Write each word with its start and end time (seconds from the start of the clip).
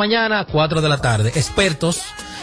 mañana 0.00 0.40
a 0.40 0.44
4 0.46 0.80
de 0.80 0.88
la 0.88 0.98
tarde. 0.98 1.30
Expertos 1.34 2.00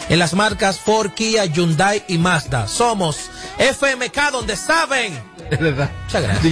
en 0.08 0.18
las 0.20 0.32
marcas 0.34 0.78
Ford, 0.78 1.10
Kia, 1.12 1.44
Hyundai 1.44 2.04
y 2.08 2.16
Mazda. 2.18 2.66
Somos 2.68 3.16
FMK 3.58 4.30
donde 4.32 4.56
saben. 4.56 5.20
Es 5.50 5.58
verdad. 5.58 5.90
Muchas 6.04 6.22
gracias. 6.22 6.42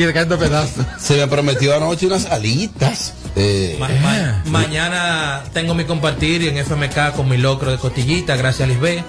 Se 0.99 1.17
me 1.19 1.27
prometió 1.27 1.77
anoche 1.77 2.07
unas 2.07 2.25
alitas. 2.27 3.13
Eh, 3.37 3.77
Ma- 3.79 3.89
ma- 3.89 4.43
mañana 4.47 5.43
tengo 5.53 5.75
mi 5.75 5.85
compartir 5.85 6.43
en 6.49 6.57
FMK 6.57 7.13
con 7.15 7.29
mi 7.29 7.37
locro 7.37 7.71
de 7.71 7.77
costillita, 7.77 8.37
gracias 8.37 8.67
Lisbeth. 8.69 9.05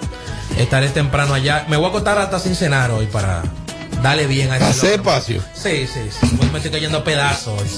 Estaré 0.58 0.88
temprano 0.90 1.32
allá. 1.32 1.64
Me 1.70 1.76
voy 1.78 1.86
a 1.86 1.88
acostar 1.88 2.18
hasta 2.18 2.38
sin 2.38 2.54
cenar 2.54 2.90
hoy 2.90 3.06
para 3.06 3.42
darle 4.02 4.26
bien 4.26 4.50
a 4.52 4.56
ese 4.56 4.66
hacer 4.66 4.92
espacio. 4.94 5.42
Sí, 5.54 5.86
sí, 5.86 6.00
sí. 6.20 6.38
Me 6.52 6.58
estoy 6.58 6.70
cayendo 6.70 6.98
a 6.98 7.04
pedazos 7.04 7.58
hoy. 7.62 7.68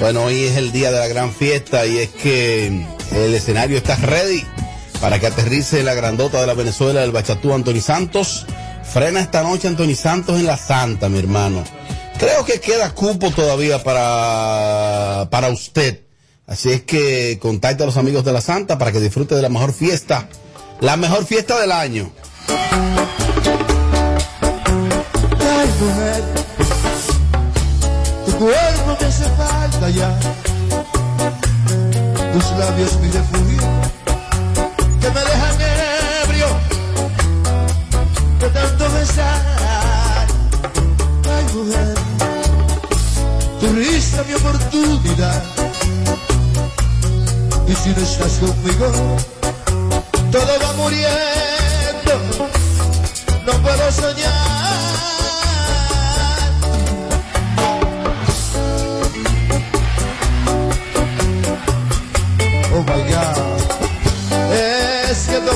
Bueno, 0.00 0.24
hoy 0.24 0.44
es 0.44 0.56
el 0.56 0.72
día 0.72 0.90
de 0.90 0.98
la 0.98 1.06
gran 1.06 1.32
fiesta 1.32 1.86
y 1.86 1.98
es 1.98 2.10
que 2.10 2.66
el 3.12 3.34
escenario 3.34 3.76
está 3.76 3.96
ready 3.96 4.44
para 5.00 5.20
que 5.20 5.26
aterrice 5.26 5.82
la 5.82 5.94
grandota 5.94 6.40
de 6.40 6.46
la 6.46 6.54
Venezuela, 6.54 7.02
el 7.04 7.12
bachatú 7.12 7.52
Anthony 7.52 7.80
Santos. 7.80 8.46
Frena 8.82 9.20
esta 9.20 9.42
noche 9.42 9.68
Anthony 9.68 9.94
Santos 9.94 10.38
en 10.38 10.46
la 10.46 10.56
Santa, 10.56 11.08
mi 11.08 11.18
hermano. 11.18 11.64
Creo 12.18 12.44
que 12.44 12.60
queda 12.60 12.94
cupo 12.94 13.30
todavía 13.30 13.82
para, 13.82 15.28
para 15.30 15.48
usted. 15.48 16.00
Así 16.46 16.70
es 16.70 16.82
que 16.82 17.38
contacte 17.40 17.84
a 17.84 17.86
los 17.86 17.96
amigos 17.96 18.24
de 18.24 18.32
la 18.32 18.40
Santa 18.40 18.78
para 18.78 18.92
que 18.92 19.00
disfrute 19.00 19.34
de 19.34 19.42
la 19.42 19.48
mejor 19.48 19.72
fiesta, 19.72 20.28
la 20.80 20.96
mejor 20.96 21.24
fiesta 21.24 21.58
del 21.60 21.72
año. 21.72 22.12
Cuerpo 28.38 28.96
me 29.00 29.06
hace 29.06 29.24
falta 29.36 29.90
ya. 29.90 30.10
Tus 32.32 32.50
labios 32.58 32.96
mi 33.00 33.10
refugio, 33.10 33.62
que 35.00 35.10
me 35.10 35.20
dejan 35.20 35.56
ebrio 36.22 36.48
de 38.40 38.48
tanto 38.50 38.84
besar. 38.90 40.26
Ay, 41.34 41.44
mujer, 41.54 41.94
tu 43.60 43.72
risa 43.72 44.24
mi 44.26 44.34
oportunidad. 44.34 45.42
Y 47.66 47.74
si 47.74 47.90
no 47.90 48.02
estás 48.02 48.32
conmigo, 48.38 49.16
todo 50.30 50.52
va 50.62 50.72
muriendo. 50.74 52.14
No 53.46 53.52
puedo 53.62 53.92
soñar. 53.92 55.13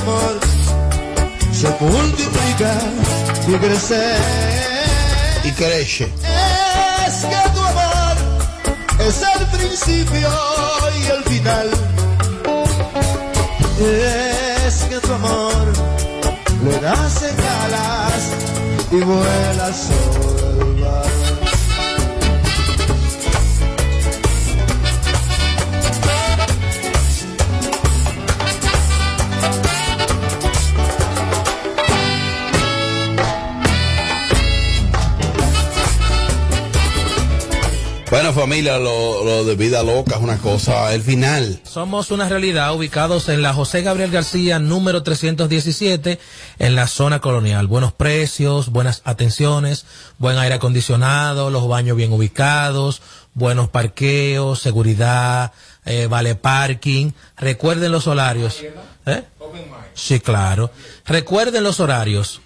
Amor 0.09 0.39
se 1.53 1.69
multiplica 1.81 2.73
y 3.47 3.53
crece. 3.55 4.17
Y 5.45 5.51
crece. 5.53 6.13
Es 7.07 7.15
que 7.25 7.51
tu 7.55 7.61
amor 7.61 8.17
es 9.07 9.23
el 9.23 9.47
principio 9.59 10.31
y 11.01 11.07
el 11.07 11.25
final. 11.25 11.71
Es 13.81 14.75
que 14.85 14.99
tu 15.01 15.13
amor 15.13 15.67
le 16.65 16.81
das 16.81 17.23
en 17.23 17.37
alas 17.65 18.23
y 18.91 19.01
vuelas 19.01 19.77
sobre 19.77 20.28
familia, 38.39 38.79
lo, 38.79 39.45
de 39.45 39.57
vida 39.57 39.83
loca 39.83 40.15
es 40.15 40.23
una 40.23 40.39
cosa, 40.39 40.95
el 40.95 41.03
final. 41.03 41.61
Somos 41.65 42.13
una 42.13 42.29
realidad 42.29 42.73
ubicados 42.73 43.29
en 43.29 43.43
la 43.43 43.53
José 43.53 43.83
Gabriel 43.83 44.13
García 44.13 44.61
número 44.61 45.03
317 45.03 46.21
en 46.61 46.75
la 46.77 46.87
zona 46.87 47.19
colonial. 47.19 47.67
Buenos 47.67 47.93
precios, 47.93 48.69
buenas 48.69 49.03
atenciones, 49.05 49.87
buen 50.19 50.39
aire 50.39 50.55
acondicionado, 50.55 51.51
los 51.51 51.67
baños 51.67 51.97
bien 51.97 52.13
ubicados, 52.13 53.03
buenos 53.35 53.71
parqueos, 53.71 54.61
seguridad, 54.61 55.53
eh, 55.85 56.07
vale 56.07 56.37
parking. 56.37 57.11
Recuerden 57.37 57.91
los 57.91 58.07
horarios. 58.07 58.63
¿Eh? 59.05 59.25
Sí, 59.95 60.21
claro. 60.21 60.71
Recuerden 61.07 61.65
los 61.65 61.81
horarios. 61.81 62.41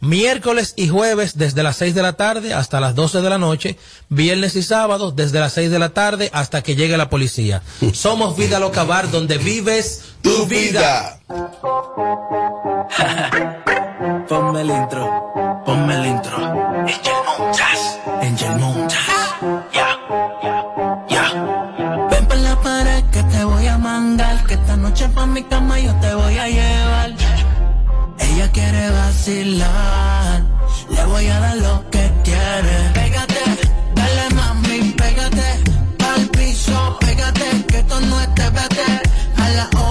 Miércoles 0.00 0.72
y 0.76 0.88
jueves 0.88 1.36
desde 1.36 1.62
las 1.62 1.76
6 1.76 1.94
de 1.94 2.02
la 2.02 2.14
tarde 2.14 2.54
hasta 2.54 2.80
las 2.80 2.94
12 2.94 3.20
de 3.20 3.28
la 3.28 3.36
noche. 3.38 3.76
Viernes 4.08 4.56
y 4.56 4.62
sábados 4.62 5.14
desde 5.14 5.40
las 5.40 5.52
6 5.52 5.70
de 5.70 5.78
la 5.78 5.90
tarde 5.90 6.30
hasta 6.32 6.62
que 6.62 6.74
llegue 6.74 6.96
la 6.96 7.10
policía. 7.10 7.60
Somos 7.92 8.34
Vida 8.36 8.58
Loca 8.58 8.84
Bar 8.84 9.10
donde 9.10 9.36
vives 9.36 10.14
tu 10.22 10.46
vida. 10.46 11.20
Ponme 14.28 14.62
el 14.62 14.70
intro, 14.70 15.62
ponme 15.66 15.94
el 15.94 16.06
intro. 16.06 16.36
Angel 16.36 17.12
Montas, 17.26 17.98
Angel 18.22 18.56
Montas. 18.56 18.98
Ya, 19.72 19.96
ya, 20.42 20.64
ya. 21.08 21.24
Ven 22.10 22.26
por 22.26 22.36
la 22.36 22.60
pared 22.60 23.02
que 23.10 23.22
te 23.22 23.42
voy 23.44 23.66
a 23.66 23.78
mandar. 23.78 24.44
Que 24.46 24.52
esta 24.54 24.76
noche 24.76 25.08
pa' 25.08 25.24
mi 25.26 25.42
cama 25.44 25.78
yo 25.80 25.94
te 26.00 26.14
voy 26.14 26.36
a 26.38 26.48
llevar. 26.48 27.09
Ella 28.40 28.52
quiere 28.52 28.90
vacilar. 28.90 30.42
Le 30.88 31.04
voy 31.04 31.26
a 31.26 31.40
dar 31.40 31.56
lo 31.58 31.90
que 31.90 32.10
quiere. 32.24 32.90
Pégate, 32.94 33.44
dale 33.94 34.34
mami, 34.34 34.94
pégate. 34.96 35.62
Al 36.14 36.26
piso, 36.30 36.96
pégate. 37.00 37.66
Que 37.68 37.80
esto 37.80 38.00
no 38.00 38.18
es 38.18 38.34
TBT. 38.34 38.78
A 39.36 39.48
la 39.50 39.66
otra 39.66 39.89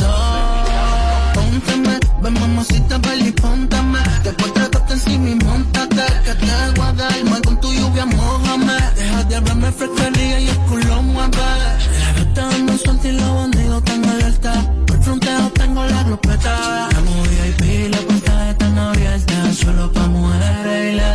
baby 0.00 0.64
doll. 0.70 1.32
Póntame, 1.34 1.98
ven 2.22 2.34
mamacita, 2.34 2.98
ven 2.98 3.26
y 3.26 3.32
póntame. 3.32 3.98
Después 4.24 4.52
trátate 4.54 4.92
encima 4.94 5.28
y 5.30 5.34
montate. 5.44 6.04
Que 6.24 6.34
te 6.34 6.46
voy 6.76 6.86
a 6.86 6.92
dar 6.92 7.24
mal 7.24 7.42
con 7.42 7.60
tu 7.60 7.72
lluvia, 7.72 8.06
mojame. 8.06 8.78
Deja 8.96 9.24
de 9.24 9.36
hablarme 9.36 9.72
fresquería 9.72 10.40
y 10.40 10.48
el 10.48 10.58
culo 10.68 11.02
mueve. 11.02 11.36
La 11.36 12.24
gata 12.24 12.56
anda 12.56 12.78
suelta 12.78 13.08
y 13.08 13.12
los 13.12 13.34
bandidos 13.34 13.78
están 13.78 14.04
alerta. 14.04 14.52
Por 14.86 15.02
fronteo 15.02 15.50
tengo 15.54 15.84
la 15.84 16.02
glopeta. 16.04 16.88
La 16.92 17.00
movida 17.00 17.46
y 17.46 17.52
pila, 17.52 17.98
puertas 18.08 18.50
están 18.50 18.78
abiertas. 18.78 19.56
Solo 19.56 19.92
pa' 19.92 20.06
mujeres 20.06 20.92
y 20.92 20.96
latigo. 20.96 21.09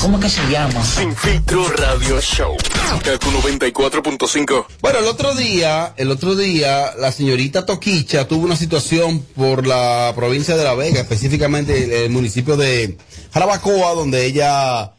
¿Cómo 0.00 0.18
que 0.18 0.30
se 0.30 0.40
llama? 0.50 0.82
Sin 0.82 1.14
filtro 1.14 1.68
radio 1.68 2.18
show. 2.22 2.56
Kaku 3.04 3.30
94.5. 3.32 4.66
Bueno, 4.80 4.98
el 5.00 5.04
otro 5.04 5.34
día, 5.34 5.92
el 5.98 6.10
otro 6.10 6.34
día, 6.34 6.94
la 6.98 7.12
señorita 7.12 7.66
Toquicha 7.66 8.26
tuvo 8.26 8.46
una 8.46 8.56
situación 8.56 9.20
por 9.36 9.66
la 9.66 10.14
provincia 10.16 10.56
de 10.56 10.64
La 10.64 10.74
Vega, 10.74 11.02
específicamente 11.02 12.06
el, 12.06 12.10
municipio 12.10 12.56
de 12.56 12.96
Jarabacoa, 13.34 13.92
donde 13.92 14.24
ella 14.24 14.94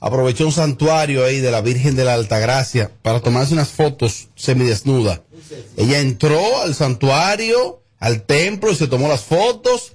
aprovechó 0.00 0.46
un 0.46 0.52
santuario 0.52 1.24
ahí 1.24 1.38
de 1.38 1.52
la 1.52 1.60
Virgen 1.60 1.94
de 1.94 2.04
la 2.04 2.14
Altagracia 2.14 2.90
para 3.02 3.20
tomarse 3.20 3.54
unas 3.54 3.68
fotos 3.68 4.30
semidesnuda. 4.34 5.22
Ella 5.76 6.00
entró 6.00 6.62
al 6.62 6.74
santuario, 6.74 7.82
al 8.00 8.22
templo 8.22 8.72
y 8.72 8.74
se 8.74 8.88
tomó 8.88 9.06
las 9.06 9.20
fotos. 9.20 9.92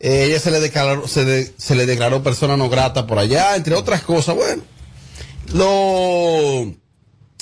Eh, 0.00 0.24
ella 0.24 0.40
se 0.40 0.50
le 0.50 0.60
declaró, 0.60 1.06
se, 1.06 1.52
se 1.56 1.74
le 1.74 1.86
declaró 1.86 2.22
persona 2.22 2.56
no 2.56 2.70
grata 2.70 3.06
por 3.06 3.18
allá, 3.18 3.54
entre 3.54 3.74
otras 3.74 4.02
cosas. 4.02 4.34
Bueno, 4.34 4.62
lo, 5.52 6.74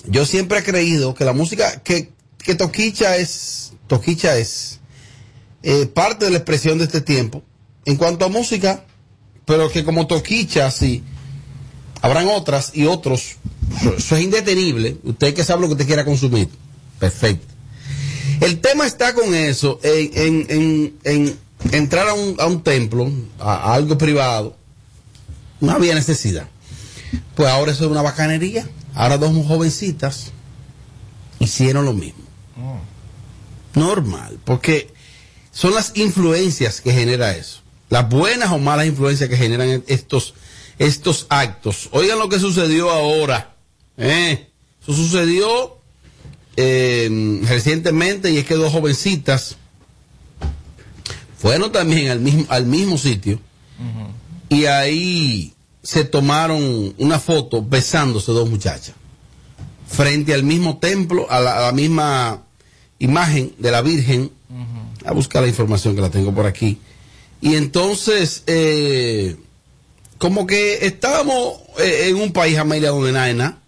yo 0.06 0.26
siempre 0.26 0.58
he 0.58 0.64
creído 0.64 1.14
que 1.14 1.25
la 1.25 1.32
música, 1.32 1.81
que, 1.82 2.10
que 2.38 2.55
Toquicha 2.55 3.16
es, 3.16 3.72
Toquicha 3.87 4.37
es 4.37 4.81
eh, 5.62 5.87
parte 5.87 6.25
de 6.25 6.32
la 6.32 6.38
expresión 6.38 6.78
de 6.78 6.84
este 6.84 7.00
tiempo. 7.00 7.43
En 7.84 7.96
cuanto 7.96 8.25
a 8.25 8.28
música, 8.28 8.84
pero 9.44 9.70
que 9.70 9.84
como 9.84 10.06
Toquicha, 10.06 10.70
sí, 10.70 11.02
habrán 12.02 12.28
otras 12.28 12.72
y 12.75 12.87
otros. 12.87 13.37
Eso 13.96 14.16
es 14.16 14.22
indetenible. 14.22 14.99
Usted 15.05 15.32
que 15.32 15.44
sabe 15.44 15.62
lo 15.62 15.69
que 15.69 15.75
usted 15.75 15.87
quiera 15.87 16.05
consumir. 16.05 16.49
Perfecto. 16.99 17.46
El 18.40 18.60
tema 18.60 18.87
está 18.87 19.14
con 19.14 19.34
eso, 19.34 19.81
en, 19.82 20.46
en, 20.49 20.94
en, 21.05 21.38
entrar 21.72 22.08
a 22.08 22.14
un, 22.14 22.37
a 22.38 22.46
un 22.46 22.62
templo, 22.62 23.10
a, 23.38 23.75
algo 23.75 23.99
privado, 23.99 24.56
no 25.60 25.72
había 25.72 25.94
necesidad. 25.94 26.49
Pues 27.34 27.49
ahora 27.49 27.72
eso 27.72 27.84
es 27.84 27.90
una 27.90 28.02
bacanería. 28.02 28.69
Ahora 28.94 29.19
dos 29.19 29.32
jovencitas 29.46 30.32
hicieron 31.38 31.84
lo 31.84 31.93
mismo. 31.93 32.25
Normal, 33.75 34.40
porque 34.44 34.93
son 35.52 35.75
las 35.75 35.93
influencias 35.96 36.81
que 36.81 36.93
genera 36.93 37.37
eso. 37.37 37.60
Las 37.90 38.08
buenas 38.08 38.50
o 38.50 38.58
malas 38.58 38.87
influencias 38.87 39.28
que 39.28 39.37
generan 39.37 39.84
estos, 39.87 40.34
estos 40.78 41.26
actos. 41.28 41.88
Oigan 41.93 42.19
lo 42.19 42.28
que 42.28 42.38
sucedió 42.38 42.90
ahora. 42.90 43.55
¿eh? 43.96 44.49
Eso 44.82 44.94
sucedió 44.94 45.78
eh, 46.56 47.40
recientemente 47.44 48.32
y 48.32 48.38
es 48.38 48.44
que 48.44 48.55
dos 48.55 48.72
jovencitas 48.72 49.56
fueron 51.38 51.73
también 51.73 52.11
al 52.11 52.20
mismo, 52.20 52.44
al 52.50 52.67
mismo 52.67 52.99
sitio 52.99 53.40
y 54.49 54.67
ahí 54.67 55.55
se 55.82 56.05
tomaron 56.05 56.94
una 56.99 57.19
foto 57.19 57.62
besándose 57.62 58.32
dos 58.32 58.49
muchachas 58.50 58.94
frente 59.88 60.35
al 60.35 60.43
mismo 60.43 60.79
templo, 60.79 61.26
a 61.31 61.40
la, 61.40 61.73
misma 61.73 62.43
imagen 62.99 63.55
de 63.58 63.70
la 63.70 63.82
Virgen. 63.82 64.31
A 65.05 65.12
buscar 65.12 65.43
la 65.43 65.49
información 65.49 65.94
que 65.94 66.02
la 66.02 66.11
tengo 66.11 66.35
por 66.35 66.44
aquí. 66.44 66.79
Y 67.41 67.55
entonces, 67.55 68.43
eh, 68.46 69.37
como 70.19 70.46
que 70.46 70.84
estábamos 70.87 71.55
eh, 71.79 72.08
en 72.08 72.17
un 72.17 72.32
país, 72.32 72.58
Amelia, 72.58 72.91
donde 72.91 73.12
nada 73.12 73.58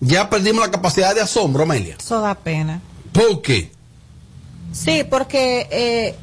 ya 0.00 0.30
perdimos 0.30 0.64
la 0.64 0.70
capacidad 0.70 1.14
de 1.14 1.20
asombro, 1.20 1.64
Amelia. 1.64 1.96
Eso 1.98 2.20
da 2.20 2.34
pena. 2.36 2.80
¿Por 3.12 3.42
qué? 3.42 3.70
Sí, 4.72 5.04
porque 5.10 5.66
eh, 5.70 6.14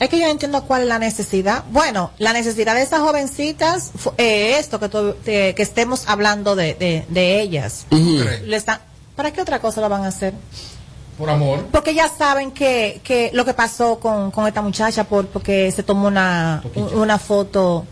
es 0.00 0.08
que 0.08 0.18
yo 0.18 0.26
entiendo 0.26 0.64
cuál 0.64 0.82
es 0.82 0.88
la 0.88 0.98
necesidad. 0.98 1.64
Bueno, 1.70 2.10
la 2.18 2.32
necesidad 2.32 2.74
de 2.74 2.82
esas 2.82 3.00
jovencitas, 3.00 3.92
eh, 4.18 4.56
esto 4.58 4.80
que, 4.80 5.54
que 5.54 5.62
estemos 5.62 6.04
hablando 6.08 6.56
de, 6.56 7.04
de, 7.08 7.40
ellas. 7.40 7.86
Le 7.90 8.56
están, 8.56 8.80
¿Para 9.16 9.32
qué 9.32 9.40
otra 9.40 9.60
cosa 9.60 9.80
lo 9.80 9.88
van 9.88 10.04
a 10.04 10.08
hacer? 10.08 10.34
Por 11.16 11.30
amor. 11.30 11.66
Porque 11.70 11.94
ya 11.94 12.08
saben 12.08 12.50
que, 12.50 13.00
que 13.04 13.30
lo 13.32 13.44
que 13.44 13.54
pasó 13.54 14.00
con, 14.00 14.32
con 14.32 14.46
esta 14.48 14.62
muchacha, 14.62 15.04
por, 15.04 15.28
porque 15.28 15.70
se 15.70 15.84
tomó 15.84 16.08
una, 16.08 16.62
una 16.94 17.18
foto 17.18 17.86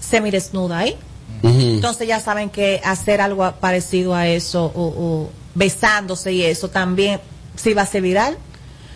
semidesnuda 0.00 0.78
ahí. 0.78 0.96
Entonces 1.42 2.06
ya 2.06 2.20
saben 2.20 2.50
que 2.50 2.80
hacer 2.84 3.20
algo 3.20 3.50
parecido 3.60 4.14
a 4.14 4.28
eso 4.28 4.70
o, 4.74 5.28
besándose 5.54 6.32
y 6.32 6.42
eso 6.42 6.68
también 6.68 7.20
sí 7.56 7.74
va 7.74 7.82
a 7.82 7.86
ser 7.86 8.02
viral. 8.02 8.38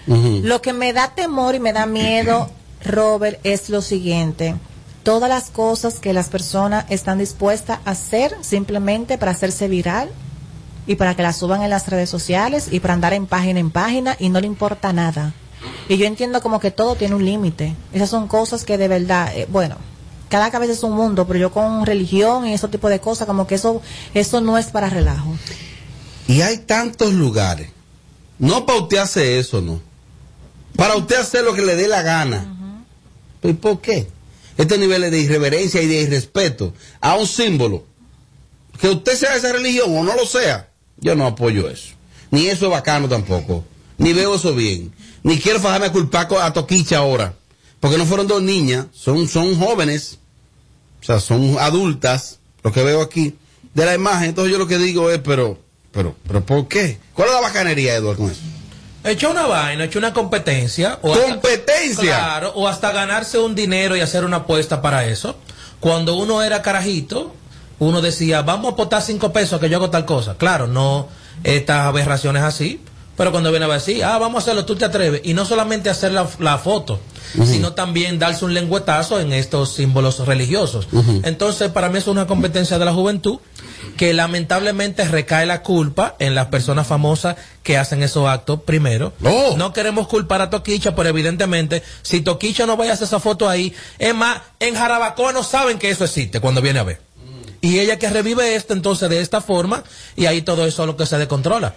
Lo 0.06 0.62
que 0.62 0.73
me 0.73 0.93
da 0.93 1.14
temor 1.14 1.55
y 1.55 1.61
me 1.61 1.73
da 1.73 1.87
miedo, 1.87 2.49
Robert, 2.85 3.41
es 3.43 3.69
lo 3.70 3.82
siguiente. 3.82 4.55
Todas 5.03 5.29
las 5.29 5.50
cosas 5.50 5.99
que 5.99 6.12
las 6.12 6.29
personas 6.29 6.85
están 6.88 7.19
dispuestas 7.19 7.81
a 7.85 7.91
hacer 7.91 8.37
simplemente 8.41 9.19
para 9.19 9.32
hacerse 9.32 9.69
viral 9.69 10.11
y 10.87 10.97
para 10.97 11.14
que 11.14 11.23
la 11.23 11.32
suban 11.32 11.62
en 11.62 11.70
las 11.70 11.88
redes 11.88 12.08
sociales 12.08 12.69
y 12.70 12.81
para 12.81 12.94
andar 12.94 13.12
en 13.12 13.26
página 13.26 13.58
en 13.58 13.70
página 13.70 14.17
y 14.19 14.29
no 14.29 14.41
le 14.41 14.47
importa 14.47 14.93
nada. 14.93 15.35
Y 15.88 15.97
yo 15.97 16.06
entiendo 16.06 16.41
como 16.41 16.61
que 16.61 16.70
todo 16.70 16.94
tiene 16.94 17.14
un 17.14 17.25
límite. 17.25 17.75
Esas 17.93 18.11
son 18.11 18.29
cosas 18.29 18.64
que 18.64 18.79
de 18.79 18.88
verdad, 18.88 19.32
eh, 19.37 19.47
bueno, 19.50 19.76
cada 20.29 20.50
cabeza 20.50 20.73
es 20.73 20.82
un 20.82 20.93
mundo, 20.93 21.26
pero 21.26 21.38
yo 21.38 21.52
con 21.52 21.87
religión 21.87 22.47
y 22.47 22.55
ese 22.55 22.69
tipo 22.69 22.88
de 22.88 23.00
cosas, 23.00 23.26
como 23.26 23.47
que 23.47 23.56
eso, 23.56 23.81
eso 24.14 24.41
no 24.41 24.59
es 24.59 24.67
para 24.67 24.91
relajo. 24.91 25.35
Y 26.29 26.41
hay 26.41 26.59
tantos 26.59 27.12
lugares. 27.12 27.70
No 28.38 28.67
para 28.67 28.81
usted 28.81 28.99
hacer 28.99 29.38
eso, 29.38 29.61
no. 29.61 29.81
Para 30.76 30.96
usted 30.96 31.17
hacer 31.17 31.44
lo 31.44 31.55
que 31.55 31.62
le 31.62 31.76
dé 31.76 31.88
la 31.88 32.02
gana. 32.02 32.82
¿Y 33.43 33.52
por 33.55 33.81
qué? 33.81 34.08
Este 34.56 34.78
nivel 34.78 35.11
de 35.11 35.19
irreverencia 35.19 35.82
y 35.82 35.87
de 35.87 36.02
irrespeto 36.02 36.73
a 37.00 37.17
un 37.17 37.26
símbolo. 37.26 37.84
Que 38.81 38.88
usted 38.88 39.17
sea 39.17 39.32
de 39.32 39.38
esa 39.38 39.52
religión 39.52 39.96
o 39.96 40.05
no 40.05 40.14
lo 40.14 40.26
sea, 40.26 40.70
yo 40.99 41.14
no 41.14 41.26
apoyo 41.26 41.69
eso. 41.69 41.94
Ni 42.31 42.46
eso 42.46 42.67
es 42.67 42.73
bacano 42.73 43.08
tampoco. 43.08 43.64
Ni 43.99 44.12
veo 44.12 44.34
eso 44.34 44.55
bien. 44.55 44.93
Ni 45.23 45.38
quiero 45.38 45.61
fajarme 45.61 45.87
a 45.87 45.93
culpar 45.93 46.28
a 46.40 46.52
Toquicha 46.52 46.99
ahora 46.99 47.34
porque 47.81 47.99
no 47.99 48.06
fueron 48.06 48.26
dos 48.26 48.43
niñas, 48.43 48.87
son, 48.93 49.28
son 49.28 49.58
jóvenes, 49.58 50.19
o 51.00 51.05
sea, 51.05 51.20
son 51.20 51.56
adultas, 51.61 52.38
lo 52.62 52.73
que 52.73 52.82
veo 52.82 53.00
aquí, 53.00 53.37
de 53.75 53.84
la 53.84 53.94
imagen. 53.94 54.31
Entonces 54.31 54.52
yo 54.52 54.58
lo 54.58 54.67
que 54.67 54.78
digo 54.78 55.11
es, 55.11 55.19
pero, 55.19 55.58
pero, 55.93 56.17
pero, 56.26 56.44
¿por 56.44 56.67
qué? 56.69 56.99
¿Cuál 57.14 57.28
es 57.28 57.34
la 57.34 57.40
bacanería, 57.40 57.94
Eduardo, 57.94 58.23
con 58.23 58.31
eso? 58.31 58.40
Hecho 59.06 59.31
una 59.31 59.47
vaina, 59.47 59.85
hecho 59.85 59.99
una 59.99 60.12
competencia. 60.12 60.99
O 61.03 61.12
¿Competencia? 61.12 62.17
claro, 62.17 62.53
o 62.56 62.67
hasta 62.67 62.91
ganarse 62.93 63.38
un 63.38 63.55
dinero 63.55 63.97
y 63.97 64.00
hacer 64.00 64.25
una 64.25 64.38
apuesta 64.38 64.82
para 64.82 65.06
eso. 65.06 65.37
Cuando 65.81 66.17
uno 66.17 66.43
era 66.43 66.62
carajito, 66.62 67.35
uno 67.79 68.00
decía, 68.00 68.43
vamos 68.43 68.70
a 68.70 68.73
apostar 68.75 69.03
cinco 69.03 69.32
pesos 69.32 69.61
que 69.61 69.69
yo 69.69 69.76
hago 69.76 69.91
tal 69.91 70.05
cosa. 70.05 70.37
Claro, 70.37 70.67
no 70.67 71.08
estas 71.44 71.87
aberraciones 71.87 72.43
así, 72.43 72.81
pero 73.16 73.32
cuando 73.32 73.50
viene 73.50 73.66
a 73.66 73.68
decir, 73.68 74.04
ah, 74.04 74.18
vamos 74.18 74.36
a 74.36 74.42
hacerlo, 74.42 74.64
tú 74.64 74.76
te 74.76 74.84
atreves. 74.84 75.22
Y 75.24 75.34
no 75.34 75.44
solamente 75.44 75.90
hacer 75.90 76.12
la, 76.12 76.28
la 76.38 76.58
foto, 76.58 77.00
sino 77.44 77.72
también 77.72 78.18
darse 78.18 78.44
un 78.44 78.54
lengüetazo 78.54 79.20
en 79.20 79.32
estos 79.32 79.72
símbolos 79.74 80.18
religiosos. 80.26 80.88
Entonces, 81.22 81.70
para 81.70 81.88
mí 81.88 81.98
es 81.98 82.06
una 82.06 82.26
competencia 82.26 82.78
de 82.78 82.84
la 82.84 82.92
juventud 82.92 83.38
que 83.96 84.12
lamentablemente 84.12 85.04
recae 85.06 85.46
la 85.46 85.62
culpa 85.62 86.16
en 86.18 86.35
las 86.35 86.46
personas 86.46 86.87
famosas 86.87 87.37
que 87.62 87.78
hacen 87.78 88.02
esos 88.02 88.28
actos 88.28 88.61
primero. 88.62 89.12
No 89.56 89.73
queremos 89.73 90.08
culpar 90.08 90.42
a 90.42 90.50
Toquicha, 90.50 90.94
pero 90.94 91.08
evidentemente, 91.08 91.82
si 92.02 92.20
Toquicha 92.20 92.66
no 92.66 92.76
vaya 92.76 92.92
a 92.92 92.94
hacer 92.94 93.06
esa 93.06 93.20
foto 93.20 93.49
ahí, 93.49 93.75
es 93.99 94.14
más, 94.14 94.40
en 94.61 94.75
Jarabacoa 94.75 95.32
no 95.32 95.42
saben 95.42 95.78
que 95.78 95.90
eso 95.90 96.04
existe 96.04 96.40
cuando 96.40 96.61
viene 96.61 96.80
a 96.80 96.85
ver. 96.85 97.00
Y 97.61 97.78
ella 97.78 97.99
que 97.99 98.08
revive 98.11 98.54
esto 98.54 98.75
entonces 98.75 99.08
de 99.08 99.20
esta 99.20 99.40
forma, 99.40 99.82
y 100.14 100.26
ahí 100.26 100.42
todo 100.42 100.66
eso 100.66 100.82
es 100.82 100.87
lo 100.87 100.96
que 100.96 101.06
se 101.06 101.18
descontrola. 101.18 101.75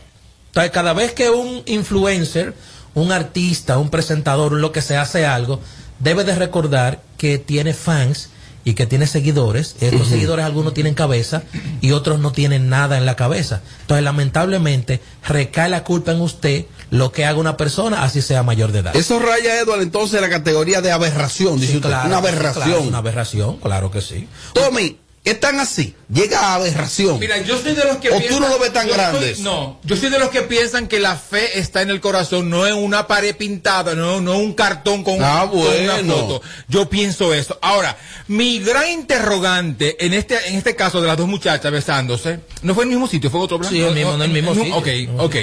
Entonces, 0.50 0.72
cada 0.72 0.94
vez 0.94 1.14
que 1.14 1.30
un 1.30 1.64
influencer 1.66 2.54
un 2.94 3.12
artista, 3.12 3.78
un 3.78 3.90
presentador, 3.90 4.54
lo 4.54 4.72
que 4.72 4.82
se 4.82 4.98
hace 4.98 5.26
algo, 5.26 5.60
debe 6.00 6.24
de 6.24 6.36
recordar 6.36 7.02
que 7.18 7.38
tiene 7.38 7.74
fans 7.74 8.30
y 8.64 8.74
que 8.74 8.86
tiene 8.86 9.08
seguidores. 9.08 9.76
Estos 9.80 10.08
seguidores 10.08 10.46
algunos 10.46 10.74
tienen 10.74 10.94
cabeza 10.94 11.44
y 11.82 11.92
otros 11.92 12.20
no 12.20 12.32
tienen 12.32 12.70
nada 12.70 12.98
en 12.98 13.06
la 13.06 13.16
cabeza. 13.16 13.62
Entonces, 13.82 14.04
lamentablemente, 14.04 15.02
recae 15.26 15.70
la 15.70 15.84
culpa 15.84 16.12
en 16.12 16.22
usted 16.22 16.66
lo 16.92 17.12
que 17.12 17.26
haga 17.26 17.40
una 17.40 17.56
persona, 17.56 18.04
así 18.04 18.22
sea 18.22 18.44
mayor 18.44 18.72
de 18.72 18.80
edad. 18.80 18.96
Eso 18.96 19.20
raya, 19.20 19.60
Eduardo, 19.60 19.84
entonces 19.84 20.16
en 20.16 20.22
la 20.22 20.30
categoría 20.30 20.82
de 20.82 20.92
aberración, 20.92 21.60
dice 21.60 21.78
usted. 21.78 21.90
una 21.90 22.18
aberración. 22.18 22.88
una 22.88 22.98
aberración, 22.98 23.58
claro 23.58 23.92
que 23.92 24.02
sí. 24.02 24.28
Tommy, 24.54 24.98
están 25.26 25.60
así, 25.60 25.96
llega 26.12 26.40
a 26.40 26.56
aberración. 26.56 27.20
Mira, 27.20 27.38
yo 27.42 27.58
soy 27.62 27.76
de 27.76 27.84
los 27.84 27.98
que 27.98 28.10
o 28.10 28.22
tú 28.22 28.40
no 28.40 28.48
lo 28.48 28.58
ves 28.58 28.72
tan 28.72 28.88
grande. 28.88 29.36
No, 29.40 29.80
yo 29.84 29.96
soy 29.96 30.10
de 30.10 30.18
los 30.18 30.30
que 30.30 30.44
piensan 30.44 30.88
que 30.88 31.00
la 31.00 31.18
fe 31.18 31.60
está 31.60 31.82
en 31.82 31.90
el 31.90 32.00
corazón, 32.00 32.50
no 32.50 32.66
en 32.66 32.76
una 32.76 33.06
pared 33.06 33.36
pintada, 33.36 33.96
no, 33.96 34.22
no 34.22 34.38
un 34.38 34.54
cartón 34.54 35.04
con, 35.04 35.22
ah, 35.22 35.44
una 35.52 35.98
foto. 35.98 36.42
Yo 36.68 36.90
pienso 36.90 37.34
eso. 37.34 37.60
Ahora, 37.62 37.98
mi 38.28 38.60
gran 38.60 38.90
interrogante 38.90 40.04
en 40.06 40.14
este 40.14 40.48
en 40.48 40.56
este 40.56 40.76
caso 40.76 41.02
de 41.02 41.08
las 41.08 41.18
dos 41.18 41.28
muchachas 41.28 41.72
besándose, 41.72 42.40
no 42.62 42.74
fue 42.74 42.86
en 42.86 42.92
el 42.92 42.96
mismo 42.96 43.08
sitio, 43.08 43.30
fue 43.30 43.42
otro 43.42 43.62
Sí, 43.64 43.82
el 43.82 43.94
mismo, 43.94 44.14
en 44.14 44.22
el 44.22 44.32
mismo 44.32 44.56
sitio. 44.56 44.78
Ok, 44.78 44.88
ok. 45.18 45.36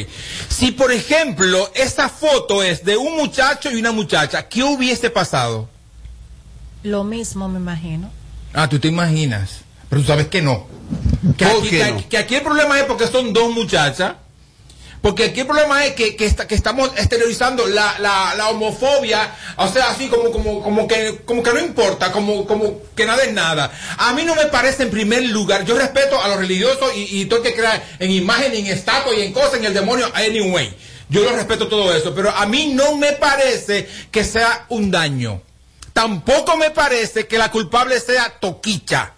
Si 0.49 0.73
por 0.73 0.90
ejemplo 0.90 1.71
esa 1.75 2.09
foto 2.09 2.62
es 2.62 2.83
de 2.83 2.97
un 2.97 3.16
muchacho 3.16 3.71
y 3.71 3.76
una 3.76 3.92
muchacha, 3.92 4.49
¿qué 4.49 4.64
hubiese 4.64 5.11
pasado? 5.11 5.68
Lo 6.83 7.04
mismo, 7.04 7.49
me 7.49 7.59
imagino. 7.59 8.11
Ah, 8.52 8.68
tú 8.68 8.78
te 8.78 8.88
imaginas. 8.88 9.65
Pero 9.88 10.02
tú 10.02 10.08
sabes 10.08 10.28
que 10.28 10.42
no. 10.42 10.66
Que 11.36 11.46
¿Por 11.46 11.58
aquí, 11.58 11.68
qué 11.70 11.78
que, 11.78 11.84
no? 11.90 11.94
aquí- 11.98 12.04
que 12.04 12.18
aquí 12.18 12.34
el 12.36 12.42
problema 12.42 12.78
es 12.78 12.84
porque 12.86 13.06
son 13.06 13.32
dos 13.32 13.50
muchachas. 13.52 14.14
Porque 15.02 15.24
aquí 15.26 15.40
el 15.40 15.46
problema 15.46 15.84
es 15.84 15.94
que, 15.94 16.16
que, 16.16 16.26
está- 16.26 16.48
que 16.48 16.56
estamos 16.56 16.90
exteriorizando 16.96 17.66
la, 17.68 17.96
la, 18.00 18.34
la 18.36 18.48
homofobia, 18.48 19.30
o 19.56 19.68
sea, 19.68 19.90
así 19.90 20.08
como, 20.08 20.32
como, 20.32 20.62
como, 20.64 20.88
que, 20.88 21.20
como 21.24 21.44
que 21.44 21.52
no 21.52 21.60
importa, 21.60 22.10
como, 22.10 22.44
como 22.44 22.80
que 22.96 23.06
nada 23.06 23.22
es 23.22 23.32
nada. 23.32 23.70
A 23.98 24.12
mí 24.14 24.24
no 24.24 24.34
me 24.34 24.46
parece 24.46 24.82
en 24.82 24.90
primer 24.90 25.22
lugar, 25.26 25.64
yo 25.64 25.76
respeto 25.78 26.20
a 26.20 26.26
los 26.28 26.38
religiosos 26.38 26.90
y, 26.96 27.20
y 27.20 27.26
todo 27.26 27.40
que 27.42 27.54
crea 27.54 27.80
en 28.00 28.10
imagen, 28.10 28.52
en 28.52 28.66
estatua 28.66 29.14
y 29.14 29.22
en 29.22 29.32
cosas, 29.32 29.54
en 29.54 29.66
el 29.66 29.74
demonio, 29.74 30.10
anyway. 30.14 30.74
Yo 31.08 31.20
lo 31.22 31.30
respeto 31.36 31.68
todo 31.68 31.94
eso, 31.94 32.12
pero 32.12 32.30
a 32.30 32.44
mí 32.46 32.72
no 32.74 32.96
me 32.96 33.12
parece 33.12 33.88
que 34.10 34.24
sea 34.24 34.66
un 34.70 34.90
daño. 34.90 35.40
Tampoco 35.92 36.56
me 36.56 36.70
parece 36.72 37.28
que 37.28 37.38
la 37.38 37.50
culpable 37.52 38.00
sea 38.00 38.34
Toquicha. 38.40 39.12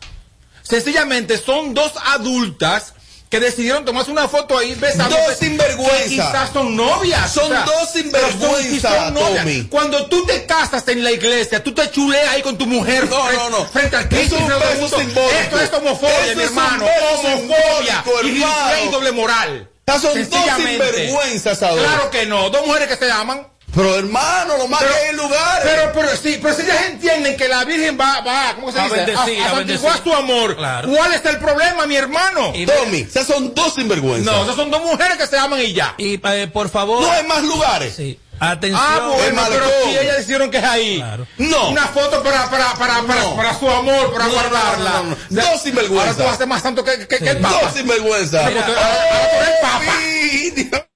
Sencillamente 0.68 1.38
son 1.38 1.74
dos 1.74 1.92
adultas 2.04 2.94
que 3.30 3.40
decidieron 3.40 3.84
tomarse 3.84 4.10
una 4.10 4.26
foto 4.26 4.56
ahí 4.56 4.74
besando. 4.74 5.14
Dos 5.14 5.36
sinvergüenza. 5.38 6.08
Quizás 6.08 6.50
son 6.52 6.74
novias. 6.76 7.30
Son 7.30 7.50
dos 7.50 7.90
pero 7.92 8.04
sinvergüenza, 8.04 8.40
son- 8.50 8.62
si 8.62 8.80
son 8.80 9.14
novias. 9.14 9.44
Tommy. 9.44 9.64
Cuando 9.68 10.06
tú 10.06 10.24
te 10.24 10.46
casas 10.46 10.88
en 10.88 11.04
la 11.04 11.10
iglesia, 11.12 11.62
tú 11.62 11.74
te 11.74 11.90
chuleas 11.90 12.28
ahí 12.30 12.40
con 12.42 12.56
tu 12.56 12.66
mujer. 12.66 13.08
No, 13.08 13.22
frente, 13.26 13.44
no, 13.44 13.50
no. 13.50 13.64
Frente 13.66 13.96
al 13.96 14.08
Cristo. 14.08 14.36
es. 14.36 15.42
Esto 15.42 15.60
es 15.60 15.72
homofobia, 15.74 16.24
Eso 16.26 16.36
mi 16.36 16.42
es 16.42 16.48
hermano. 16.48 16.84
beso 16.86 17.28
Homofobia. 17.28 18.04
hermano. 18.06 18.84
y 18.86 18.88
doble 18.90 19.12
moral. 19.12 19.70
Estas 19.86 20.02
son 20.02 20.30
dos 20.30 20.40
sinvergüenzas 20.56 21.62
ahora. 21.62 21.82
Claro 21.82 22.10
que 22.10 22.26
no. 22.26 22.50
Dos 22.50 22.66
mujeres 22.66 22.88
que 22.88 22.96
se 22.96 23.10
aman. 23.12 23.46
Pero 23.74 23.96
hermano, 23.96 24.56
lo 24.56 24.66
más 24.66 24.80
Pero- 24.80 24.94
que 24.94 25.00
hay 25.08 25.14
lugares. 25.14 25.62
Pero, 25.62 25.92
pero, 25.92 26.08
sí, 26.16 26.38
pero 26.42 26.54
si 26.54 26.62
ellas 26.62 26.84
entienden 26.88 27.36
que 27.36 27.48
la 27.48 27.64
Virgen 27.64 27.98
va, 28.00 28.20
va 28.22 28.54
¿cómo 28.54 28.72
se 28.72 28.80
A 28.80 28.84
dice? 28.84 28.96
bendecir, 28.96 29.42
a, 29.42 29.50
a 29.90 29.94
a 29.94 30.02
su 30.02 30.14
amor. 30.14 30.56
Claro. 30.56 30.88
¿Cuál 30.88 31.12
es 31.12 31.24
el 31.24 31.38
problema, 31.38 31.86
mi 31.86 31.96
hermano? 31.96 32.52
Y- 32.54 32.66
Tommy, 32.66 33.00
esas 33.02 33.26
son 33.26 33.54
dos 33.54 33.74
sinvergüenzas. 33.74 34.24
no, 34.34 34.42
esas 34.42 34.56
son 34.56 34.70
dos 34.70 34.82
mujeres 34.82 35.16
que 35.18 35.26
se 35.26 35.38
aman 35.38 35.60
y 35.60 35.72
ya. 35.74 35.94
Y 35.98 36.18
eh, 36.22 36.48
por 36.52 36.68
favor. 36.70 37.02
No 37.02 37.10
hay 37.10 37.24
más 37.24 37.42
lugares. 37.42 37.94
Sí. 37.94 38.18
Atención. 38.40 38.80
Ah, 38.80 39.10
bueno, 39.16 39.42
pero 39.50 39.64
si 39.84 39.98
ellas 39.98 40.16
decidieron 40.18 40.48
que 40.50 40.58
es 40.58 40.64
ahí. 40.64 40.98
Claro. 40.98 41.26
No. 41.38 41.68
Una 41.70 41.88
foto 41.88 42.22
para, 42.22 42.48
para, 42.48 42.72
para, 42.74 43.02
para, 43.02 43.20
No. 43.22 43.36
para 43.36 43.58
su 43.58 43.68
amor, 43.68 44.12
para 44.12 44.26
No, 44.26 44.32
guardarla. 44.32 44.90
no, 44.90 45.02
no, 45.02 45.16
no. 45.28 45.42
Dos 45.42 45.62
sinvergüenza. 45.62 46.02
Ahora 46.04 46.16
tú 46.16 46.22
vas 46.22 46.34
a 46.34 46.38
ser 46.38 46.46
más 46.46 46.62
santo 46.62 46.84
que, 46.84 47.06
que, 47.08 47.18
que 47.18 47.30
el 47.30 47.38
Papa. 47.38 47.60
Dos 47.64 47.74
sinvergüenzas. 47.74 48.42
Porque 48.44 48.60
ahora- 48.60 48.80
ahora 48.80 49.28
tú 49.30 49.36
eres 49.36 49.48
el 49.48 49.60
Papa. 49.60 50.78
Papa. 50.78 50.87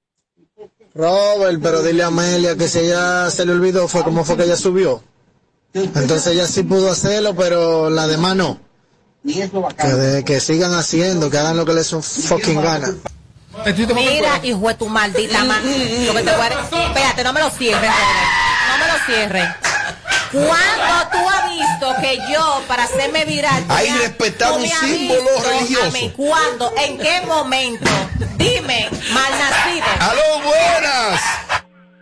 Robert, 0.94 1.58
pero 1.62 1.82
dile 1.82 2.02
a 2.02 2.08
Amelia 2.08 2.56
que 2.56 2.68
si 2.68 2.80
ella 2.80 3.30
se 3.30 3.44
le 3.46 3.52
olvidó 3.52 3.88
fue 3.88 4.02
como 4.04 4.25
fue 4.25 4.37
que 4.37 4.44
ella 4.44 4.56
subió. 4.56 5.02
Entonces 5.75 6.26
ella 6.34 6.46
sí 6.46 6.62
pudo 6.64 6.90
hacerlo, 6.90 7.34
pero 7.34 7.88
la 7.88 8.06
demás 8.06 8.37
no. 8.37 8.58
Que, 9.76 9.87
de- 9.94 10.25
que 10.25 10.40
sigan 10.40 10.75
haciendo, 10.75 11.30
que 11.30 11.38
hagan 11.38 11.56
lo 11.56 11.64
que 11.64 11.72
les 11.75 11.87
son 11.87 12.02
fucking 12.02 12.61
gana. 12.61 12.92
Mira, 13.94 14.40
hijo 14.42 14.68
de 14.68 14.75
tu 14.75 14.88
maldita 14.88 15.44
mano. 15.44 15.62
Lo 16.06 16.14
que 16.14 16.22
te 16.22 16.30
voy 16.37 16.46
a 16.46 16.49
decir. 16.62 16.78
Espérate, 16.88 17.22
no 17.25 17.32
me 17.34 17.40
lo 17.40 17.50
cierres, 17.50 17.80
Robert. 17.90 18.28
No 18.68 18.78
me 18.78 18.92
lo 18.92 18.99
cierres. 19.06 19.49
¿Cuándo 20.32 21.10
tú 21.12 21.18
has 21.28 21.50
visto 21.50 21.94
que 22.00 22.16
yo, 22.32 22.62
para 22.66 22.84
hacerme 22.84 23.24
viral, 23.26 23.62
Hay 23.68 23.88
tú 24.38 24.54
un 24.54 24.66
símbolo 24.66 25.30
religioso. 25.46 25.92
mí? 25.92 26.12
¿Cuándo? 26.16 26.72
¿En 26.78 26.98
qué 26.98 27.20
momento? 27.26 27.90
Dime, 28.36 28.88
malnacido. 29.12 29.86
Aló, 30.00 30.42
buenas. 30.42 31.20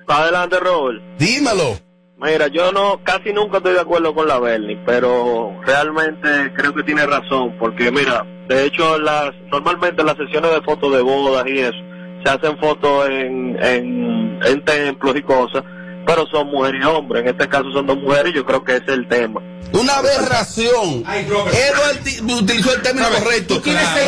Adelante, 0.07 0.61
Robert. 0.61 1.03
Dímelo. 1.19 1.79
Mira, 2.19 2.49
yo 2.49 2.71
no, 2.71 3.01
casi 3.03 3.33
nunca 3.33 3.57
estoy 3.59 3.73
de 3.75 3.81
acuerdo 3.81 4.15
con 4.15 4.29
la 4.29 4.39
Bernie, 4.39 4.79
pero 4.85 5.59
realmente 5.65 6.53
creo 6.55 6.75
que 6.75 6.83
tiene 6.83 7.07
razón, 7.07 7.57
porque 7.59 7.91
mira, 7.91 8.25
de 8.47 8.67
hecho, 8.67 8.99
las, 8.99 9.31
normalmente 9.51 10.03
en 10.03 10.07
las 10.07 10.17
sesiones 10.19 10.51
de 10.53 10.61
fotos 10.61 10.93
de 10.93 11.01
bodas 11.01 11.47
y 11.47 11.61
eso, 11.61 11.79
se 12.23 12.31
hacen 12.31 12.59
fotos 12.59 13.09
en, 13.09 13.57
en, 13.65 14.39
en 14.45 14.65
templos 14.67 15.17
y 15.17 15.23
cosas, 15.23 15.65
pero 16.07 16.27
son 16.27 16.49
mujer 16.49 16.75
y 16.77 16.85
hombre, 16.85 17.21
en 17.21 17.29
este 17.29 17.49
caso 17.49 17.71
son 17.73 17.87
dos 17.87 17.97
mujeres 17.99 18.33
y 18.33 18.37
yo 18.37 18.45
creo 18.45 18.65
que 18.65 18.73
ese 18.77 18.85
es 18.87 18.93
el 18.93 19.09
tema. 19.09 19.41
Una 19.73 19.95
aberración. 19.99 21.05
Edward 21.07 21.99
ti- 22.03 22.21
utilizó 22.23 22.75
el 22.75 22.83
término 22.83 23.07
correcto. 23.09 23.55
tú 23.57 23.61
tienes 23.61 23.83
Una. 23.85 24.01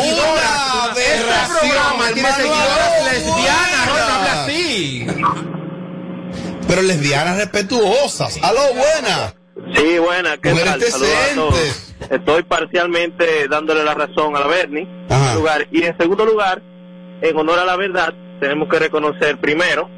Este 0.97 1.15
aberración, 1.15 1.59
programa 1.71 2.05
tiene 2.13 2.29
hermano. 2.29 2.37
seguidoras 2.37 3.13
lesbianas, 3.13 3.87
no 3.87 3.93
habla 3.95 4.43
así. 4.45 5.07
Pero 6.69 6.83
lesbianas 6.83 7.37
respetuosas. 7.37 8.39
Aló, 8.43 8.61
buena. 8.75 9.35
Sí, 9.77 9.99
buena, 9.99 10.37
¿qué 10.39 10.51
Mujeres 10.51 10.73
tal? 10.73 10.81
Decentes. 10.81 11.95
Estoy 12.11 12.43
parcialmente 12.43 13.47
dándole 13.49 13.85
la 13.85 13.95
razón 13.95 14.35
a 14.37 14.41
la 14.41 14.47
Bernie. 14.47 14.89
Ajá. 15.09 15.33
en 15.33 15.39
lugar. 15.39 15.69
Y 15.71 15.83
en 15.85 15.97
segundo 15.99 16.25
lugar, 16.25 16.63
en 17.21 17.37
honor 17.37 17.59
a 17.59 17.65
la 17.65 17.77
verdad, 17.77 18.13
tenemos 18.41 18.69
que 18.69 18.79
reconocer 18.79 19.39
primero 19.41 19.89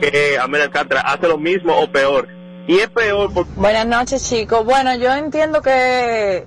que 0.00 0.38
Amelia 0.38 0.66
Alcántara 0.66 1.00
hace 1.02 1.28
lo 1.28 1.38
mismo 1.38 1.76
o 1.78 1.90
peor. 1.90 2.28
Y 2.66 2.78
es 2.78 2.88
peor 2.88 3.32
porque 3.32 3.50
Buenas 3.56 3.86
noches, 3.86 4.28
chicos. 4.28 4.64
Bueno, 4.64 4.94
yo 4.96 5.12
entiendo 5.14 5.60
que 5.62 6.46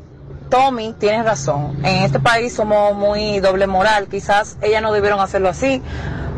Tommy 0.49 0.93
tiene 0.99 1.23
razón. 1.23 1.77
En 1.83 2.03
este 2.03 2.19
país 2.19 2.53
somos 2.53 2.95
muy 2.95 3.39
doble 3.39 3.67
moral. 3.67 4.07
Quizás 4.07 4.57
ellas 4.61 4.81
no 4.81 4.91
debieron 4.93 5.19
hacerlo 5.19 5.49
así. 5.49 5.81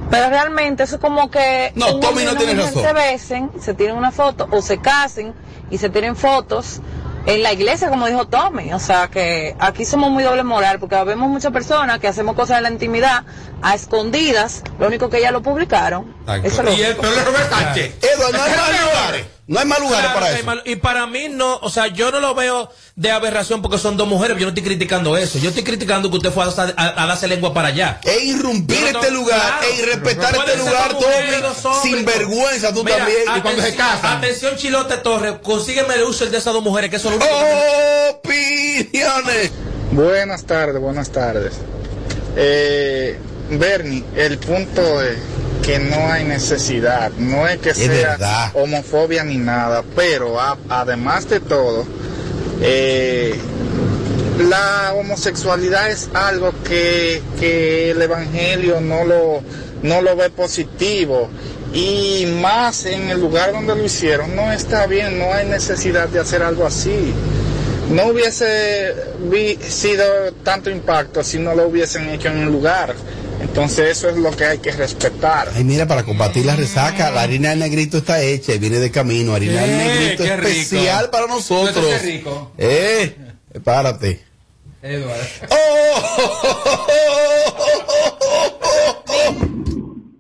Pero 0.10 0.30
realmente 0.30 0.84
eso 0.84 0.96
es 0.96 1.02
como 1.02 1.30
que 1.30 1.72
No, 1.76 1.94
un 1.94 2.00
Tommy 2.02 2.24
no 2.26 2.36
tiene 2.36 2.56
razón. 2.56 2.84
se 2.84 2.94
besen, 2.94 3.52
se 3.62 3.74
tiren 3.76 3.96
una 3.96 4.12
foto 4.12 4.48
o 4.52 4.62
se 4.62 4.80
casen 4.80 5.34
y 5.70 5.78
se 5.78 5.90
tiren 5.90 6.16
fotos 6.16 6.82
en 7.26 7.44
la 7.44 7.54
iglesia, 7.54 7.90
como 7.90 8.08
dijo 8.08 8.28
Tommy. 8.28 8.74
O 8.74 8.80
sea 8.80 9.08
que 9.08 9.56
aquí 9.60 9.86
somos 9.86 10.10
muy 10.10 10.24
doble 10.24 10.44
moral 10.44 10.80
porque 10.80 11.02
vemos 11.04 11.30
muchas 11.30 11.52
personas 11.52 12.00
que 12.00 12.08
hacemos 12.08 12.36
cosas 12.36 12.58
en 12.58 12.64
la 12.64 12.72
intimidad 12.72 13.24
a 13.62 13.76
escondidas. 13.76 14.64
Lo 14.80 14.88
único 14.88 15.10
que 15.10 15.18
ellas 15.18 15.32
lo 15.32 15.42
publicaron. 15.42 16.14
Eso 16.44 16.62
es 16.62 16.66
lo 16.66 16.74
Y 16.74 16.82
el 16.82 16.96
peor 16.96 17.14
es 17.14 17.26
Robert 17.26 17.50
Sánchez. 17.50 17.96
Edward, 18.02 18.34
no 18.34 18.44
hay 18.44 18.52
más 18.52 18.86
lugares. 18.86 19.39
No 19.50 19.60
hay 19.60 19.66
más 19.66 19.80
lugares 19.80 20.06
Claro 20.12 20.20
para 20.20 20.34
eso. 20.36 20.46
mal- 20.46 20.62
Y 20.64 20.76
para 20.76 21.08
mí 21.08 21.28
no, 21.28 21.58
o 21.58 21.70
sea, 21.72 21.88
yo 21.88 22.12
no 22.12 22.20
lo 22.20 22.36
veo 22.36 22.70
de 22.96 23.10
aberración 23.10 23.64
porque 23.64 23.80
son 23.80 23.98
dos 23.98 24.08
mujeres, 24.08 24.38
yo 24.38 24.44
no 24.44 24.50
estoy 24.50 24.64
criticando 24.64 25.18
eso. 25.18 25.40
Yo 25.40 25.50
estoy 25.50 25.64
criticando 25.64 26.12
que 26.12 26.18
usted 26.18 26.32
fue 26.32 26.44
a, 26.44 26.48
a- 26.48 27.04
a 27.04 27.08
darse 27.08 27.28
lengua 27.28 27.52
para 27.52 27.70
allá. 27.70 28.00
E 28.06 28.26
irrumpir 28.26 28.80
no 28.94 29.00
este 29.00 29.10
lugar, 29.12 29.40
claro. 29.42 29.66
e 29.74 29.80
irrespetar 29.82 30.36
este 30.36 30.56
lugar, 30.58 30.94
hombres, 30.94 31.44
Sin 31.82 32.06
vergüenza, 32.06 32.72
tú 32.72 32.84
Mira, 32.84 32.98
también. 32.98 33.22
Y 33.24 33.42
cuando 33.42 33.62
se 33.64 33.70
atención- 33.70 33.88
casan. 33.88 34.18
Atención, 34.20 34.56
Chilote 34.56 34.98
Torres, 34.98 35.34
consígueme 35.42 35.96
el 35.96 36.04
uso 36.04 36.28
de 36.28 36.38
esas 36.38 36.54
dos 36.54 36.64
mujeres, 36.64 36.92
que 36.92 36.98
eso 36.98 37.10
es 37.12 37.18
lo 37.18 37.26
único 37.26 38.20
Opiniones. 38.20 39.52
Buenas 39.92 40.44
tardes, 40.46 40.80
buenas 40.80 41.10
tardes. 41.12 41.54
Eh, 42.36 43.18
Bernie, 43.50 44.04
el 44.16 44.38
punto 44.38 45.02
es 45.02 45.18
que 45.64 45.80
no 45.80 46.12
hay 46.12 46.24
necesidad, 46.24 47.12
no 47.18 47.48
es 47.48 47.58
que 47.60 47.74
sea 47.74 47.88
verdad. 48.12 48.52
homofobia 48.54 49.24
ni 49.24 49.38
nada, 49.38 49.84
pero 49.96 50.40
a- 50.40 50.58
además 50.70 51.30
de 51.30 51.40
todo, 51.40 51.86
eh, 52.62 53.36
la 54.50 54.94
homosexualidad 54.96 55.90
es 55.92 56.10
algo 56.14 56.54
que, 56.64 57.22
que 57.40 57.92
el 57.92 58.02
Evangelio 58.02 58.80
no 58.80 59.04
lo, 59.04 59.42
no 59.84 60.02
lo 60.02 60.16
ve 60.16 60.30
positivo 60.30 61.30
y 61.74 62.26
más 62.42 62.86
en 62.86 63.10
el 63.10 63.20
lugar 63.20 63.52
donde 63.52 63.76
lo 63.76 63.84
hicieron 63.84 64.36
no 64.36 64.52
está 64.52 64.88
bien, 64.88 65.20
no 65.20 65.34
hay 65.34 65.46
necesidad 65.46 66.08
de 66.08 66.20
hacer 66.20 66.42
algo 66.42 66.66
así. 66.66 67.14
No 67.92 68.06
hubiese 68.08 68.94
vi- 69.32 69.58
sido 69.68 70.04
tanto 70.44 70.70
impacto 70.70 71.24
si 71.24 71.38
no 71.40 71.54
lo 71.56 71.68
hubiesen 71.68 72.08
hecho 72.10 72.30
en 72.30 72.38
un 72.40 72.52
lugar. 72.52 72.94
Entonces 73.42 73.98
eso 73.98 74.10
es 74.10 74.18
lo 74.18 74.32
que 74.32 74.46
hay 74.46 74.58
que 74.60 74.72
respetar. 74.72 75.50
Ay, 75.56 75.64
mira, 75.64 75.88
para 75.88 76.04
combatir 76.04 76.46
la 76.46 76.56
resaca, 76.56 77.10
la 77.12 77.22
harina 77.22 77.50
del 77.52 77.60
negrito 77.60 77.98
está 78.00 78.22
hecha 78.22 78.54
y 78.54 78.60
viene 78.60 78.78
de 78.80 78.92
camino. 78.92 79.34
Harina 79.34 79.62
del 79.62 79.78
negrito 79.78 80.24
Qué 80.24 80.36
rico. 80.38 80.48
especial 80.50 81.10
para 81.10 81.28
nosotros. 81.28 81.86
Qué 81.86 82.00
rico. 82.00 82.52
Eh, 82.58 83.16
párate. 83.64 84.22
Eduardo. 84.82 85.24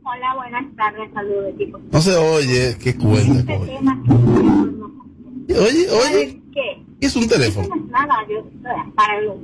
Hola, 0.04 0.36
buenas 0.36 0.76
tardes, 0.76 1.10
saludos 1.14 1.54
equipo. 1.54 1.80
No 1.92 2.02
se 2.02 2.16
oye, 2.16 2.78
qué 2.82 2.96
cuenta, 2.96 3.54
Este 3.54 3.54
Oye, 5.60 5.90
oye, 5.90 5.90
¿Sabes 5.90 6.36
qué? 6.54 6.84
¿qué 7.00 7.08
es 7.08 7.16
un 7.16 7.28
teléfono? 7.28 7.68
No 7.70 7.76
es 7.76 7.92
nada, 7.92 8.16
yo, 8.30 8.44
para 8.96 9.22
los 9.22 9.38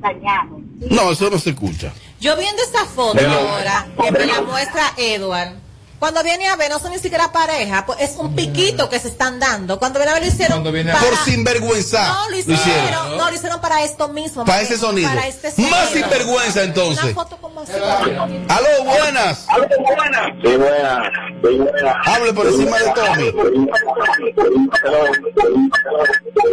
dañados. 0.00 0.60
¿sí? 0.80 0.88
No, 0.90 1.12
eso 1.12 1.30
no 1.30 1.38
se 1.38 1.50
escucha. 1.50 1.92
Yo 2.20 2.36
viendo 2.36 2.62
esa 2.62 2.84
foto 2.84 3.18
ahora, 3.26 3.86
que 4.02 4.10
me 4.12 4.26
la 4.26 4.40
muestra 4.42 4.92
Edward, 4.96 5.54
Cuando 5.98 6.22
viene 6.22 6.48
a 6.48 6.56
ver, 6.56 6.70
no 6.70 6.78
son 6.78 6.92
ni 6.92 6.98
siquiera 6.98 7.30
pareja, 7.30 7.84
pues 7.84 8.00
es 8.00 8.16
un 8.16 8.34
piquito 8.34 8.88
que 8.88 8.98
se 8.98 9.08
están 9.08 9.38
dando. 9.38 9.78
Cuando 9.78 9.98
viene 9.98 10.12
a 10.12 10.14
ver, 10.14 10.22
lo 10.24 10.28
hicieron. 10.30 10.64
Para- 10.64 10.98
Por 10.98 11.14
sinvergüenza. 11.26 12.08
No, 12.08 12.24
lo 12.24 12.30
lo 12.30 12.36
hicieron, 12.38 12.58
hicieron. 12.62 13.16
no, 13.18 13.28
lo 13.30 13.36
hicieron 13.36 13.60
para 13.60 13.82
esto 13.84 14.08
mismo. 14.08 14.46
Para 14.46 14.62
ese 14.62 14.78
sonido. 14.78 15.10
Para 15.10 15.26
este 15.26 15.48
Más 15.48 15.56
sonido. 15.90 15.92
sinvergüenza 15.92 16.62
entonces. 16.62 17.04
Una 17.04 17.12
foto 17.14 17.36
como 17.36 17.60
así. 17.60 17.72
Aló, 17.74 18.84
buenas. 18.84 19.46
Sí, 19.46 20.56
buena. 20.56 21.02
Sí, 21.42 21.56
buena. 21.58 22.00
Hable 22.06 22.32
por 22.32 22.46
encima 22.46 22.78
de 22.78 22.92
Tommy. 22.94 23.34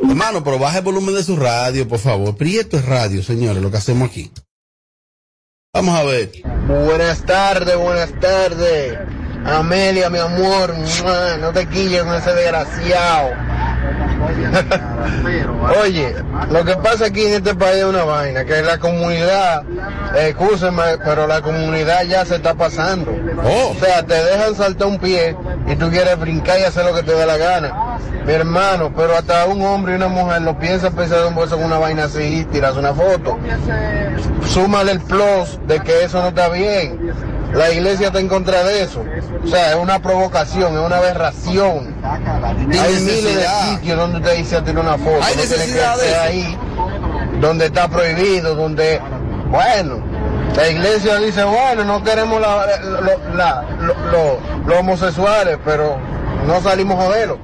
Hermano, 0.10 0.44
pero 0.44 0.60
baje 0.60 0.80
el 0.80 0.84
volumen 0.84 1.16
de 1.16 1.24
su 1.24 1.36
radio, 1.38 1.88
por 1.88 2.00
favor. 2.00 2.36
Prieto 2.36 2.76
es 2.78 2.86
radio, 2.86 3.24
señores, 3.24 3.62
lo 3.64 3.72
que 3.72 3.78
hacemos 3.78 4.10
aquí. 4.10 4.30
Vamos 5.78 6.00
a 6.00 6.04
ver. 6.06 6.32
Buenas 6.68 7.22
tardes, 7.22 7.78
buenas 7.78 8.12
tardes. 8.20 8.98
Amelia, 9.46 10.10
mi 10.10 10.18
amor, 10.18 10.74
no 11.40 11.54
te 11.54 11.68
quilles 11.68 12.02
con 12.02 12.16
ese 12.16 12.34
desgraciado. 12.34 13.30
Oye, 15.82 16.16
lo 16.50 16.64
que 16.66 16.76
pasa 16.78 17.06
aquí 17.06 17.26
en 17.26 17.34
este 17.34 17.56
país 17.56 17.78
es 17.78 17.86
una 17.86 18.04
vaina, 18.04 18.46
que 18.46 18.62
la 18.62 18.78
comunidad, 18.78 19.64
excúsenme, 20.16 20.98
pero 21.04 21.28
la 21.28 21.42
comunidad 21.42 22.04
ya 22.04 22.26
se 22.26 22.36
está 22.36 22.54
pasando. 22.54 23.12
Oh. 23.44 23.72
O 23.72 23.76
sea, 23.76 24.06
te 24.06 24.16
dejan 24.16 24.56
saltar 24.56 24.88
un 24.88 25.00
pie 25.00 25.36
y 25.68 25.76
tú 25.76 25.90
quieres 25.90 26.20
brincar 26.20 26.60
y 26.60 26.64
hacer 26.64 26.86
lo 26.86 26.94
que 26.94 27.04
te 27.04 27.14
dé 27.14 27.26
la 27.26 27.38
gana. 27.38 27.98
Mi 28.26 28.34
hermano, 28.34 28.92
pero 28.96 29.16
hasta 29.16 29.46
un 29.46 29.62
hombre 29.62 29.94
y 29.94 29.96
una 29.96 30.08
mujer 30.08 30.42
lo 30.42 30.58
piensa 30.60 30.92
pensar 30.92 31.26
un 31.26 31.36
bolso 31.36 31.56
con 31.56 31.66
una 31.66 31.78
vaina 31.78 32.06
así 32.06 32.40
y 32.40 32.46
tiras 32.46 32.76
una 32.76 32.94
foto. 32.94 33.38
Súmale 34.46 34.92
el 34.94 35.02
plus 35.02 35.60
de 35.68 35.80
que 35.80 36.04
eso 36.04 36.22
no 36.22 36.30
está 36.30 36.50
bien. 36.50 37.14
La 37.54 37.72
iglesia 37.72 38.08
está 38.08 38.20
en 38.20 38.28
contra 38.28 38.64
de 38.64 38.84
eso. 38.84 39.04
O 39.44 39.48
sea, 39.48 39.72
es 39.72 39.76
una 39.78 40.00
provocación, 40.02 40.74
es 40.78 40.86
una 40.86 40.98
aberración. 40.98 41.96
Hay 42.04 42.78
Hay 42.80 42.94
miles 42.96 43.24
de 43.36 43.48
sitios 43.72 43.98
donde 43.98 44.18
usted 44.20 44.38
dice 44.38 44.62
tirar 44.62 44.84
una 44.84 44.98
foto. 44.98 45.24
Hay 45.24 45.36
no 45.36 45.42
tiene 45.42 45.56
que 45.56 45.58
necesidad 45.58 45.96
de 45.98 46.02
ser 46.04 46.12
eso. 46.12 46.22
ahí, 46.22 46.58
donde 47.40 47.66
está 47.68 47.88
prohibido, 47.88 48.56
donde, 48.56 49.00
bueno, 49.50 50.04
la 50.56 50.68
iglesia 50.70 51.18
dice, 51.18 51.44
bueno, 51.44 51.84
no 51.86 52.04
queremos 52.04 52.42
la- 52.42 52.78
lo- 52.82 53.36
la- 53.36 53.64
lo- 53.80 53.96
lo- 54.12 54.40
los 54.66 54.80
homosexuales, 54.80 55.58
pero 55.64 55.98
no 56.46 56.62
salimos 56.62 57.00
a 57.04 57.08
verlo. 57.10 57.40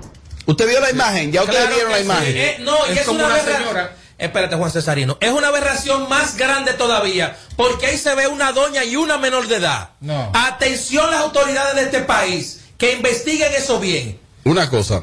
Usted 0.46 0.68
vio 0.68 0.80
la 0.82 0.92
imagen, 0.92 1.32
ya 1.32 1.42
ustedes 1.44 1.60
Claro 1.62 1.76
vieron 1.76 1.92
la 1.92 1.98
sí. 2.00 2.04
imagen. 2.04 2.38
Eh, 2.38 2.58
no, 2.60 2.76
y 2.90 2.92
Es 2.92 3.00
es, 3.00 3.06
como 3.06 3.26
una, 3.26 3.38
señora. 3.40 3.92
Espérate, 4.24 4.56
Juan 4.56 4.72
Cesarino. 4.72 5.18
Es 5.20 5.32
una 5.32 5.50
aberración 5.50 6.08
más 6.08 6.38
grande 6.38 6.74
todavía, 6.74 7.36
porque 7.58 7.88
ahí 7.88 7.98
se 7.98 8.16
ve 8.16 8.28
una 8.28 8.54
doña 8.54 8.84
y 8.86 8.96
una 8.96 9.18
menor 9.18 9.48
de 9.48 9.58
edad. 9.58 9.90
No. 10.00 10.32
Atención 10.34 11.12
las 11.12 11.20
autoridades 11.22 11.76
de 11.76 11.82
este 11.84 12.00
país, 12.00 12.62
que 12.78 12.94
investiguen 12.94 13.52
eso 13.54 13.80
bien. 13.80 14.20
Una 14.46 14.70
cosa. 14.70 15.02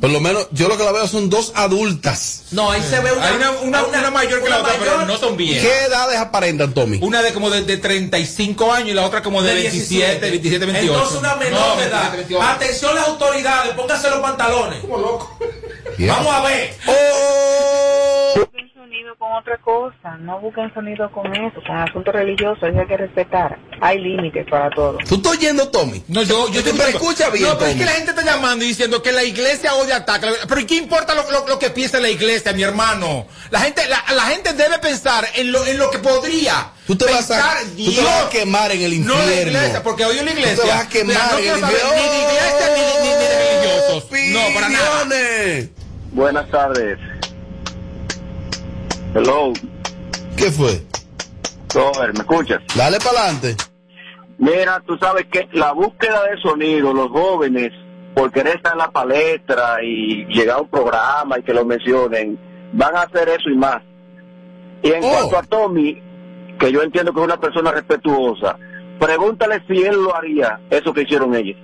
Por 0.00 0.10
lo 0.10 0.20
menos, 0.20 0.46
yo 0.52 0.68
lo 0.68 0.76
que 0.78 0.84
la 0.84 0.92
veo 0.92 1.08
son 1.08 1.28
dos 1.28 1.50
adultas. 1.56 2.44
No, 2.52 2.70
ahí 2.70 2.80
se 2.88 3.00
ve 3.00 3.10
una, 3.10 3.26
Hay 3.26 3.34
una, 3.34 3.50
una, 3.50 3.84
una 3.84 4.10
mayor 4.12 4.40
que 4.40 4.48
la 4.48 4.60
una 4.60 4.68
otra, 4.68 4.78
pero 4.78 5.04
no 5.04 5.16
son 5.16 5.36
bien. 5.36 5.60
¿Qué 5.60 5.86
edades 5.86 6.18
aparentan, 6.20 6.72
Tommy? 6.72 7.00
Una 7.02 7.20
de 7.20 7.32
como 7.32 7.50
de, 7.50 7.62
de 7.64 7.76
35 7.78 8.72
años 8.72 8.90
y 8.90 8.94
la 8.94 9.04
otra 9.04 9.24
como 9.24 9.42
de, 9.42 9.52
27, 9.54 10.20
27, 10.30 10.64
28. 10.66 10.92
Entonces 10.94 11.18
una 11.18 11.34
menor 11.34 11.60
No, 11.60 11.76
de 11.76 11.86
edad. 11.88 12.12
27, 12.12 12.16
28. 12.34 12.42
Atención 12.48 12.94
las 12.94 13.08
autoridades, 13.08 13.74
pónganse 13.74 14.08
los 14.10 14.20
pantalones. 14.20 14.78
Yeah. 15.98 16.14
Vamos 16.14 16.32
a 16.34 16.40
ver. 16.42 16.74
Oh. 16.86 18.34
busquen 18.36 18.70
sonido 18.74 19.16
con 19.18 19.32
otra 19.32 19.58
cosa, 19.58 20.16
no 20.20 20.38
busquen 20.40 20.72
sonido 20.72 21.10
con 21.10 21.26
eso, 21.34 21.60
con 21.66 21.76
asuntos 21.76 22.14
religiosos, 22.14 22.62
hay 22.62 22.86
que 22.86 22.96
respetar. 22.96 23.58
Hay 23.80 23.98
límites 24.00 24.46
para 24.50 24.70
todo. 24.70 24.98
¿Tú 25.08 25.16
estás 25.16 25.32
oyendo, 25.32 25.68
Tommy? 25.68 26.02
No, 26.08 26.22
yo, 26.22 26.48
yo 26.50 26.60
estoy- 26.60 26.78
escucha 26.90 27.30
bien, 27.30 27.44
No, 27.48 27.58
pero 27.58 27.70
es 27.70 27.76
que 27.76 27.84
la 27.84 27.92
gente 27.92 28.10
está 28.10 28.24
llamando 28.24 28.64
y 28.64 28.68
diciendo 28.68 29.02
que 29.02 29.12
la 29.12 29.22
iglesia 29.24 29.74
odia 29.74 29.96
ataca. 29.96 30.28
Pero 30.48 30.60
¿y 30.60 30.66
qué 30.66 30.74
importa 30.76 31.14
lo, 31.14 31.28
lo- 31.30 31.46
lo 31.48 31.58
que 31.58 31.70
piensa 31.70 31.98
la 32.00 32.08
iglesia, 32.08 32.52
mi 32.52 32.62
hermano? 32.62 33.26
La 33.50 33.60
gente, 33.60 33.86
la, 33.88 34.02
la 34.14 34.22
gente 34.22 34.52
debe 34.54 34.78
pensar 34.80 35.26
en 35.34 35.50
lo, 35.52 35.64
en 35.66 35.78
lo 35.78 35.90
que 35.90 35.98
podría. 35.98 36.70
Tú 36.86 36.96
te 36.96 37.04
vas 37.04 37.30
a, 37.30 37.58
tú 37.60 37.66
te 37.76 37.82
Dios. 37.82 38.04
vas 38.04 38.24
a 38.24 38.30
quemar 38.30 38.70
en 38.72 38.82
el 38.82 38.94
infierno. 38.94 39.22
No 39.22 39.28
la 39.30 39.40
iglesia, 39.42 39.82
porque 39.82 40.04
odio 40.06 40.22
la 40.24 40.30
iglesia. 40.32 40.56
Tú 40.56 40.62
te 40.62 40.68
vas 40.68 40.80
a 40.84 40.88
quemar 40.88 41.32
no 41.32 41.38
en 41.38 41.44
el 41.48 41.58
infierno. 41.58 41.92
ni 41.94 42.08
de 42.08 42.18
iglesia 42.18 42.66
ni, 42.74 42.80
ni- 42.80 43.08
ni 43.08 43.14
de 43.14 43.28
religiosos. 43.38 44.04
No, 44.32 44.54
para 44.54 44.68
nada. 44.68 45.04
Buenas 46.18 46.48
tardes. 46.50 46.98
Hello, 49.14 49.52
¿Qué 50.36 50.50
fue? 50.50 50.82
Robert, 51.72 52.12
¿me 52.14 52.18
escuchas? 52.22 52.60
Dale 52.76 52.98
para 52.98 53.20
adelante. 53.20 53.54
Mira, 54.36 54.82
tú 54.84 54.98
sabes 54.98 55.26
que 55.30 55.48
la 55.52 55.70
búsqueda 55.70 56.24
de 56.24 56.36
sonido, 56.42 56.92
los 56.92 57.08
jóvenes, 57.10 57.70
por 58.16 58.32
querer 58.32 58.56
estar 58.56 58.72
en 58.72 58.78
la 58.78 58.90
palestra 58.90 59.76
y 59.84 60.24
llegar 60.26 60.58
a 60.58 60.62
un 60.62 60.68
programa 60.68 61.38
y 61.38 61.42
que 61.44 61.54
lo 61.54 61.64
mencionen, 61.64 62.36
van 62.72 62.96
a 62.96 63.02
hacer 63.02 63.28
eso 63.28 63.48
y 63.48 63.56
más. 63.56 63.80
Y 64.82 64.90
en 64.90 65.04
Oh. 65.04 65.10
cuanto 65.12 65.38
a 65.38 65.42
Tommy, 65.44 66.02
que 66.58 66.72
yo 66.72 66.82
entiendo 66.82 67.12
que 67.12 67.20
es 67.20 67.26
una 67.26 67.38
persona 67.38 67.70
respetuosa, 67.70 68.56
pregúntale 68.98 69.62
si 69.68 69.84
él 69.84 70.02
lo 70.02 70.16
haría, 70.16 70.58
eso 70.68 70.92
que 70.92 71.02
hicieron 71.02 71.32
ellos. 71.36 71.56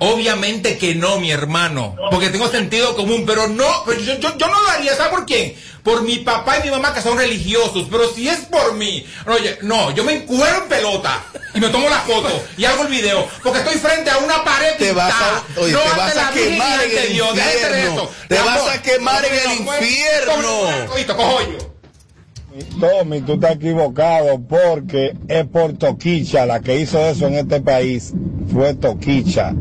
Obviamente 0.00 0.78
que 0.78 0.94
no, 0.94 1.18
mi 1.20 1.30
hermano, 1.30 1.94
porque 2.10 2.30
tengo 2.30 2.48
sentido 2.48 2.96
común, 2.96 3.24
pero 3.26 3.48
no, 3.48 3.66
pero 3.86 4.00
yo, 4.00 4.18
yo, 4.18 4.36
yo 4.38 4.48
no 4.48 4.60
lo 4.62 4.68
haría, 4.70 4.96
¿sabes 4.96 5.12
por 5.12 5.26
quién? 5.26 5.54
Por 5.82 6.02
mi 6.02 6.16
papá 6.18 6.58
y 6.58 6.62
mi 6.64 6.70
mamá 6.70 6.92
que 6.94 7.02
son 7.02 7.18
religiosos, 7.18 7.86
pero 7.90 8.10
si 8.14 8.28
es 8.28 8.40
por 8.46 8.74
mí, 8.74 9.04
oye, 9.26 9.58
no, 9.62 9.90
yo 9.94 10.02
me 10.04 10.14
encuero 10.14 10.62
en 10.62 10.68
pelota 10.68 11.22
y 11.54 11.60
me 11.60 11.68
tomo 11.68 11.88
la 11.90 12.00
foto 12.00 12.28
y 12.56 12.64
hago 12.64 12.82
el 12.84 12.88
video, 12.88 13.26
porque 13.42 13.58
estoy 13.58 13.74
frente 13.76 14.10
a 14.10 14.18
una 14.18 14.42
pared 14.42 14.76
Te 14.78 14.92
vas 14.92 15.12
pintada, 15.12 15.36
a, 15.56 15.60
oye, 15.60 15.72
no 15.72 15.80
te 15.80 15.88
vas 15.98 16.16
la 16.16 16.28
a 16.28 16.30
quemar 16.32 16.84
en 16.84 16.98
el 16.98 17.12
Dios, 17.12 17.28
infierno. 17.36 17.76
eso. 17.92 18.10
Te 18.28 18.38
Mi 18.38 18.46
vas 18.46 18.68
a 18.68 18.82
quemar 18.82 19.24
en 19.24 19.34
el 19.34 19.64
no, 19.66 19.74
infierno. 19.74 20.86
cogito, 20.88 21.16
cojo 21.16 21.40
yo. 21.42 21.70
Tommy, 22.80 23.20
tú 23.20 23.34
estás 23.34 23.52
equivocado 23.56 24.40
porque 24.48 25.14
es 25.28 25.46
por 25.46 25.74
Toquicha 25.78 26.46
la 26.46 26.60
que 26.60 26.76
hizo 26.80 26.98
eso 27.06 27.26
en 27.26 27.34
este 27.34 27.60
país. 27.60 28.12
Fue 28.52 28.74
Toquicha. 28.74 29.52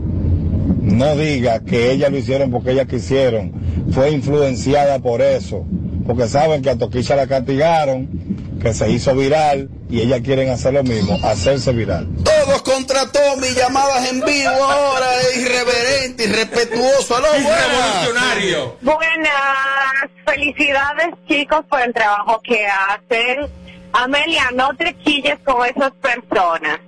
No 0.89 1.15
diga 1.15 1.61
que 1.61 1.91
ella 1.91 2.09
lo 2.09 2.17
hicieron 2.17 2.51
porque 2.51 2.71
ella 2.71 2.85
quisieron. 2.85 3.53
Fue 3.91 4.11
influenciada 4.11 4.99
por 4.99 5.21
eso. 5.21 5.65
Porque 6.05 6.27
saben 6.27 6.61
que 6.61 6.71
a 6.71 6.77
Toquicha 6.77 7.15
la 7.15 7.27
castigaron, 7.27 8.09
que 8.59 8.73
se 8.73 8.89
hizo 8.89 9.15
viral 9.15 9.69
y 9.89 10.01
ellas 10.01 10.21
quieren 10.21 10.49
hacer 10.49 10.73
lo 10.73 10.83
mismo, 10.83 11.19
hacerse 11.23 11.71
viral. 11.71 12.07
Todos 12.23 12.63
contra 12.63 13.05
Tommy, 13.11 13.49
llamadas 13.55 14.09
en 14.09 14.21
vivo 14.21 14.49
ahora, 14.49 15.07
irreverente, 15.37 16.23
irrespetuoso. 16.23 17.15
Aló, 17.15 17.27
buenas. 17.31 17.67
Revolucionario. 17.67 18.77
Buenas, 18.81 20.09
felicidades 20.25 21.07
chicos 21.27 21.63
por 21.69 21.81
el 21.81 21.93
trabajo 21.93 22.41
que 22.43 22.65
hacen. 22.65 23.47
Amelia, 23.93 24.49
no 24.55 24.75
te 24.75 24.93
quilles 24.95 25.37
con 25.45 25.65
esas 25.65 25.91
personas. 26.01 26.79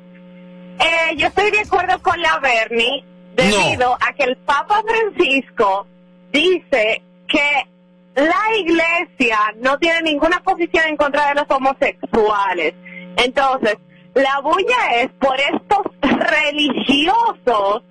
Eh, 0.79 1.15
yo 1.17 1.27
estoy 1.27 1.51
de 1.51 1.59
acuerdo 1.59 2.01
con 2.01 2.19
la 2.19 2.39
Bernie 2.39 3.05
debido 3.35 3.93
a 3.99 4.13
que 4.13 4.23
el 4.23 4.37
Papa 4.37 4.81
Francisco 4.87 5.87
dice 6.31 7.01
que 7.27 7.67
la 8.15 8.57
iglesia 8.59 9.37
no 9.57 9.77
tiene 9.79 10.01
ninguna 10.03 10.41
posición 10.43 10.85
en 10.87 10.97
contra 10.97 11.29
de 11.29 11.35
los 11.35 11.45
homosexuales. 11.49 12.73
Entonces, 13.17 13.77
la 14.13 14.39
bulla 14.41 15.01
es 15.01 15.09
por 15.19 15.37
estos 15.39 15.85
religiosos 16.01 17.83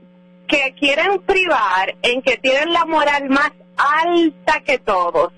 que 0.47 0.75
quieren 0.79 1.21
privar 1.23 1.95
en 2.03 2.23
que 2.23 2.37
tienen 2.39 2.73
la 2.73 2.85
moral 2.85 3.29
más 3.29 3.51
alta 3.77 4.61
que 4.65 4.79
todos. 4.79 5.33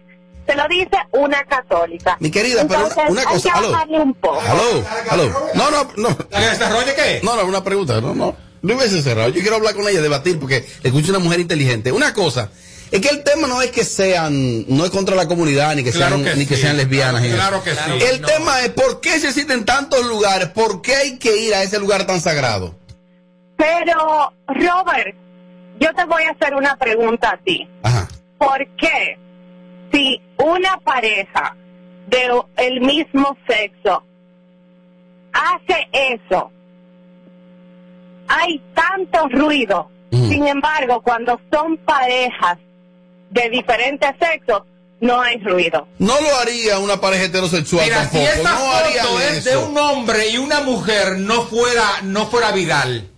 Se 0.46 0.56
lo 0.56 0.66
dice 0.68 0.96
una 1.12 1.44
católica. 1.44 2.16
Mi 2.18 2.30
querida, 2.30 2.66
pero 2.66 2.80
una- 2.80 2.88
Entonces, 2.88 3.10
una 3.10 3.20
hay 3.20 3.26
cosa, 3.26 3.52
que 3.52 3.58
aló. 3.58 4.02
un 4.02 4.14
poco. 4.14 4.40
Aló, 4.40 4.84
aló. 5.10 5.24
No, 5.54 5.70
no, 5.70 5.84
no. 5.96 6.08
¿La 6.30 6.38
que 6.40 6.46
desarrolle 6.46 6.94
qué? 6.96 7.20
No, 7.22 7.36
no, 7.36 7.44
una 7.44 7.62
pregunta. 7.62 8.00
No, 8.00 8.14
no. 8.14 8.34
No 8.62 8.76
hubiese 8.76 9.02
cerrado. 9.02 9.28
Yo 9.30 9.40
quiero 9.40 9.56
hablar 9.56 9.74
con 9.74 9.88
ella, 9.88 10.00
debatir, 10.00 10.38
porque 10.38 10.64
escucho 10.82 11.10
una 11.10 11.18
mujer 11.18 11.40
inteligente. 11.40 11.92
Una 11.92 12.14
cosa. 12.14 12.50
Es 12.92 13.00
que 13.00 13.08
el 13.08 13.24
tema 13.24 13.48
no 13.48 13.62
es 13.62 13.70
que 13.70 13.84
sean, 13.84 14.66
no 14.68 14.84
es 14.84 14.90
contra 14.90 15.16
la 15.16 15.26
comunidad, 15.26 15.74
ni 15.74 15.82
que 15.82 15.92
Claro 15.92 16.18
sean, 16.18 16.24
que 16.24 16.36
ni 16.36 16.46
que 16.46 16.56
sean 16.56 16.76
lesbianas. 16.76 17.26
Claro 17.26 17.62
que 17.64 17.72
sí. 17.72 17.90
El 18.10 18.20
tema 18.20 18.60
es 18.60 18.68
por 18.70 19.00
qué 19.00 19.18
se 19.18 19.28
existen 19.28 19.64
tantos 19.64 20.06
lugares, 20.06 20.48
por 20.48 20.82
qué 20.82 20.94
hay 20.94 21.18
que 21.18 21.38
ir 21.38 21.54
a 21.54 21.62
ese 21.62 21.78
lugar 21.78 22.06
tan 22.06 22.20
sagrado. 22.20 22.74
Pero, 23.56 24.32
Robert, 24.46 25.16
yo 25.80 25.92
te 25.94 26.04
voy 26.04 26.22
a 26.24 26.30
hacer 26.30 26.54
una 26.54 26.76
pregunta 26.76 27.30
a 27.30 27.38
ti. 27.38 27.66
Ajá. 27.82 28.08
¿Por 28.36 28.58
qué 28.76 29.18
si 29.90 30.20
una 30.36 30.78
pareja 30.84 31.56
de 32.08 32.42
el 32.56 32.80
mismo 32.80 33.36
sexo 33.46 34.02
hace 35.32 35.88
eso, 35.92 36.50
hay 38.28 38.60
tanto 38.74 39.28
ruido? 39.30 39.88
Sin 40.10 40.46
embargo, 40.46 41.00
cuando 41.02 41.40
son 41.50 41.78
parejas 41.78 42.58
de 43.30 43.48
diferentes 43.48 44.10
sexos, 44.20 44.62
no 45.00 45.20
hay 45.22 45.38
ruido. 45.38 45.88
No 45.98 46.20
lo 46.20 46.36
haría 46.38 46.78
una 46.78 47.00
pareja 47.00 47.24
heterosexual 47.24 47.84
Mira, 47.84 48.04
si 48.08 48.18
tampoco. 48.18 48.40
esa 48.40 48.52
no 48.52 48.58
foto 48.58 49.20
es 49.20 49.44
de 49.44 49.56
un 49.56 49.78
hombre 49.78 50.28
y 50.28 50.36
una 50.38 50.60
mujer 50.60 51.18
no 51.18 51.44
fuera, 51.44 52.02
no 52.02 52.26
fuera 52.26 52.52
viral. 52.52 53.08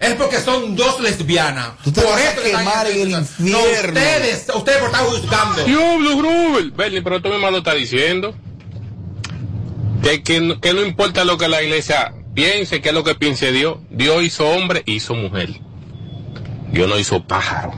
es 0.00 0.14
porque 0.14 0.38
son 0.38 0.74
dos 0.74 1.00
lesbianas. 1.00 1.72
Tú 1.84 1.92
te 1.92 2.00
por 2.00 2.12
vas 2.12 2.20
a 2.20 2.32
eso 2.32 2.42
que 2.42 2.48
están 2.48 2.64
quemar 2.64 2.86
en 2.86 3.00
el 3.02 3.10
No, 3.10 3.18
infierno. 3.18 4.00
ustedes, 4.00 4.46
ustedes 4.54 4.78
por 4.78 4.88
estar 4.88 5.04
juzgando. 5.04 6.22
Rubel. 6.22 6.70
Bernie, 6.70 7.02
pero 7.02 7.20
tú 7.20 7.28
mismo 7.28 7.50
lo 7.50 7.58
estás 7.58 7.74
diciendo. 7.76 8.34
Que, 10.02 10.22
que, 10.22 10.40
no- 10.40 10.60
que 10.60 10.72
no 10.72 10.82
importa 10.82 11.24
lo 11.24 11.36
que 11.36 11.48
la 11.48 11.62
iglesia 11.62 12.14
piense, 12.42 12.80
que 12.80 12.88
es 12.90 12.94
lo 12.94 13.04
que 13.04 13.14
piense 13.14 13.50
Dios. 13.52 13.78
Dios 13.90 14.22
hizo 14.22 14.48
hombre 14.48 14.82
hizo 14.86 15.14
mujer. 15.14 15.50
Dios 16.72 16.88
no 16.88 16.98
hizo 16.98 17.24
pájaro. 17.24 17.72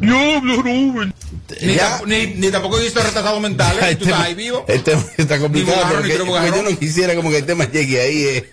Diablo, 0.00 0.56
Rubén. 0.62 1.12
Ni, 1.60 1.74
Ya. 1.74 1.98
tamp- 2.00 2.06
ni, 2.06 2.34
ni 2.40 2.50
tampoco 2.50 2.78
he 2.78 2.84
visto 2.84 3.00
retrasados 3.02 3.40
mentales. 3.40 3.82
El 3.82 3.98
Tú 3.98 4.04
estás 4.04 4.18
tema- 4.18 4.24
ahí 4.24 4.34
vivo. 4.34 4.64
El 4.68 4.82
tema 4.82 5.02
está 5.18 5.38
complicado 5.38 5.76
Ni 5.86 5.94
porque, 5.94 6.18
porque 6.24 6.50
yo 6.56 6.62
no 6.70 6.78
quisiera 6.78 7.14
como 7.14 7.30
que 7.30 7.38
el 7.38 7.46
tema 7.46 7.70
llegue 7.70 8.00
ahí. 8.00 8.22
eh. 8.24 8.50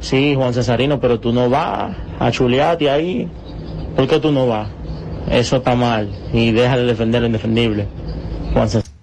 Sí, 0.00 0.34
Juan 0.36 0.54
Cesarino, 0.54 1.00
pero 1.00 1.18
tú 1.18 1.32
no 1.32 1.50
vas 1.50 1.96
a 2.20 2.30
chulearte 2.30 2.88
ahí. 2.90 3.28
¿Por 3.96 4.06
qué 4.06 4.20
tú 4.20 4.30
no 4.30 4.46
vas? 4.46 4.68
Eso 5.30 5.56
está 5.56 5.74
mal. 5.74 6.08
Y 6.32 6.52
deja 6.52 6.76
de 6.76 6.84
defender 6.84 7.22
lo 7.22 7.26
indefendible. 7.26 7.88
Juan 8.52 8.68
Cesarino. 8.68 8.95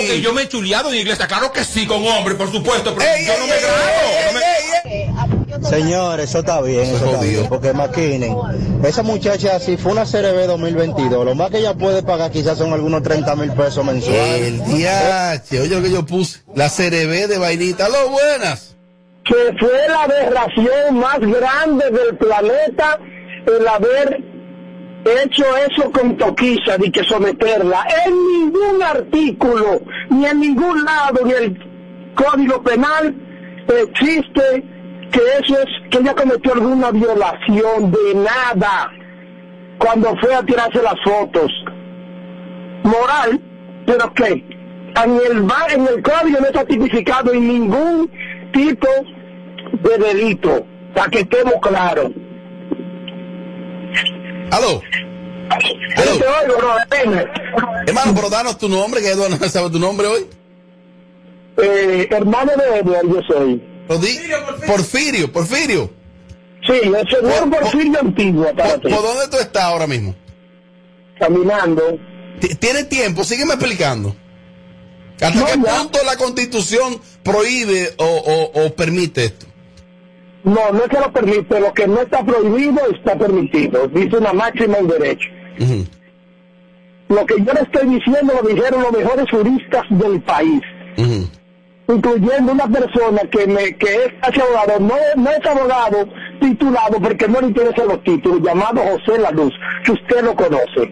Porque 0.00 0.20
yo 0.20 0.32
me 0.32 0.42
he 0.42 0.48
chuleado 0.48 0.90
en 0.92 0.98
iglesia. 0.98 1.26
Claro 1.26 1.52
que 1.52 1.64
sí, 1.64 1.86
con 1.86 2.04
hombre, 2.06 2.34
por 2.34 2.50
supuesto. 2.50 2.94
Pero 2.96 3.10
yo 3.26 3.38
no 3.38 3.46
me 3.46 3.60
grabo. 3.60 4.32
no 4.32 4.38
me- 4.38 5.68
Señores, 5.68 6.30
eso 6.30 6.38
está 6.40 6.60
bien, 6.62 6.82
eso 6.82 7.04
está 7.04 7.20
bien, 7.20 7.46
porque 7.48 7.72
maquinen. 7.72 8.34
Esa 8.82 9.02
muchacha, 9.02 9.60
si 9.60 9.76
fue 9.76 9.92
una 9.92 10.04
CRB 10.04 10.46
2022, 10.46 11.24
lo 11.24 11.34
más 11.34 11.50
que 11.50 11.58
ella 11.58 11.74
puede 11.74 12.02
pagar 12.02 12.30
quizás 12.30 12.56
son 12.58 12.72
algunos 12.72 13.02
30 13.02 13.36
mil 13.36 13.52
pesos 13.52 13.84
mensuales. 13.84 14.40
El 14.40 14.58
DH, 14.64 15.60
oye 15.60 15.68
lo 15.76 15.82
que 15.82 15.90
yo 15.90 16.06
puse. 16.06 16.40
La 16.54 16.68
CRB 16.70 17.26
de 17.28 17.38
vainita. 17.38 17.88
¡Lo 17.88 18.08
buenas! 18.08 18.68
que 19.22 19.34
fue 19.60 19.86
la 19.86 20.04
aberración 20.04 20.98
más 20.98 21.20
grande 21.20 21.84
del 21.90 22.16
planeta 22.16 22.98
el 23.46 23.68
haber 23.68 24.18
hecho 25.04 25.44
eso 25.56 25.90
con 25.90 26.16
Toquiza 26.16 26.76
y 26.78 26.90
que 26.90 27.04
someterla. 27.04 27.86
En 28.06 28.14
ningún 28.32 28.82
artículo, 28.82 29.80
ni 30.10 30.26
en 30.26 30.40
ningún 30.40 30.84
lado, 30.84 31.20
ni 31.24 31.32
el 31.32 31.58
Código 32.14 32.62
Penal 32.62 33.14
existe 33.68 34.64
que 35.10 35.20
eso 35.40 35.58
es, 35.58 35.90
que 35.90 35.98
ella 35.98 36.14
cometió 36.14 36.52
alguna 36.52 36.90
violación 36.90 37.90
de 37.90 38.14
nada 38.14 38.90
cuando 39.78 40.14
fue 40.18 40.34
a 40.34 40.42
tirarse 40.42 40.82
las 40.82 40.96
fotos. 41.02 41.50
Moral, 42.84 43.40
pero 43.86 44.12
qué? 44.14 44.44
En 45.02 45.10
el, 45.12 45.48
en 45.72 45.86
el 45.86 46.02
código 46.02 46.40
no 46.40 46.46
está 46.46 46.64
tipificado 46.64 47.32
en 47.32 47.46
ningún 47.46 48.10
tipo 48.52 48.88
de 49.82 49.98
delito, 49.98 50.66
para 50.94 51.10
que 51.10 51.20
estemos 51.20 51.54
claros. 51.62 52.10
¡Aló! 54.50 54.82
Te 55.94 56.02
oigo, 56.26 56.74
depende. 56.88 57.26
Hermano, 57.86 58.12
pero 58.14 58.30
danos 58.30 58.58
tu 58.58 58.68
nombre, 58.68 59.00
que 59.00 59.08
Eduardo 59.10 59.36
no 59.36 59.48
sabe 59.48 59.70
tu 59.70 59.78
nombre 59.78 60.06
hoy. 60.06 60.26
Eh, 61.62 62.08
hermano 62.10 62.52
de 62.56 62.78
Edward, 62.78 63.06
yo 63.08 63.20
soy. 63.26 63.62
Porfirio, 64.66 65.32
Porfirio. 65.32 65.90
Sí, 66.66 66.72
el 66.82 66.92
señor 67.08 67.50
Porfirio 67.50 68.00
Antiguo, 68.00 68.54
para 68.54 68.70
¿Por, 68.76 68.80
ti. 68.82 68.88
por 68.94 69.02
dónde 69.02 69.28
tú 69.28 69.36
estás 69.38 69.64
ahora 69.64 69.86
mismo? 69.86 70.14
Caminando. 71.18 71.82
Ti- 72.40 72.54
¿Tienes 72.54 72.88
tiempo? 72.88 73.24
Sígueme 73.24 73.54
explicando. 73.54 74.14
¿Hasta 75.20 75.44
qué 75.46 75.58
punto 75.58 75.98
la 76.06 76.16
constitución 76.16 77.00
prohíbe 77.22 77.92
o, 77.98 78.04
o- 78.06 78.64
o 78.64 78.74
permite 78.74 79.24
esto? 79.24 79.46
No, 80.44 80.72
no 80.72 80.78
es 80.78 80.88
que 80.88 80.98
lo 80.98 81.12
permite, 81.12 81.60
lo 81.60 81.72
que 81.74 81.86
no 81.86 82.00
está 82.00 82.24
prohibido 82.24 82.80
está 82.90 83.16
permitido. 83.16 83.86
Dice 83.88 84.16
una 84.16 84.32
máxima 84.32 84.78
en 84.78 84.88
derecho. 84.88 85.28
Lo 87.08 87.26
que 87.26 87.34
yo 87.38 87.52
le 87.52 87.60
estoy 87.60 87.88
diciendo 87.88 88.32
lo 88.40 88.48
dijeron 88.48 88.82
los 88.82 88.92
mejores 88.92 89.30
juristas 89.30 89.84
del 89.90 90.20
país. 90.22 90.62
incluyendo 91.88 92.52
una 92.52 92.68
persona 92.68 93.22
que 93.30 93.46
me 93.48 93.76
que 93.76 94.04
es 94.04 94.12
abogado, 94.22 94.78
no, 94.78 94.94
no 95.16 95.30
es 95.30 95.44
abogado 95.44 96.08
titulado 96.40 97.00
porque 97.00 97.26
no 97.26 97.40
le 97.40 97.48
interesan 97.48 97.88
los 97.88 98.02
títulos, 98.04 98.40
llamado 98.42 98.80
José 98.80 99.20
La 99.20 99.32
Luz, 99.32 99.52
que 99.84 99.92
usted 99.92 100.22
lo 100.22 100.34
conoce. 100.36 100.90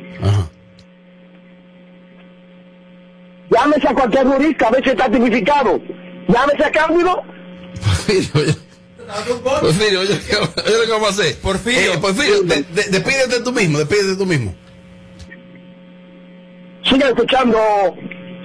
Llámese 3.51 3.89
a 3.89 3.95
cualquier 3.95 4.27
jurista, 4.27 4.67
a 4.67 4.71
ver 4.71 4.85
si 4.85 4.91
está 4.91 5.11
tipificado. 5.11 5.81
Llámese 6.29 6.65
a 6.65 6.71
Cándido. 6.71 7.23
Porfirio, 9.61 10.01
oye, 10.01 10.13
oye 10.67 10.77
lo 10.79 10.85
que 10.85 10.91
vamos 10.93 11.09
a 11.09 11.13
hacer. 11.13 11.37
Porfirio. 11.39 12.01
Porfirio, 12.01 12.43
de- 12.43 12.63
de- 12.63 12.85
despídete 12.91 13.41
tú 13.41 13.53
mismo, 13.53 13.79
despídete 13.79 14.17
tú 14.17 14.27
mismo. 14.27 14.55
Sigan 16.85 17.09
escuchando 17.09 17.59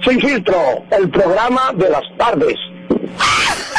Sin 0.04 0.20
Filtro, 0.20 0.56
el 0.90 1.08
programa 1.10 1.72
de 1.76 1.88
las 1.90 2.02
tardes. 2.18 2.56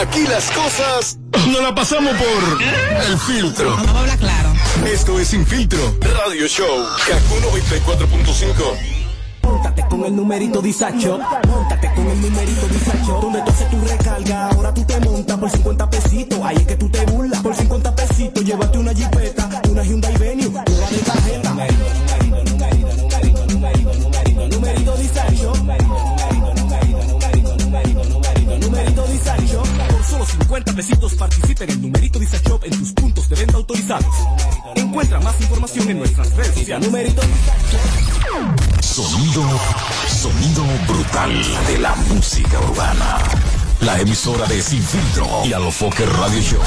Aquí 0.00 0.26
las 0.26 0.50
cosas 0.50 1.18
no 1.48 1.60
la 1.60 1.72
pasamos 1.74 2.12
por 2.16 2.62
el 3.08 3.18
filtro. 3.20 3.70
Vamos 3.70 3.88
a 3.94 4.00
hablar 4.00 4.18
claro. 4.18 4.52
Esto 4.92 5.18
es 5.20 5.28
Sin 5.28 5.46
Filtro 5.46 5.78
Radio 6.00 6.46
Show. 6.48 6.86
Kaku 7.06 7.36
94.5. 7.56 8.76
Móntate 9.42 9.84
con 9.88 10.04
el 10.04 10.16
numerito 10.16 10.60
disacho, 10.60 11.20
móntate 11.46 11.88
con 11.94 12.08
el 12.08 12.20
numerito 12.20 12.66
disacho, 12.66 13.20
donde 13.22 13.40
tú 13.42 13.50
haces 13.50 13.70
tu 13.70 13.80
recarga, 13.86 14.48
ahora 14.48 14.74
tú 14.74 14.84
te 14.84 14.98
montas 15.00 15.25
urbana. 42.54 43.18
La 43.80 44.00
emisora 44.00 44.46
de 44.46 44.62
Sin 44.62 44.82
Filtro 44.82 45.26
y 45.44 45.52
Alofoque 45.52 46.04
Radio 46.06 46.40
Show. 46.40 46.60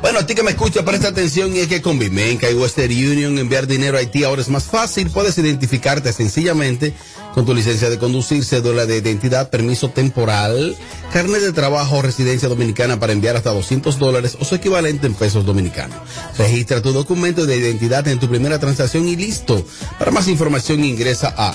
Bueno, 0.00 0.20
a 0.20 0.26
ti 0.26 0.34
que 0.34 0.42
me 0.42 0.50
escucha, 0.52 0.84
presta 0.84 1.08
atención 1.08 1.54
y 1.54 1.60
es 1.60 1.68
que 1.68 1.82
con 1.82 1.98
Vimenca 1.98 2.50
y 2.50 2.54
Western 2.54 2.92
Union 2.92 3.38
enviar 3.38 3.66
dinero 3.66 3.96
a 3.96 4.00
Haití 4.00 4.24
ahora 4.24 4.40
es 4.40 4.48
más 4.48 4.64
fácil. 4.64 5.10
Puedes 5.10 5.36
identificarte 5.38 6.12
sencillamente 6.12 6.94
con 7.34 7.44
tu 7.46 7.54
licencia 7.54 7.90
de 7.90 7.98
conducir, 7.98 8.44
cédula 8.44 8.86
de 8.86 8.96
identidad, 8.96 9.50
permiso 9.50 9.90
temporal, 9.90 10.76
carnet 11.12 11.40
de 11.40 11.52
trabajo 11.52 12.02
residencia 12.02 12.48
dominicana 12.48 12.98
para 12.98 13.12
enviar 13.12 13.36
hasta 13.36 13.50
200 13.50 13.98
dólares 13.98 14.36
o 14.40 14.44
su 14.44 14.54
equivalente 14.54 15.06
en 15.06 15.14
pesos 15.14 15.44
dominicanos. 15.44 15.96
Registra 16.36 16.82
tu 16.82 16.92
documento 16.92 17.46
de 17.46 17.56
identidad 17.56 18.06
en 18.08 18.18
tu 18.18 18.28
primera 18.28 18.58
transacción 18.58 19.08
y 19.08 19.16
listo. 19.16 19.64
Para 19.98 20.10
más 20.10 20.28
información 20.28 20.84
ingresa 20.84 21.34
a 21.36 21.54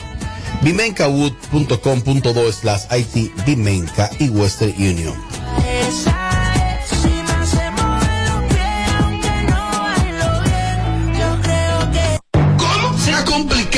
vimencawood.com.do 0.62 2.52
slash 2.52 2.84
IT 2.92 3.32
y 4.20 4.30
Western 4.30 4.74
Union. 4.78 5.33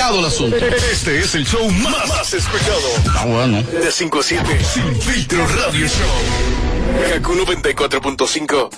Complicado 0.08 0.20
el 0.20 0.26
asunto. 0.26 0.58
Este 0.58 1.20
es 1.20 1.36
el 1.36 1.46
show 1.46 1.70
más, 1.72 2.08
más 2.08 2.34
escuchado. 2.34 2.80
Ah, 3.16 3.26
bueno. 3.26 3.62
De 3.64 3.92
5 3.92 4.20
a 4.20 4.24
7. 4.24 4.64
Sin 4.64 5.02
Filtro 5.02 5.46
Radio 5.48 5.88
Show. 5.88 7.14
Kaku 7.14 7.34
94.5. 7.34 8.70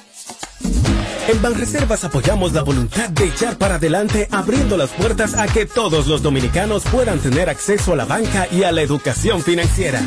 En 1.29 1.41
Banreservas 1.41 2.03
apoyamos 2.05 2.53
la 2.53 2.61
voluntad 2.61 3.09
de 3.09 3.25
echar 3.25 3.57
para 3.57 3.75
adelante, 3.75 4.29
abriendo 4.31 4.77
las 4.77 4.91
puertas 4.91 5.33
a 5.33 5.45
que 5.47 5.65
todos 5.65 6.07
los 6.07 6.21
dominicanos 6.21 6.83
puedan 6.83 7.19
tener 7.19 7.49
acceso 7.49 7.91
a 7.93 7.97
la 7.97 8.05
banca 8.05 8.47
y 8.49 8.63
a 8.63 8.71
la 8.71 8.81
educación 8.81 9.41
financiera. 9.43 10.01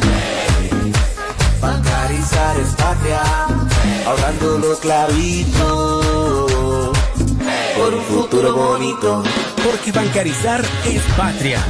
Bancarizar 1.60 2.58
es 2.58 2.68
patria, 2.68 3.20
ahorrando 4.06 4.58
los 4.58 4.78
clavitos 4.78 6.06
por 7.76 7.94
un 7.94 8.02
futuro 8.04 8.54
bonito. 8.54 9.22
Porque 9.64 9.92
bancarizar 9.92 10.62
es 10.86 11.02
patria. 11.16 11.60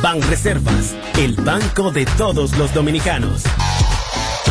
Banreservas, 0.00 0.94
el 1.18 1.34
banco 1.34 1.90
de 1.90 2.06
todos 2.16 2.56
los 2.56 2.72
dominicanos. 2.72 3.42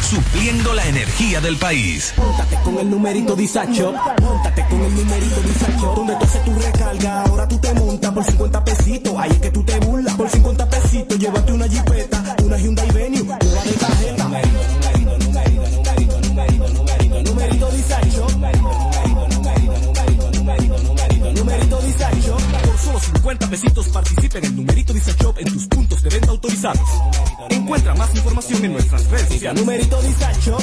supliendo 0.00 0.74
la 0.74 0.86
energía 0.86 1.40
del 1.40 1.56
país. 1.56 2.12
Póntate 2.16 2.56
con 2.64 2.78
el 2.78 2.90
numerito 2.90 3.36
Disacho. 3.36 3.94
Póntate 4.16 4.64
con 4.68 4.80
el 4.82 4.94
numerito 4.94 5.40
Disacho. 5.40 5.92
Donde 5.96 6.14
tú 6.16 6.24
haces 6.24 6.44
tu 6.44 6.54
recarga, 6.54 7.22
ahora 7.24 7.48
tú 7.48 7.58
te 7.58 7.74
montas 7.74 8.12
por 8.12 8.24
50 8.24 8.64
pesitos. 8.64 9.14
Ahí 9.18 9.30
es 9.30 9.38
que 9.40 9.50
tú 9.50 9.62
te 9.64 9.78
burlas. 9.80 10.14
Por 10.14 10.30
50 10.30 10.70
pesitos, 10.70 11.18
llévate 11.18 11.52
una 11.52 11.68
jipeta, 11.68 12.36
una 12.44 12.56
Hyundai 12.58 12.91
50 23.32 23.48
pesitos 23.48 23.88
participa 23.88 24.38
en 24.38 24.44
el 24.44 24.56
numerito 24.56 24.92
Disacho 24.92 25.34
en 25.38 25.50
tus 25.50 25.66
puntos 25.66 26.02
de 26.02 26.10
venta 26.10 26.30
autorizados. 26.30 26.86
Encuentra 27.48 27.94
más 27.94 28.14
información 28.14 28.62
en 28.64 28.72
nuestras 28.72 29.08
redes 29.08 29.28
sociales. 29.28 29.60
Numerito 29.62 30.02
Disacho. 30.02 30.58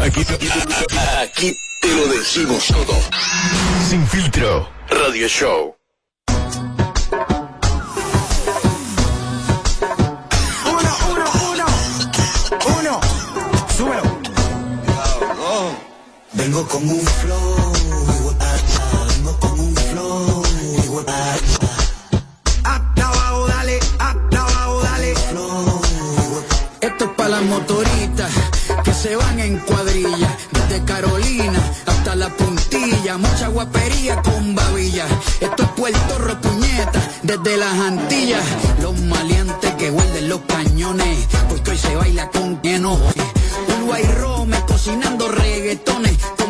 Aquí, 0.00 0.20
aquí 1.20 1.56
te 1.80 1.96
lo 1.96 2.06
decimos 2.06 2.64
todo. 2.68 2.94
Sin 3.88 4.06
filtro. 4.06 4.68
Radio 4.88 5.26
Show. 5.26 5.74
Uno, 10.70 10.96
uno, 11.10 11.24
uno. 11.50 11.66
Uno. 12.78 13.00
Súbelo. 13.76 14.02
Vengo 16.34 16.68
con 16.68 16.88
un 16.88 17.00
flow. 17.00 17.61
Esto 26.80 27.04
es 27.04 27.10
para 27.16 27.30
las 27.30 27.42
motoritas 27.44 28.30
que 28.84 28.92
se 28.92 29.16
van 29.16 29.40
en 29.40 29.58
cuadrilla. 29.60 30.36
Desde 30.52 30.84
Carolina 30.84 31.58
hasta 31.86 32.14
la 32.14 32.28
puntilla. 32.28 33.16
Mucha 33.16 33.48
guapería 33.48 34.20
con 34.20 34.54
babilla. 34.54 35.06
Esto 35.40 35.62
es 35.62 35.68
Puerto 35.70 36.18
Ropuñeta. 36.18 37.00
Desde 37.22 37.56
las 37.56 37.72
Antillas. 37.72 38.44
Los 38.82 39.00
maleantes 39.00 39.74
que 39.76 39.90
huelden 39.90 40.28
los 40.28 40.42
cañones. 40.42 41.26
Porque 41.48 41.70
hoy 41.70 41.78
se 41.78 41.96
baila 41.96 42.28
con 42.28 42.60
lleno. 42.60 42.98
Uruguay 43.78 44.02
y 44.04 44.12
Rome 44.12 44.62
cocinando 44.66 45.28
reggaetones. 45.28 46.18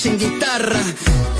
sin 0.00 0.18
guitarra. 0.18 0.80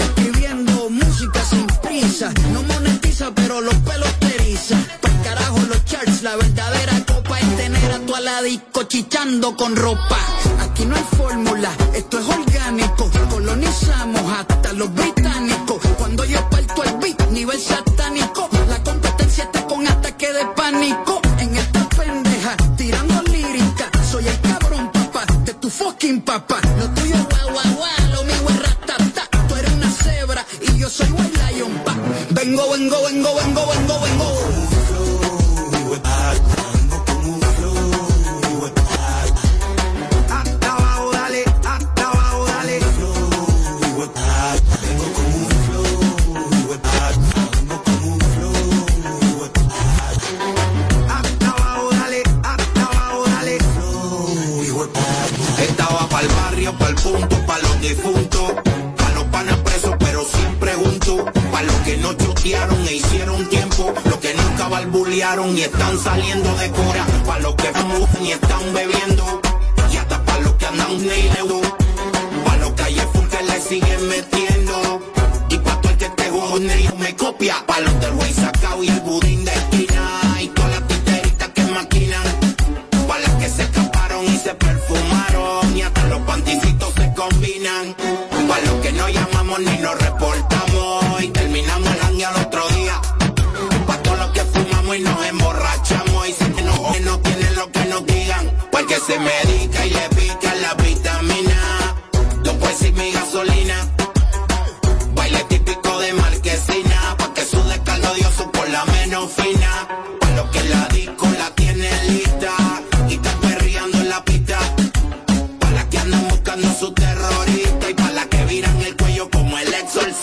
Escribiendo 0.01 0.91
música 0.91 1.43
sin 1.49 1.67
prisa, 1.83 2.31
no 2.53 2.63
monetiza 2.65 3.33
pero 3.35 3.63
los 3.63 3.75
pelos 3.77 4.13
te 4.21 4.35
eriza. 4.35 4.77
Carajo 5.25 5.61
los 5.61 5.83
charts, 5.87 6.23
la 6.23 6.37
verdadera 6.37 6.93
copa 7.07 7.41
es 7.41 7.57
tener 7.57 7.93
a 7.93 7.99
tu 8.01 8.13
disco 8.45 8.83
chichando 8.83 9.57
con 9.57 9.77
ropa. 9.77 10.19
Aquí 10.61 10.85
no 10.85 10.95
hay 10.95 11.05
fórmula, 11.17 11.71
esto 11.95 12.19
es 12.19 12.27
orgánico. 12.29 13.11
Colonizamos 13.31 14.31
hasta 14.39 14.75
los 14.75 14.93
británicos. 14.93 15.10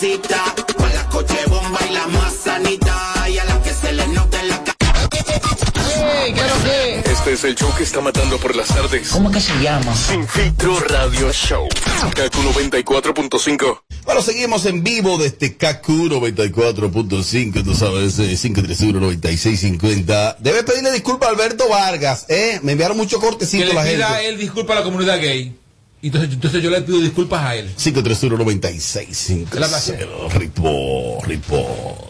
Las 0.08 1.04
coche 1.10 1.36
bomba 1.48 1.78
y 1.86 1.92
las 1.92 2.08
más 2.08 2.32
y 3.28 3.38
a 3.38 3.44
las 3.44 3.58
que 3.58 3.74
se 3.74 3.92
les 3.92 4.08
nota 4.08 4.40
en 4.40 4.48
la 4.48 4.64
cara. 4.64 5.08
Este 7.04 7.32
es 7.34 7.44
el 7.44 7.54
show 7.54 7.70
que 7.76 7.82
está 7.82 8.00
matando 8.00 8.38
por 8.38 8.56
las 8.56 8.68
tardes. 8.68 9.10
¿Cómo 9.10 9.30
que 9.30 9.38
se 9.40 9.52
llama? 9.60 9.94
Sin 9.94 10.26
filtro 10.26 10.80
radio 10.80 11.30
show. 11.30 11.68
Kaku 12.14 12.38
94.5. 12.38 13.82
Bueno, 14.06 14.22
seguimos 14.22 14.64
en 14.64 14.82
vivo 14.82 15.18
desde 15.18 15.58
KQ 15.58 15.86
94.5, 15.86 17.62
tú 17.62 17.74
sabes, 17.74 18.18
eh, 18.18 18.32
531-9650. 18.34 20.36
Debe 20.38 20.62
pedirle 20.62 20.90
disculpas 20.92 21.28
a 21.28 21.32
Alberto 21.32 21.68
Vargas, 21.68 22.24
¿eh? 22.30 22.60
Me 22.62 22.72
enviaron 22.72 22.96
mucho 22.96 23.20
Que 23.20 23.26
cortecito 23.26 23.66
le 23.66 23.74
la 23.74 23.82
pida 23.84 24.08
gente. 24.08 24.28
él 24.28 24.38
disculpa 24.38 24.72
a 24.72 24.76
la 24.76 24.82
comunidad 24.84 25.20
gay. 25.20 25.54
Entonces, 26.00 26.32
entonces 26.34 26.62
yo 26.62 26.70
le 26.70 26.80
pido 26.82 27.00
disculpas 27.00 27.44
a 27.44 27.56
él. 27.56 27.74
531-9650. 27.76 30.28
Ritmo, 30.32 31.18
ritmo. 31.26 32.08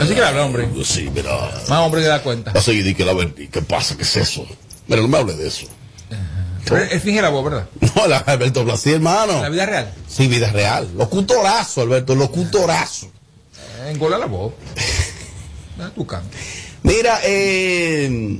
Así 0.00 0.14
que 0.14 0.20
le 0.20 0.26
habla, 0.26 0.44
hombre. 0.44 0.68
Sí, 0.84 1.08
mira. 1.14 1.30
Más 1.68 1.78
hombre 1.80 2.02
que 2.02 2.08
da 2.08 2.22
cuenta. 2.22 2.52
Va 2.52 2.60
a 2.60 2.62
seguir 2.62 2.86
y 2.86 2.94
que 2.94 3.04
la 3.04 3.12
ver- 3.12 3.34
y 3.38 3.48
¿Qué 3.48 3.62
pasa? 3.62 3.96
¿Qué 3.96 4.02
es 4.02 4.16
eso? 4.16 4.46
Mira, 4.88 5.02
no 5.02 5.08
me 5.08 5.18
hable 5.18 5.34
de 5.34 5.46
eso. 5.48 5.66
Pero 6.64 6.76
él 6.84 7.00
finge 7.00 7.20
la 7.22 7.28
voz, 7.30 7.44
¿verdad? 7.44 7.66
No, 7.96 8.06
la 8.06 8.18
Alberto 8.18 8.64
Blasí, 8.64 8.90
hermano. 8.92 9.40
La 9.42 9.48
vida 9.48 9.66
real. 9.66 9.92
Sí, 10.08 10.26
vida 10.28 10.50
real. 10.50 10.88
Locutorazo, 10.96 11.82
Alberto, 11.82 12.14
locutorazo. 12.14 13.06
Eh, 13.06 13.90
Engola 13.92 14.18
la 14.18 14.26
voz. 14.26 14.52
Da 15.78 15.88
tu 15.90 16.06
canto. 16.06 16.36
Mira, 16.82 17.20
eh. 17.24 18.38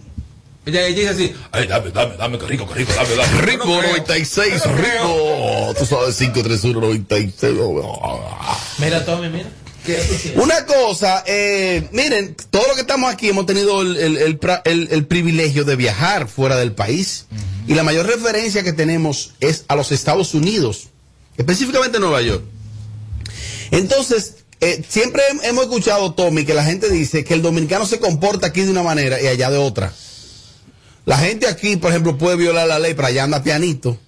Ella, 0.64 0.86
ella 0.86 0.96
dice 0.96 1.08
así. 1.08 1.34
Ay, 1.50 1.66
dame, 1.66 1.90
dame, 1.90 2.16
dame, 2.16 2.38
qué 2.38 2.46
rico, 2.46 2.68
qué 2.68 2.74
rico, 2.74 2.92
dame, 2.94 3.16
dame. 3.16 3.40
Ritmo 3.42 3.82
96, 3.82 4.62
ritmo. 4.76 5.74
Tú 5.76 5.84
sabes, 5.86 6.20
531-96. 6.20 7.58
Mira, 8.78 9.04
Tommy, 9.04 9.28
mira. 9.28 9.48
Una 10.36 10.64
cosa, 10.64 11.24
eh, 11.26 11.88
miren, 11.90 12.36
todos 12.50 12.66
los 12.68 12.76
que 12.76 12.82
estamos 12.82 13.12
aquí 13.12 13.28
hemos 13.28 13.46
tenido 13.46 13.82
el, 13.82 13.96
el- 13.96 14.16
el 14.18 14.38
pra- 14.38 14.62
el- 14.64 14.86
el 14.92 15.06
privilegio 15.06 15.64
de 15.64 15.74
viajar 15.74 16.28
fuera 16.28 16.56
del 16.56 16.70
país. 16.72 17.26
Y 17.66 17.74
la 17.74 17.82
mayor 17.82 18.06
referencia 18.06 18.62
que 18.62 18.72
tenemos 18.72 19.32
es 19.40 19.64
a 19.66 19.74
los 19.74 19.90
Estados 19.90 20.34
Unidos, 20.34 20.88
específicamente 21.36 21.98
Nueva 21.98 22.22
York. 22.22 22.44
Entonces, 23.72 24.34
eh, 24.60 24.82
siempre 24.88 25.22
hem- 25.32 25.40
hemos 25.44 25.64
escuchado, 25.64 26.12
Tommy, 26.14 26.44
que 26.44 26.54
la 26.54 26.64
gente 26.64 26.88
dice 26.88 27.24
que 27.24 27.34
el 27.34 27.42
dominicano 27.42 27.84
se 27.86 27.98
comporta 27.98 28.48
aquí 28.48 28.60
de 28.62 28.70
una 28.70 28.82
manera 28.84 29.20
y 29.20 29.26
allá 29.26 29.50
de 29.50 29.58
otra. 29.58 29.92
La 31.04 31.18
gente 31.18 31.48
aquí, 31.48 31.76
por 31.76 31.90
ejemplo, 31.90 32.16
puede 32.16 32.36
violar 32.36 32.68
la 32.68 32.78
ley, 32.78 32.94
pero 32.94 33.08
allá 33.08 33.24
anda 33.24 33.42
pianito. 33.42 33.98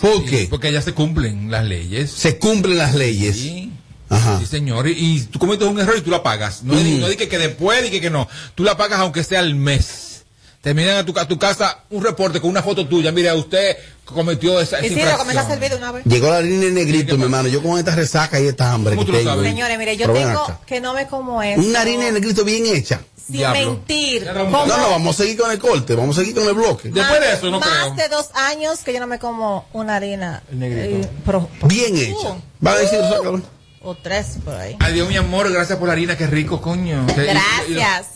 ¿Por 0.00 0.24
qué? 0.24 0.46
Porque 0.48 0.68
allá 0.68 0.82
se 0.82 0.92
cumplen 0.92 1.50
las 1.50 1.64
leyes. 1.64 2.10
Se 2.10 2.38
cumplen 2.38 2.78
las 2.78 2.94
leyes. 2.94 3.36
Sí. 3.36 3.72
Ajá. 4.08 4.38
Sí, 4.38 4.46
señor. 4.46 4.88
Y, 4.88 4.92
y 4.92 5.20
tú 5.22 5.38
cometes 5.38 5.66
un 5.66 5.78
error 5.80 5.96
y 5.96 6.02
tú 6.02 6.10
la 6.10 6.22
pagas. 6.22 6.62
No, 6.62 6.74
di 6.74 7.16
que, 7.16 7.38
después, 7.38 7.82
di 7.82 7.90
que, 7.90 8.00
que 8.00 8.10
no. 8.10 8.28
Tú 8.54 8.64
la 8.64 8.76
pagas 8.76 9.00
aunque 9.00 9.24
sea 9.24 9.40
al 9.40 9.54
mes. 9.54 10.24
Terminan 10.60 10.96
a 10.98 11.04
tu, 11.04 11.18
a 11.18 11.26
tu 11.26 11.38
casa 11.38 11.80
un 11.90 12.04
reporte 12.04 12.40
con 12.40 12.48
una 12.48 12.62
foto 12.62 12.86
tuya. 12.86 13.10
Mira, 13.10 13.34
usted 13.34 13.76
cometió 14.04 14.60
esa, 14.60 14.78
esa 14.78 14.86
Y 14.86 14.90
sí, 14.90 15.02
lo 15.02 15.40
a 15.40 15.48
servir 15.48 15.70
de 15.70 15.76
una 15.76 15.90
vez. 15.90 16.04
Llegó 16.04 16.30
la 16.30 16.40
línea 16.40 16.68
en 16.68 16.74
negrito, 16.74 17.16
mi 17.16 17.24
hermano. 17.24 17.48
Yo 17.48 17.62
con 17.62 17.78
esta 17.78 17.96
resaca 17.96 18.40
y 18.40 18.46
esta 18.46 18.72
hambre 18.72 18.96
que 18.96 19.04
tengo. 19.04 19.42
Señores, 19.42 19.78
mire, 19.78 19.96
yo 19.96 20.06
Pero 20.06 20.18
tengo 20.18 20.60
que 20.66 20.80
no 20.80 20.94
me 20.94 21.08
como 21.08 21.42
es. 21.42 21.58
Una 21.58 21.80
harina 21.80 22.06
en 22.06 22.14
negrito 22.14 22.44
bien 22.44 22.66
hecha. 22.66 23.00
Sin 23.26 23.40
mentir. 23.52 24.24
No, 24.26 24.66
no, 24.66 24.90
vamos 24.90 25.14
a 25.18 25.22
seguir 25.22 25.38
con 25.38 25.50
el 25.50 25.58
corte, 25.58 25.94
vamos 25.94 26.16
a 26.16 26.20
seguir 26.20 26.34
con 26.34 26.46
el 26.46 26.54
bloque. 26.54 26.90
más, 27.60 27.68
más 27.88 27.96
de 27.96 28.08
dos 28.08 28.28
años 28.34 28.80
que 28.80 28.92
yo 28.92 29.00
no 29.00 29.06
me 29.06 29.18
como 29.18 29.66
una 29.72 29.96
harina. 29.96 30.42
eh, 30.60 31.08
pro- 31.24 31.48
Bien 31.64 31.96
hecha. 31.96 32.36
Va 32.64 32.72
a 32.72 32.78
decir, 32.78 32.98
sácalo. 33.00 33.42
o 33.82 33.94
tres 33.96 34.38
por 34.44 34.54
ahí. 34.54 34.76
Adiós, 34.80 35.08
mi 35.08 35.16
amor. 35.16 35.50
Gracias 35.52 35.78
por 35.78 35.88
la 35.88 35.92
harina. 35.94 36.16
Qué 36.16 36.26
rico, 36.26 36.60
coño. 36.60 37.04
Gracias. 37.16 38.06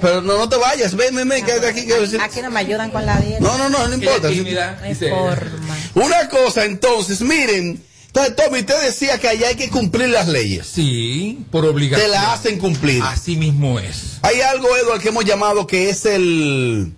Pero 0.00 0.22
no, 0.22 0.38
no 0.38 0.48
te 0.48 0.56
vayas, 0.56 0.94
ven, 0.94 1.14
ven, 1.14 1.28
ven, 1.28 1.44
quédate 1.44 1.66
aquí. 1.68 1.86
que- 1.86 2.18
Aquí 2.20 2.40
no 2.40 2.50
me 2.50 2.60
ayudan 2.60 2.90
con 2.90 3.04
la 3.04 3.18
dieta. 3.18 3.40
No, 3.40 3.58
no, 3.58 3.68
no, 3.68 3.86
no 3.88 3.94
importa. 3.94 4.28
No 4.28 4.94
forma. 5.10 5.76
Una 5.94 6.28
cosa, 6.28 6.64
entonces, 6.64 7.20
miren. 7.20 7.84
Entonces, 8.16 8.36
Tommy, 8.36 8.60
usted 8.60 8.82
decía 8.82 9.18
que 9.18 9.28
allá 9.28 9.48
hay 9.48 9.56
que 9.56 9.68
cumplir 9.68 10.08
las 10.08 10.26
leyes. 10.26 10.66
Sí, 10.66 11.44
por 11.50 11.66
obligación. 11.66 12.08
Te 12.10 12.14
la 12.16 12.32
hacen 12.32 12.58
cumplir. 12.58 13.02
Así 13.02 13.36
mismo 13.36 13.78
es. 13.78 14.18
Hay 14.22 14.40
algo, 14.40 14.74
Eduardo, 14.74 15.00
que 15.02 15.08
hemos 15.08 15.24
llamado 15.26 15.66
que 15.66 15.90
es 15.90 16.06
el. 16.06 16.94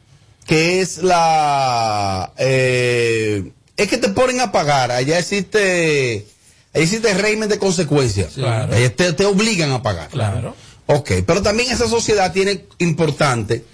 que 0.46 0.80
es 0.80 0.98
la. 0.98 2.32
eh, 2.38 3.50
es 3.76 3.88
que 3.88 3.98
te 3.98 4.10
ponen 4.10 4.40
a 4.40 4.52
pagar. 4.52 4.92
Allá 4.92 5.18
existe. 5.18 6.24
Allá 6.72 6.84
existe 6.84 7.12
régimen 7.14 7.48
de 7.48 7.58
consecuencias. 7.58 8.34
Claro. 8.34 8.72
Allá 8.76 8.94
te, 8.94 9.12
te 9.12 9.24
obligan 9.24 9.72
a 9.72 9.82
pagar. 9.82 10.08
Claro. 10.10 10.54
Ok, 10.86 11.10
pero 11.26 11.42
también 11.42 11.68
esa 11.72 11.88
sociedad 11.88 12.32
tiene 12.32 12.64
importante 12.78 13.64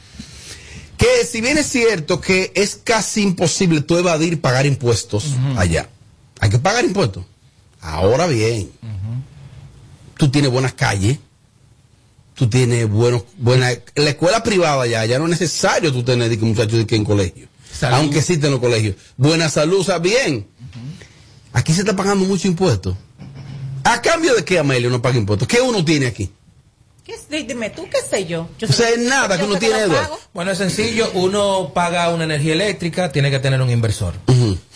que 0.96 1.26
si 1.30 1.42
bien 1.42 1.58
es 1.58 1.66
cierto 1.68 2.20
que 2.22 2.52
es 2.54 2.80
casi 2.82 3.20
imposible 3.22 3.82
tú 3.82 3.98
evadir 3.98 4.40
pagar 4.40 4.64
impuestos 4.64 5.26
allá, 5.56 5.88
hay 6.40 6.48
que 6.50 6.58
pagar 6.58 6.84
impuestos. 6.84 7.24
Ahora 7.84 8.26
bien, 8.26 8.70
tú 10.16 10.30
tienes 10.30 10.50
buenas 10.50 10.72
calles, 10.72 11.18
tú 12.34 12.48
tienes 12.48 12.88
buenos, 12.88 13.24
buena, 13.36 13.68
la 13.94 14.10
escuela 14.10 14.42
privada 14.42 14.86
ya, 14.86 15.04
ya 15.04 15.18
no 15.18 15.26
es 15.26 15.32
necesario 15.32 15.92
tú 15.92 16.02
tener 16.02 16.30
de 16.30 16.38
que 16.38 16.46
muchachos 16.46 16.78
de 16.78 16.86
que 16.86 16.96
en 16.96 17.04
colegio, 17.04 17.46
Salud. 17.70 17.98
aunque 17.98 18.20
existen 18.20 18.50
los 18.52 18.60
colegios. 18.60 18.96
Buena 19.18 19.50
salud, 19.50 19.80
o 19.80 19.84
sea, 19.84 19.98
bien. 19.98 20.46
Aquí 21.52 21.74
se 21.74 21.80
está 21.80 21.94
pagando 21.94 22.24
mucho 22.24 22.48
impuesto. 22.48 22.96
¿A 23.84 24.00
cambio 24.00 24.34
de 24.34 24.46
qué, 24.46 24.58
Amelio, 24.58 24.88
no 24.88 25.02
paga 25.02 25.18
impuestos? 25.18 25.46
¿Qué 25.46 25.60
uno 25.60 25.84
tiene 25.84 26.06
aquí? 26.06 26.30
¿Qué 27.04 27.44
Dime 27.44 27.68
tú, 27.68 27.86
¿qué 27.90 27.98
sé 28.08 28.24
yo? 28.24 28.48
yo 28.58 28.66
O 28.66 28.72
sea, 28.72 28.88
es 28.88 28.98
nada 28.98 29.36
que 29.36 29.44
uno 29.44 29.56
tiene. 29.56 29.76
Bueno, 30.32 30.52
es 30.52 30.58
sencillo. 30.58 31.10
Uno 31.12 31.72
paga 31.74 32.08
una 32.08 32.24
energía 32.24 32.54
eléctrica, 32.54 33.12
tiene 33.12 33.30
que 33.30 33.40
tener 33.40 33.60
un 33.60 33.68
inversor. 33.68 34.14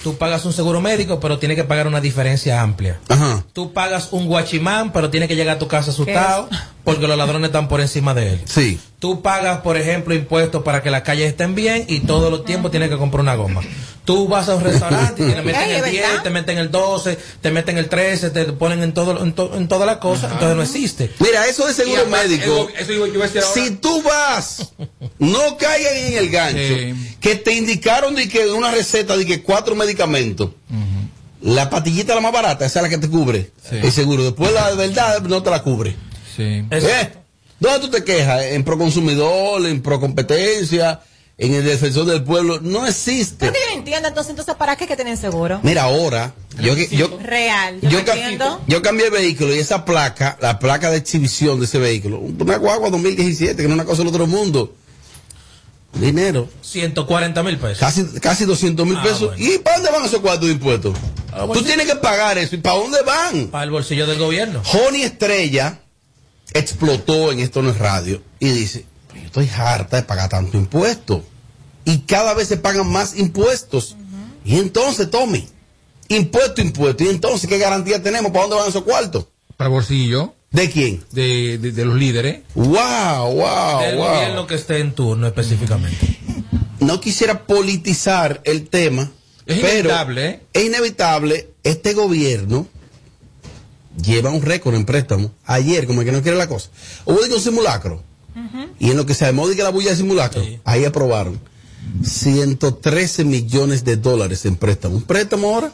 Tú 0.03 0.17
pagas 0.17 0.45
un 0.45 0.53
seguro 0.53 0.81
médico, 0.81 1.19
pero 1.19 1.39
tiene 1.39 1.57
que 1.57 1.65
pagar 1.65 1.87
una 1.87 2.01
diferencia 2.01 2.63
amplia. 2.63 3.01
Ajá. 3.09 3.45
Tú 3.53 3.73
pagas 3.73 4.09
un 4.13 4.27
guachimán, 4.27 4.93
pero 4.93 5.11
tiene 5.11 5.27
que 5.27 5.35
llegar 5.35 5.57
a 5.57 5.59
tu 5.59 5.67
casa 5.67 5.91
asustado 5.91 6.49
porque 6.85 7.07
los 7.09 7.19
ladrones 7.19 7.49
están 7.49 7.69
por 7.69 7.81
encima 7.81 8.15
de 8.15 8.35
él. 8.35 8.41
Sí. 8.45 8.81
Tú 8.99 9.23
pagas, 9.23 9.61
por 9.61 9.77
ejemplo, 9.77 10.13
impuestos 10.13 10.65
para 10.65 10.83
que 10.83 10.91
las 10.91 11.03
calles 11.03 11.29
estén 11.29 11.55
bien 11.55 11.85
y 11.89 12.01
todos 12.01 12.33
los 12.33 12.45
tiempos 12.45 12.73
tienes 12.73 12.89
que 12.89 12.97
comprar 12.97 13.21
una 13.21 13.37
goma. 13.37 13.61
Tú 14.05 14.27
vas 14.27 14.49
a 14.49 14.57
un 14.57 14.65
restaurante 14.65 15.23
y 15.23 15.31
te 15.33 15.43
meten 15.43 15.63
Ey, 15.63 15.71
el 15.77 15.85
¿es 15.85 15.91
10, 15.93 16.03
verdad? 16.09 16.23
te 16.25 16.31
meten 16.31 16.59
el 16.59 16.71
12, 16.73 17.19
te 17.41 17.51
meten 17.53 17.79
el 17.79 17.89
13, 17.89 18.31
te 18.31 18.45
ponen 18.47 18.83
en 18.83 18.93
todo 18.95 19.23
en, 19.23 19.35
to- 19.35 19.55
en 19.55 19.69
todas 19.69 19.87
las 19.87 19.99
cosas, 19.99 20.33
entonces 20.33 20.57
no 20.57 20.63
existe. 20.63 21.11
Mira, 21.21 21.47
eso 21.47 21.67
de 21.67 21.75
seguro 21.75 22.07
médico. 22.07 22.69
Eso 22.77 22.93
iba, 22.93 23.07
yo 23.07 23.15
iba 23.15 23.25
a 23.25 23.29
decir 23.29 23.43
ahora. 23.43 23.55
Si 23.63 23.71
tú 23.77 24.03
vas, 24.03 24.73
no 25.19 25.57
caigan 25.59 25.97
en 25.97 26.15
el 26.19 26.31
gancho. 26.31 26.97
Que 27.21 27.37
te 27.37 27.53
indicaron 27.55 28.15
de 28.17 28.29
que 28.29 28.51
una 28.51 28.71
receta 28.73 29.17
de 29.17 29.27
que 29.27 29.43
cuatro 29.43 29.77
medicamentos. 29.77 30.51
La 31.41 31.71
patillita 31.71 32.17
la 32.17 32.21
más 32.21 32.33
barata, 32.33 32.67
esa 32.67 32.81
es 32.81 32.83
la 32.83 32.89
que 32.89 32.99
te 32.99 33.09
cubre. 33.09 33.53
El 33.71 33.93
seguro. 33.93 34.25
Después 34.25 34.53
la 34.53 34.71
de 34.71 34.77
verdad 34.89 35.21
no 35.23 35.41
te 35.43 35.51
la 35.51 35.63
cubre. 35.63 35.95
Sí. 36.37 36.65
¿Eh? 36.71 37.13
¿Dónde 37.61 37.81
tú 37.81 37.91
te 37.91 38.05
quejas? 38.05 38.43
¿En 38.45 38.65
Proconsumidor? 38.65 39.65
¿En 39.67 39.83
Procompetencia? 39.83 41.01
¿En 41.37 41.55
el 41.55 41.65
Defensor 41.65 42.05
del 42.07 42.25
Pueblo? 42.25 42.61
No 42.61 42.85
existe. 42.87 43.47
Yo 43.47 43.53
no 43.53 43.59
entiendo, 43.79 44.09
entonces, 44.09 44.31
entonces, 44.31 44.55
¿para 44.57 44.75
qué 44.77 44.87
que 44.89 44.97
tienen 44.97 45.17
seguro? 45.17 45.61
Mira, 45.63 45.85
ahora, 45.85 46.35
yo, 46.61 46.75
yo, 46.75 47.17
Real. 47.23 47.79
Yo, 47.81 47.91
yo, 48.01 48.61
yo 48.67 48.83
cambié 48.83 49.07
el 49.07 49.13
vehículo 49.13 49.55
y 49.55 49.59
esa 49.59 49.85
placa, 49.85 50.37
la 50.41 50.59
placa 50.59 50.91
de 50.91 50.97
exhibición 50.97 51.61
de 51.61 51.67
ese 51.67 51.79
vehículo, 51.79 52.19
una 52.19 52.57
guagua 52.57 52.91
2017, 52.91 53.55
que 53.57 53.63
no 53.63 53.69
es 53.69 53.75
una 53.75 53.85
cosa 53.85 53.99
del 53.99 54.09
otro 54.09 54.27
mundo. 54.27 54.75
Dinero. 55.95 56.49
140 56.61 57.43
mil 57.43 57.57
pesos. 57.59 57.79
Casi, 57.79 58.05
casi 58.21 58.45
200 58.45 58.87
mil 58.87 58.97
Ah, 58.99 59.03
pesos. 59.03 59.29
bueno. 59.29 59.37
¿Y 59.45 59.59
para 59.59 59.77
dónde 59.77 59.93
van 59.93 60.05
esos 60.05 60.21
cuartos 60.21 60.47
de 60.47 60.53
impuestos? 60.55 60.95
Ah, 61.33 61.47
Tú 61.53 61.63
tienes 61.63 61.87
que 61.87 61.97
pagar 61.97 62.37
eso. 62.39 62.55
¿Y 62.57 62.59
para 62.59 62.77
dónde 62.77 62.99
van? 63.03 63.47
Para 63.47 63.65
el 63.65 63.71
bolsillo 63.71 64.07
del 64.07 64.19
gobierno. 64.19 64.61
Joni 64.65 65.03
Estrella 65.03 65.81
explotó 66.55 67.33
en 67.33 67.41
Esto 67.41 67.63
No 67.63 67.71
es 67.71 67.79
Radio 67.79 68.23
y 68.39 68.49
dice, 68.51 68.85
"Pero 69.09 69.21
yo 69.21 69.27
estoy 69.27 69.51
harta 69.57 69.97
de 69.97 70.03
pagar 70.03 70.29
tanto 70.29 70.57
impuesto. 70.57 71.25
Y 71.85 72.01
cada 72.01 72.35
vez 72.35 72.49
se 72.49 72.57
pagan 72.59 72.87
más 72.91 73.17
impuestos. 73.17 73.97
Y 74.45 74.59
entonces, 74.59 75.11
Tommy, 75.11 75.49
impuesto, 76.09 76.61
impuesto. 76.61 77.05
¿Y 77.05 77.09
entonces 77.09 77.49
qué 77.49 77.59
garantía 77.59 78.03
tenemos? 78.03 78.31
¿Para 78.31 78.43
dónde 78.43 78.57
van 78.57 78.69
esos 78.69 78.83
cuartos? 78.85 79.27
Para 79.57 79.71
bolsillo. 79.71 80.35
¿De 80.51 80.71
quién? 80.71 81.05
De, 81.13 81.59
de, 81.59 81.73
de 81.73 81.85
los 81.85 81.95
líderes. 81.97 82.41
Wow, 82.55 83.35
wow, 83.35 83.81
del 83.83 83.97
wow. 83.97 84.07
gobierno 84.09 84.47
que 84.47 84.55
esté 84.55 84.79
en 84.79 84.93
turno 84.93 85.27
específicamente. 85.27 86.19
No 86.81 87.01
quisiera 87.01 87.45
politizar 87.47 88.41
el 88.45 88.69
tema, 88.69 89.11
Es 89.45 89.59
pero 89.59 89.91
inevitable, 89.91 90.27
¿eh? 90.27 90.43
es 90.53 90.65
inevitable. 90.65 91.51
Este 91.65 91.93
gobierno 91.93 92.67
lleva 94.03 94.31
un 94.31 94.43
récord 94.43 94.75
en 94.75 94.85
préstamo. 94.85 95.33
Ayer, 95.45 95.87
como 95.87 96.01
el 96.01 96.07
que 96.07 96.13
no 96.13 96.23
quiere 96.23 96.37
la 96.37 96.49
cosa, 96.49 96.71
hubo 97.05 97.21
de 97.21 97.35
un 97.35 97.41
simulacro. 97.41 98.03
Y 98.79 98.91
en 98.91 98.97
lo 98.97 99.05
que 99.05 99.15
se 99.15 99.25
llamó 99.27 99.49
de 99.49 99.57
que 99.57 99.65
la 99.65 99.71
bulla 99.71 99.91
de 99.91 99.97
simulacro, 99.97 100.41
ahí 100.65 100.85
aprobaron 100.85 101.41
113 102.05 103.25
millones 103.25 103.85
de 103.85 103.97
dólares 103.97 104.45
en 104.47 104.57
préstamo. 104.57 104.97
Un 104.97 105.03
préstamo 105.03 105.55
ahora. 105.55 105.73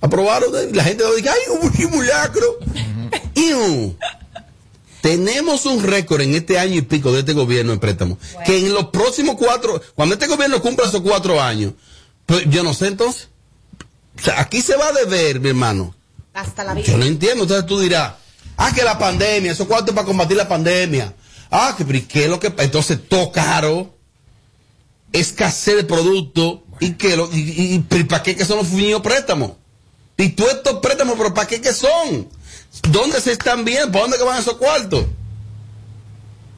Aprobaron. 0.00 0.50
y 0.70 0.74
La 0.74 0.84
gente 0.84 1.04
dice, 1.16 1.28
ay, 1.28 1.38
hubo 1.50 1.66
un 1.66 1.72
simulacro. 1.72 2.58
Iu. 3.34 3.96
Tenemos 5.00 5.64
un 5.66 5.82
récord 5.82 6.20
en 6.20 6.34
este 6.34 6.58
año 6.58 6.74
y 6.76 6.82
pico 6.82 7.12
de 7.12 7.20
este 7.20 7.32
gobierno 7.32 7.72
en 7.72 7.78
préstamo. 7.78 8.18
Que 8.44 8.58
en 8.58 8.74
los 8.74 8.86
próximos 8.86 9.36
cuatro, 9.36 9.80
cuando 9.94 10.14
este 10.14 10.26
gobierno 10.26 10.60
cumpla 10.60 10.86
esos 10.86 11.00
cuatro 11.00 11.40
años, 11.40 11.74
pues 12.26 12.44
yo 12.48 12.62
no 12.62 12.74
sé 12.74 12.88
entonces. 12.88 13.28
O 14.18 14.22
sea, 14.22 14.40
aquí 14.40 14.60
se 14.60 14.76
va 14.76 14.88
a 14.88 14.92
deber, 14.92 15.40
mi 15.40 15.50
hermano. 15.50 15.94
Hasta 16.34 16.64
la 16.64 16.78
Yo 16.80 16.96
no 16.96 17.04
entiendo. 17.04 17.44
Entonces 17.44 17.66
tú 17.66 17.80
dirás, 17.80 18.14
ah, 18.56 18.72
que 18.74 18.82
la 18.84 18.98
pandemia, 18.98 19.52
esos 19.52 19.66
cuartos 19.66 19.94
para 19.94 20.06
combatir 20.06 20.36
la 20.36 20.48
pandemia. 20.48 21.14
Ah, 21.50 21.74
que, 21.76 21.84
pero 21.84 21.98
¿y 21.98 22.02
qué 22.02 22.24
es 22.24 22.30
lo 22.30 22.38
que 22.38 22.52
Entonces, 22.58 22.98
todo 23.08 23.32
caro, 23.32 23.94
escasez 25.12 25.76
de 25.76 25.84
producto. 25.84 26.64
¿Y 26.78 26.92
qué? 26.92 27.16
Lo- 27.16 27.28
¿Y, 27.32 27.40
y- 27.40 27.74
y 27.74 28.02
para 28.04 28.22
qué 28.22 28.36
que 28.36 28.44
son 28.44 28.58
los 28.58 28.68
fuñidos 28.68 29.02
préstamos? 29.02 29.52
¿Y 30.16 30.30
tú 30.30 30.46
estos 30.48 30.80
préstamos, 30.80 31.14
pero 31.16 31.34
para 31.34 31.46
qué 31.48 31.60
que 31.60 31.72
son? 31.72 32.28
¿Dónde 32.90 33.20
se 33.20 33.32
están 33.32 33.64
viendo? 33.64 33.90
¿Para 33.90 34.02
dónde 34.02 34.18
que 34.18 34.22
van 34.24 34.38
esos 34.38 34.54
cuartos? 34.56 35.04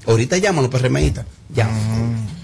Ahorita 0.06 0.37
llaman 0.38 0.64
los 0.64 0.70
PRMistas. 0.70 1.24
Ya. 1.54 1.68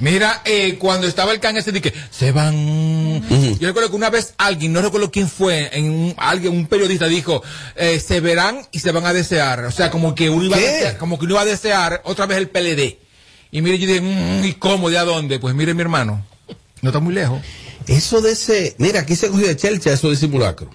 Mira, 0.00 0.42
eh, 0.44 0.76
cuando 0.78 1.06
estaba 1.08 1.32
el 1.32 1.40
can 1.40 1.56
ese 1.56 1.72
de 1.72 1.80
que 1.82 1.92
se 2.10 2.30
van. 2.32 3.20
Yo 3.58 3.66
recuerdo 3.66 3.90
que 3.90 3.96
una 3.96 4.10
vez 4.10 4.34
alguien, 4.38 4.72
no 4.72 4.80
recuerdo 4.80 5.10
quién 5.10 5.28
fue, 5.28 5.70
en 5.76 5.90
un, 5.90 6.14
alguien, 6.18 6.52
un 6.52 6.66
periodista 6.66 7.06
dijo, 7.06 7.42
eh, 7.74 7.98
se 7.98 8.20
verán 8.20 8.60
y 8.70 8.78
se 8.78 8.92
van 8.92 9.06
a 9.06 9.12
desear. 9.12 9.64
O 9.64 9.72
sea, 9.72 9.90
como 9.90 10.14
que 10.14 10.30
uno 10.30 10.44
iba 10.44 10.56
a 10.56 10.60
desear, 10.60 10.98
como 10.98 11.18
que 11.18 11.24
uno 11.24 11.34
iba 11.34 11.40
a 11.42 11.46
desear 11.46 12.00
otra 12.04 12.26
vez 12.26 12.38
el 12.38 12.48
PLD. 12.48 12.98
Y 13.50 13.60
mire, 13.62 13.78
yo 13.78 13.86
dije, 13.88 14.00
mm, 14.00 14.44
¿y 14.44 14.52
cómo? 14.54 14.88
¿De 14.90 14.98
a 14.98 15.04
dónde? 15.04 15.38
Pues 15.40 15.54
mire, 15.54 15.74
mi 15.74 15.80
hermano, 15.82 16.24
no 16.82 16.90
está 16.90 17.00
muy 17.00 17.14
lejos. 17.14 17.40
Eso 17.86 18.20
de 18.20 18.32
ese. 18.32 18.74
Mira, 18.78 19.00
aquí 19.00 19.16
se 19.16 19.28
cogió 19.28 19.46
de 19.48 19.56
Chelcha 19.56 19.92
eso 19.92 20.10
de 20.10 20.16
simulacro. 20.16 20.70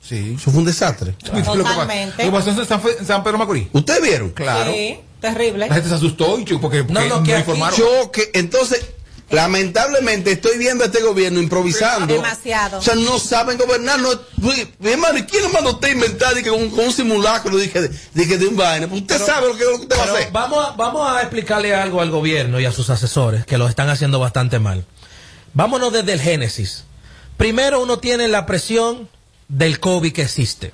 Sí. 0.00 0.34
Eso 0.38 0.50
fue 0.50 0.60
un 0.60 0.66
desastre. 0.66 1.12
Totalmente. 1.24 2.24
Lo 2.24 2.30
que 2.30 2.36
pasó 2.36 2.50
en 2.50 2.66
San, 2.66 2.80
Fe- 2.82 2.98
en 3.00 3.06
San 3.06 3.24
Pedro 3.24 3.38
Macorís. 3.38 3.68
¿Ustedes 3.72 4.02
vieron? 4.02 4.30
Claro. 4.30 4.70
Sí, 4.70 4.98
terrible. 5.32 5.68
La 5.68 5.74
gente 5.74 5.88
se 5.88 5.94
asustó 5.94 6.38
y 6.38 6.44
yo, 6.44 6.60
porque, 6.60 6.84
porque 6.84 7.08
No, 7.08 7.18
no, 7.20 7.22
que 7.22 7.38
informaron. 7.38 7.78
choque. 7.78 8.30
Entonces, 8.34 8.84
lamentablemente 9.30 10.32
estoy 10.32 10.58
viendo 10.58 10.84
a 10.84 10.86
este 10.88 11.00
gobierno 11.02 11.40
improvisando. 11.40 12.12
Demasiado. 12.14 12.78
O 12.78 12.82
sea, 12.82 12.94
no 12.94 13.18
saben 13.18 13.58
gobernar. 13.58 13.98
No, 14.00 14.10
hermano, 14.90 15.18
¿y 15.18 15.22
quién 15.24 15.42
lo 15.42 15.48
mandó 15.50 15.70
a 15.70 15.72
usted 15.74 15.88
a 15.88 15.92
inventar 15.92 16.34
que 16.34 16.48
con, 16.50 16.68
con 16.70 16.86
un 16.86 16.92
simulacro 16.92 17.56
de, 17.56 17.70
que, 17.70 17.80
de, 17.80 18.28
que 18.28 18.38
de 18.38 18.46
un 18.46 18.56
vaina? 18.56 18.86
Pues 18.88 19.00
usted 19.02 19.18
sabe 19.24 19.48
lo 19.48 19.56
que, 19.56 19.64
lo 19.64 19.70
que 19.78 19.82
usted 19.82 19.96
va 19.98 20.02
a 20.02 20.04
Pero 20.06 20.16
hacer. 20.18 20.32
vamos, 20.32 20.66
a, 20.66 20.70
vamos 20.72 21.10
a 21.10 21.20
explicarle 21.22 21.74
algo 21.74 22.00
al 22.00 22.10
gobierno 22.10 22.60
y 22.60 22.66
a 22.66 22.72
sus 22.72 22.90
asesores 22.90 23.44
que 23.46 23.58
lo 23.58 23.68
están 23.68 23.88
haciendo 23.88 24.18
bastante 24.18 24.58
mal. 24.58 24.84
Vámonos 25.54 25.92
desde 25.92 26.12
el 26.12 26.20
génesis. 26.20 26.84
Primero 27.36 27.82
uno 27.82 27.98
tiene 27.98 28.28
la 28.28 28.46
presión 28.46 29.08
del 29.48 29.80
COVID 29.80 30.12
que 30.12 30.22
existe. 30.22 30.72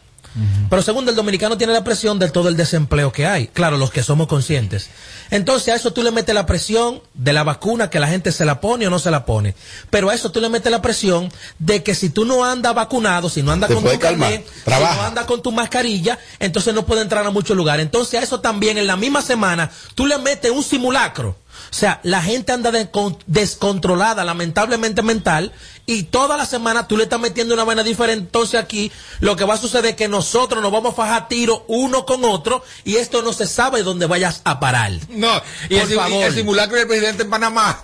Pero 0.68 0.80
segundo, 0.82 1.10
el 1.10 1.16
dominicano 1.16 1.58
tiene 1.58 1.72
la 1.72 1.82
presión 1.82 2.18
de 2.18 2.30
todo 2.30 2.48
el 2.48 2.56
desempleo 2.56 3.10
que 3.12 3.26
hay. 3.26 3.48
Claro, 3.48 3.76
los 3.78 3.90
que 3.90 4.02
somos 4.02 4.28
conscientes. 4.28 4.88
Entonces 5.30 5.68
a 5.74 5.76
eso 5.76 5.92
tú 5.92 6.02
le 6.02 6.10
metes 6.12 6.34
la 6.34 6.46
presión 6.46 7.02
de 7.14 7.32
la 7.32 7.42
vacuna, 7.44 7.90
que 7.90 7.98
la 8.00 8.08
gente 8.08 8.30
se 8.32 8.44
la 8.44 8.60
pone 8.60 8.86
o 8.86 8.90
no 8.90 8.98
se 8.98 9.10
la 9.10 9.24
pone. 9.26 9.54
Pero 9.90 10.08
a 10.10 10.14
eso 10.14 10.30
tú 10.30 10.40
le 10.40 10.48
metes 10.48 10.70
la 10.70 10.82
presión 10.82 11.32
de 11.58 11.82
que 11.82 11.94
si 11.94 12.10
tú 12.10 12.24
no 12.24 12.44
andas 12.44 12.74
vacunado, 12.74 13.28
si 13.28 13.42
no 13.42 13.50
andas 13.52 13.70
con 13.70 13.84
tu 13.84 13.90
carnet, 14.18 14.46
si 14.64 14.70
no 14.96 15.02
andas 15.02 15.24
con 15.26 15.42
tu 15.42 15.52
mascarilla, 15.52 16.18
entonces 16.38 16.74
no 16.74 16.86
puede 16.86 17.02
entrar 17.02 17.26
a 17.26 17.30
muchos 17.30 17.56
lugares. 17.56 17.84
Entonces 17.84 18.20
a 18.20 18.22
eso 18.22 18.40
también 18.40 18.78
en 18.78 18.86
la 18.86 18.96
misma 18.96 19.22
semana 19.22 19.70
tú 19.94 20.06
le 20.06 20.18
metes 20.18 20.50
un 20.50 20.62
simulacro. 20.62 21.36
O 21.70 21.74
sea, 21.74 22.00
la 22.02 22.22
gente 22.22 22.52
anda 22.52 22.70
descon- 22.72 23.18
descontrolada, 23.26 24.24
lamentablemente 24.24 25.02
mental, 25.02 25.52
y 25.94 26.02
toda 26.04 26.36
la 26.36 26.46
semana 26.46 26.86
tú 26.88 26.96
le 26.96 27.04
estás 27.04 27.18
metiendo 27.20 27.54
una 27.54 27.64
vaina 27.64 27.82
diferente. 27.82 28.24
Entonces 28.24 28.60
aquí 28.60 28.90
lo 29.20 29.36
que 29.36 29.44
va 29.44 29.54
a 29.54 29.58
suceder 29.58 29.86
es 29.86 29.96
que 29.96 30.08
nosotros 30.08 30.62
nos 30.62 30.70
vamos 30.72 30.92
a 30.92 30.96
fajar 30.96 31.28
tiro 31.28 31.64
uno 31.68 32.04
con 32.06 32.24
otro 32.24 32.62
y 32.84 32.96
esto 32.96 33.22
no 33.22 33.32
se 33.32 33.46
sabe 33.46 33.82
dónde 33.82 34.06
vayas 34.06 34.40
a 34.44 34.60
parar. 34.60 34.92
No, 35.08 35.40
y 35.68 35.78
Por 35.78 35.90
el, 35.90 35.96
favor. 35.96 36.24
el 36.24 36.34
simulacro 36.34 36.76
del 36.76 36.86
presidente 36.86 37.22
en 37.24 37.30
Panamá. 37.30 37.82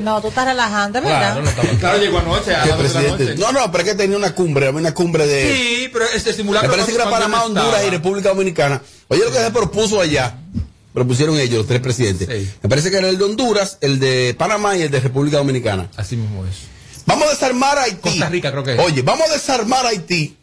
No, 0.00 0.20
tú 0.20 0.28
estás 0.28 0.44
relajando, 0.44 1.00
¿verdad? 1.00 1.38
Claro, 1.80 1.98
llegó 1.98 2.18
anoche 2.18 2.54
a 2.54 2.58
las 2.58 2.64
de 2.66 2.70
la 2.70 2.76
presidente- 2.76 3.24
noche. 3.24 3.36
no, 3.40 3.52
no, 3.52 3.70
pero 3.72 3.84
es 3.84 3.90
que 3.90 3.94
tenía 3.96 4.16
una 4.16 4.34
cumbre, 4.34 4.66
había 4.68 4.80
una 4.80 4.94
cumbre 4.94 5.26
de. 5.26 5.54
Sí, 5.56 5.90
pero 5.92 6.04
este 6.06 6.32
simulacro. 6.32 6.68
Me 6.68 6.74
parece 6.76 6.90
que 6.96 7.00
era 7.02 7.10
Panamá, 7.10 7.44
Honduras 7.44 7.82
y. 7.86 7.90
República 7.90 8.28
Dominicana. 8.30 8.82
Oye, 9.08 9.24
lo 9.24 9.30
que 9.32 9.38
se 9.38 9.50
propuso 9.50 10.00
allá, 10.00 10.36
propusieron 10.94 11.38
ellos, 11.38 11.58
los 11.58 11.66
tres 11.66 11.80
presidentes. 11.80 12.26
Me 12.62 12.68
parece 12.70 12.90
que 12.90 12.96
era 12.96 13.08
el 13.10 13.18
de 13.18 13.24
Honduras, 13.24 13.76
el 13.82 13.98
de 14.00 14.34
Panamá 14.38 14.76
y 14.78 14.82
el 14.82 14.90
de 14.90 15.00
República 15.00 15.36
Dominicana. 15.36 15.90
Así 15.96 16.16
mismo 16.16 16.46
es. 16.46 16.56
Vamos 17.04 17.26
a 17.28 17.30
desarmar 17.32 17.76
a 17.76 17.82
Haití. 17.82 17.98
Costa 18.00 18.28
Rica, 18.30 18.50
creo 18.50 18.64
que 18.64 18.72
es. 18.74 18.78
Oye, 18.80 19.02
vamos 19.02 19.28
a 19.28 19.32
desarmar 19.34 19.84
a 19.84 19.90
Haití. 19.90 20.38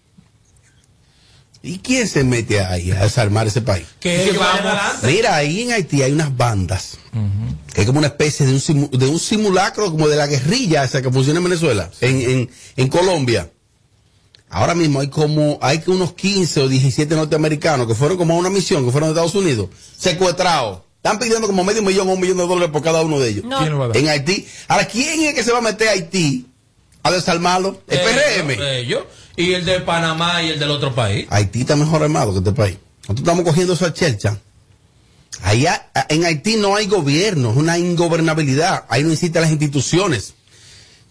¿Y 1.64 1.78
quién 1.78 2.08
se 2.08 2.24
mete 2.24 2.60
ahí 2.60 2.89
a 2.91 3.04
desarmar 3.04 3.45
ese 3.45 3.62
país? 3.62 3.86
Que 3.99 4.24
ellos 4.24 4.38
vayan 4.39 4.66
adelante. 4.66 5.08
Mira, 5.08 5.36
ahí 5.36 5.62
en 5.62 5.72
Haití 5.74 6.02
hay 6.02 6.12
unas 6.12 6.36
bandas. 6.36 6.97
Que 7.74 7.82
es 7.82 7.88
como 7.88 7.99
una 7.99 8.08
especie 8.08 8.45
de 8.47 8.54
un, 8.54 8.60
simu- 8.60 8.89
de 8.89 9.06
un 9.08 9.20
simulacro 9.20 9.91
como 9.91 10.08
de 10.08 10.16
la 10.18 10.26
guerrilla 10.28 10.84
esa 10.84 11.02
que 11.04 11.12
funciona 11.12 11.38
en 11.39 11.43
Venezuela, 11.43 11.89
en, 12.02 12.22
en, 12.22 12.49
en 12.78 12.88
Colombia. 12.88 13.49
Ahora 14.52 14.76
mismo 14.76 14.99
hay 14.99 15.08
como, 15.08 15.58
hay 15.62 15.80
que 15.80 15.91
unos 15.91 16.14
15 16.14 16.62
o 16.62 16.68
17 16.68 17.16
norteamericanos 17.16 17.88
que 17.88 17.95
fueron 17.95 18.18
como 18.18 18.34
a 18.34 18.38
una 18.38 18.49
misión, 18.49 18.86
que 18.86 18.91
fueron 18.91 19.10
de 19.10 19.14
Estados 19.14 19.34
Unidos, 19.34 19.70
secuestrados. 19.97 20.82
Están 20.97 21.18
pidiendo 21.18 21.47
como 21.47 21.64
medio 21.64 21.82
millón 21.82 22.10
o 22.10 22.14
un 22.14 22.20
millón 22.20 22.38
de 22.38 22.45
dólares 22.45 22.70
por 22.70 22.84
cada 22.84 23.02
uno 23.02 23.18
de 23.18 23.30
ellos. 23.30 23.45
No. 23.45 23.60
¿Quién 23.60 23.72
lo 23.72 23.80
va 23.80 23.86
a 23.86 23.88
dar? 23.88 23.97
En 23.97 24.10
Haití. 24.10 24.45
Ahora, 24.68 24.86
¿quién 24.86 25.22
es 25.22 25.34
que 25.34 25.43
se 25.43 25.52
va 25.52 25.60
a 25.60 25.62
meter 25.62 25.88
a 25.88 25.91
Haití 25.93 26.45
a 27.02 27.12
desarmarlo? 27.12 27.82
El 27.88 27.99
PRM. 27.99 28.52
Ellos, 28.52 28.66
ellos. 28.70 29.04
y 29.38 29.54
el 29.54 29.64
de 29.64 29.80
Panamá 29.80 30.43
y 30.43 30.49
el 30.49 30.60
del 30.60 30.70
otro 30.70 30.93
país. 30.93 31.28
Haití 31.30 31.62
está 31.62 31.78
mejor 31.78 32.04
armado 32.04 32.34
que 32.34 32.39
este 32.39 32.52
país. 32.52 32.78
Nosotros 33.04 33.20
estamos 33.22 33.45
cogiendo 33.45 33.74
esa 33.74 33.93
chelcha. 33.93 34.38
Allá, 35.43 35.89
en 36.10 36.26
Haití 36.26 36.58
no 36.58 36.76
hay 36.76 36.88
gobierno, 36.88 37.52
es 37.52 37.58
una 37.58 37.80
ingobernabilidad. 37.80 38.84
Ahí 38.89 39.04
no 39.04 39.14
existen 39.14 39.41
las 39.41 39.52
instituciones. 39.52 40.34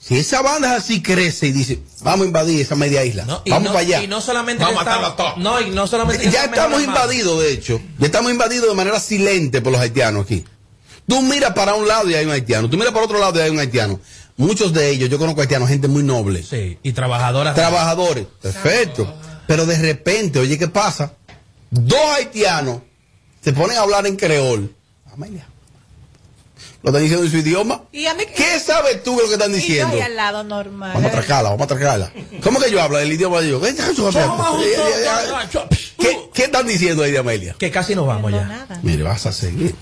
Si 0.02 0.16
esa 0.16 0.40
banda 0.40 0.74
así 0.76 1.02
crece 1.02 1.48
y 1.48 1.52
dice, 1.52 1.78
vamos 2.00 2.22
a 2.24 2.26
invadir 2.28 2.58
esa 2.60 2.74
media 2.74 3.04
isla, 3.04 3.42
Y 3.44 3.50
vamos 3.50 3.68
no- 3.68 3.72
para 3.74 3.80
allá. 3.84 4.02
Y 4.02 4.08
no 4.08 4.20
solamente 4.22 4.64
Vamos 4.64 4.78
a 4.78 4.80
está- 4.82 4.98
matarlo 4.98 5.06
a 5.08 5.16
todos. 5.16 5.36
No, 5.44 5.60
y 5.60 5.70
no 5.70 5.86
solamente 5.86 6.30
ya 6.30 6.44
estamos 6.46 6.82
invadidos, 6.82 7.40
de 7.42 7.52
hecho. 7.52 7.80
Ya 7.98 8.06
estamos 8.06 8.30
invadidos 8.32 8.68
de 8.70 8.74
manera 8.74 8.98
silente 8.98 9.60
por 9.60 9.72
los 9.72 9.80
haitianos 9.80 10.24
aquí. 10.24 10.44
Tú 11.06 11.20
miras 11.22 11.52
para 11.52 11.74
un 11.74 11.86
lado 11.86 12.08
y 12.08 12.14
hay 12.14 12.24
un 12.24 12.32
haitiano. 12.32 12.70
Tú 12.70 12.78
miras 12.78 12.92
para 12.94 13.04
otro 13.04 13.18
lado 13.18 13.38
y 13.38 13.42
hay 13.42 13.50
un 13.50 13.58
haitiano. 13.58 14.00
Muchos 14.38 14.72
de 14.72 14.88
ellos, 14.90 15.10
yo 15.10 15.18
conozco 15.18 15.42
haitianos, 15.42 15.68
gente 15.68 15.86
muy 15.86 16.02
noble. 16.02 16.42
Sí, 16.42 16.78
y 16.82 16.92
trabajadoras. 16.92 17.54
Trabajadores. 17.54 18.26
Perfecto. 18.40 19.12
Pero 19.46 19.66
de 19.66 19.76
repente, 19.76 20.38
oye, 20.38 20.58
¿qué 20.58 20.68
pasa? 20.68 21.12
Dos 21.70 22.00
haitianos 22.16 22.80
se 23.44 23.52
ponen 23.52 23.76
a 23.76 23.82
hablar 23.82 24.06
en 24.06 24.16
creol. 24.16 24.74
Amelia. 25.12 25.46
¿Lo 26.82 26.88
están 26.90 27.02
diciendo 27.02 27.26
en 27.26 27.30
su 27.30 27.36
idioma? 27.38 27.82
Y 27.92 28.06
a 28.06 28.14
mí 28.14 28.24
¿Qué 28.34 28.58
sabes 28.58 29.02
tú 29.02 29.16
de 29.16 29.22
lo 29.24 29.28
que 29.28 29.34
están 29.34 29.50
Y 29.50 29.54
yo 29.54 29.60
diciendo? 29.60 29.94
ahí 29.94 30.00
al 30.00 30.16
lado 30.16 30.44
normal. 30.44 30.92
Vamos 30.94 31.04
a 31.04 31.08
atracarla, 31.08 31.50
vamos 31.50 31.60
a 31.62 31.64
atracarla. 31.74 32.12
¿Cómo 32.42 32.58
que 32.58 32.70
yo 32.70 32.80
hablo 32.80 32.98
el 32.98 33.12
idioma 33.12 33.40
de 33.40 33.48
ellos? 33.48 33.62
¿Qué, 35.98 36.20
¿Qué 36.32 36.44
están 36.44 36.66
diciendo 36.66 37.02
ahí 37.02 37.12
de 37.12 37.18
Amelia? 37.18 37.54
Que 37.58 37.70
casi 37.70 37.94
nos 37.94 38.06
vamos 38.06 38.32
ya. 38.32 38.66
Mire, 38.82 39.02
vas 39.02 39.26
a 39.26 39.32
seguir. 39.32 39.74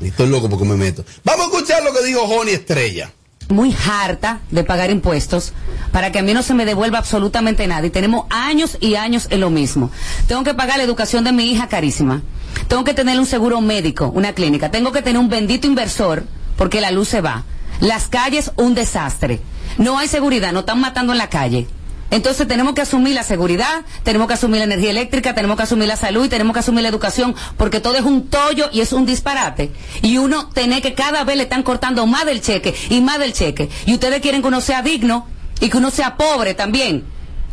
Y 0.00 0.08
Estoy 0.08 0.28
loco 0.28 0.48
porque 0.48 0.64
me 0.64 0.76
meto. 0.76 1.04
Vamos 1.24 1.46
a 1.46 1.48
escuchar 1.50 1.82
lo 1.82 1.92
que 1.92 2.04
dijo 2.04 2.26
Joni 2.26 2.52
Estrella. 2.52 3.10
muy 3.48 3.74
harta 3.88 4.40
de 4.50 4.64
pagar 4.64 4.90
impuestos 4.90 5.52
para 5.92 6.10
que 6.12 6.18
a 6.18 6.22
mí 6.22 6.34
no 6.34 6.42
se 6.42 6.54
me 6.54 6.64
devuelva 6.64 6.98
absolutamente 6.98 7.66
nada. 7.66 7.86
Y 7.86 7.90
tenemos 7.90 8.26
años 8.30 8.76
y 8.80 8.94
años 8.96 9.26
en 9.30 9.40
lo 9.40 9.50
mismo. 9.50 9.90
Tengo 10.28 10.44
que 10.44 10.54
pagar 10.54 10.78
la 10.78 10.84
educación 10.84 11.24
de 11.24 11.32
mi 11.32 11.50
hija 11.50 11.68
carísima. 11.68 12.22
Tengo 12.68 12.84
que 12.84 12.94
tener 12.94 13.18
un 13.18 13.26
seguro 13.26 13.60
médico, 13.60 14.10
una 14.14 14.32
clínica. 14.32 14.70
Tengo 14.70 14.92
que 14.92 15.02
tener 15.02 15.18
un 15.20 15.28
bendito 15.28 15.66
inversor 15.66 16.24
porque 16.56 16.80
la 16.80 16.90
luz 16.90 17.08
se 17.08 17.20
va. 17.20 17.44
Las 17.80 18.08
calles, 18.08 18.52
un 18.56 18.74
desastre. 18.74 19.40
No 19.78 19.98
hay 19.98 20.08
seguridad, 20.08 20.52
nos 20.52 20.62
están 20.62 20.80
matando 20.80 21.12
en 21.12 21.18
la 21.18 21.28
calle. 21.28 21.66
Entonces 22.10 22.46
tenemos 22.46 22.74
que 22.74 22.82
asumir 22.82 23.14
la 23.14 23.24
seguridad, 23.24 23.82
tenemos 24.04 24.28
que 24.28 24.34
asumir 24.34 24.58
la 24.58 24.64
energía 24.64 24.90
eléctrica, 24.90 25.34
tenemos 25.34 25.56
que 25.56 25.64
asumir 25.64 25.88
la 25.88 25.96
salud 25.96 26.24
y 26.24 26.28
tenemos 26.28 26.54
que 26.54 26.60
asumir 26.60 26.82
la 26.82 26.88
educación, 26.88 27.34
porque 27.56 27.80
todo 27.80 27.96
es 27.96 28.02
un 28.02 28.28
tollo 28.28 28.68
y 28.72 28.80
es 28.80 28.92
un 28.92 29.06
disparate. 29.06 29.72
Y 30.02 30.18
uno 30.18 30.48
tiene 30.50 30.80
que 30.80 30.94
cada 30.94 31.24
vez 31.24 31.36
le 31.36 31.42
están 31.42 31.64
cortando 31.64 32.06
más 32.06 32.24
del 32.24 32.40
cheque 32.40 32.74
y 32.90 33.00
más 33.00 33.18
del 33.18 33.32
cheque. 33.32 33.68
Y 33.86 33.94
ustedes 33.94 34.20
quieren 34.20 34.40
que 34.40 34.48
uno 34.48 34.60
sea 34.60 34.82
digno 34.82 35.26
y 35.60 35.68
que 35.68 35.78
uno 35.78 35.90
sea 35.90 36.16
pobre 36.16 36.54
también, 36.54 37.04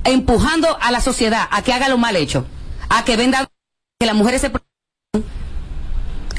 empujando 0.03 0.77
a 0.79 0.91
la 0.91 1.01
sociedad 1.01 1.47
a 1.49 1.63
que 1.63 1.73
haga 1.73 1.89
lo 1.89 1.97
mal 1.97 2.15
hecho, 2.15 2.45
a 2.89 3.03
que 3.05 3.17
venda, 3.17 3.47
que 3.99 4.05
las 4.05 4.15
mujeres 4.15 4.41
se 4.41 4.51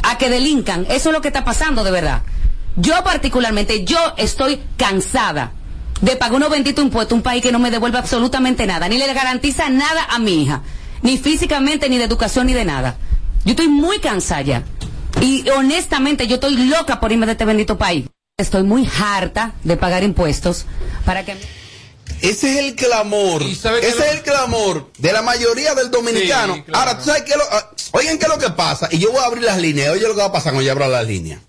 a 0.05 0.19
que 0.19 0.29
delincan. 0.29 0.87
Eso 0.89 1.09
es 1.09 1.12
lo 1.15 1.21
que 1.21 1.29
está 1.29 1.45
pasando 1.45 1.83
de 1.83 1.91
verdad. 1.91 2.23
Yo 2.77 3.03
particularmente, 3.05 3.85
yo 3.85 3.99
estoy 4.16 4.61
cansada 4.77 5.53
de 6.01 6.16
pagar 6.16 6.35
unos 6.35 6.51
benditos 6.51 6.85
impuestos 6.85 7.12
a 7.12 7.16
un 7.16 7.22
país 7.22 7.43
que 7.43 7.53
no 7.53 7.59
me 7.59 7.70
devuelve 7.70 7.99
absolutamente 7.99 8.66
nada, 8.66 8.89
ni 8.89 8.99
le 8.99 9.12
garantiza 9.12 9.68
nada 9.68 10.05
a 10.11 10.18
mi 10.18 10.43
hija, 10.43 10.62
ni 11.03 11.18
físicamente, 11.18 11.89
ni 11.89 11.99
de 11.99 12.05
educación, 12.05 12.47
ni 12.47 12.53
de 12.53 12.64
nada. 12.64 12.97
Yo 13.45 13.51
estoy 13.51 13.68
muy 13.68 13.99
cansada 14.01 14.43
ya. 14.43 14.62
Y 15.20 15.49
honestamente, 15.51 16.27
yo 16.27 16.37
estoy 16.37 16.57
loca 16.57 16.99
por 17.01 17.12
irme 17.12 17.27
de 17.27 17.33
este 17.33 17.45
bendito 17.45 17.79
país. 17.79 18.07
Estoy 18.37 18.64
muy 18.64 18.89
harta 19.01 19.55
de 19.62 19.77
pagar 19.77 20.03
impuestos 20.03 20.66
para 21.05 21.25
que... 21.25 21.37
Ese 22.20 22.53
es 22.53 22.59
el 22.59 22.75
clamor. 22.75 23.43
Ese 23.43 23.89
es 23.89 24.01
el 24.12 24.22
clamor 24.22 24.91
de 24.99 25.12
la 25.12 25.22
mayoría 25.22 25.75
del 25.75 25.91
dominicano. 25.91 26.55
Sí, 26.55 26.62
claro. 26.62 26.79
Ahora, 26.81 26.99
¿tú 26.99 27.05
sabes 27.05 27.22
qué? 27.22 27.37
Lo, 27.37 27.45
ah, 27.51 27.70
oigan 27.93 28.18
qué 28.18 28.25
es 28.25 28.31
lo 28.31 28.39
que 28.39 28.51
pasa. 28.51 28.89
Y 28.91 28.99
yo 28.99 29.12
voy 29.12 29.20
a 29.20 29.27
abrir 29.27 29.45
las 29.45 29.59
líneas. 29.59 29.91
Oye 29.91 30.03
lo 30.03 30.14
que 30.14 30.20
va 30.20 30.27
a 30.27 30.33
pasar 30.33 30.53
cuando 30.53 30.66
yo 30.66 30.72
abra 30.72 30.89
las 30.89 31.07
líneas. 31.07 31.41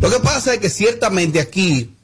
Lo 0.00 0.10
que 0.10 0.20
pasa 0.20 0.54
es 0.54 0.60
que 0.60 0.70
ciertamente 0.70 1.40
aquí 1.40 1.94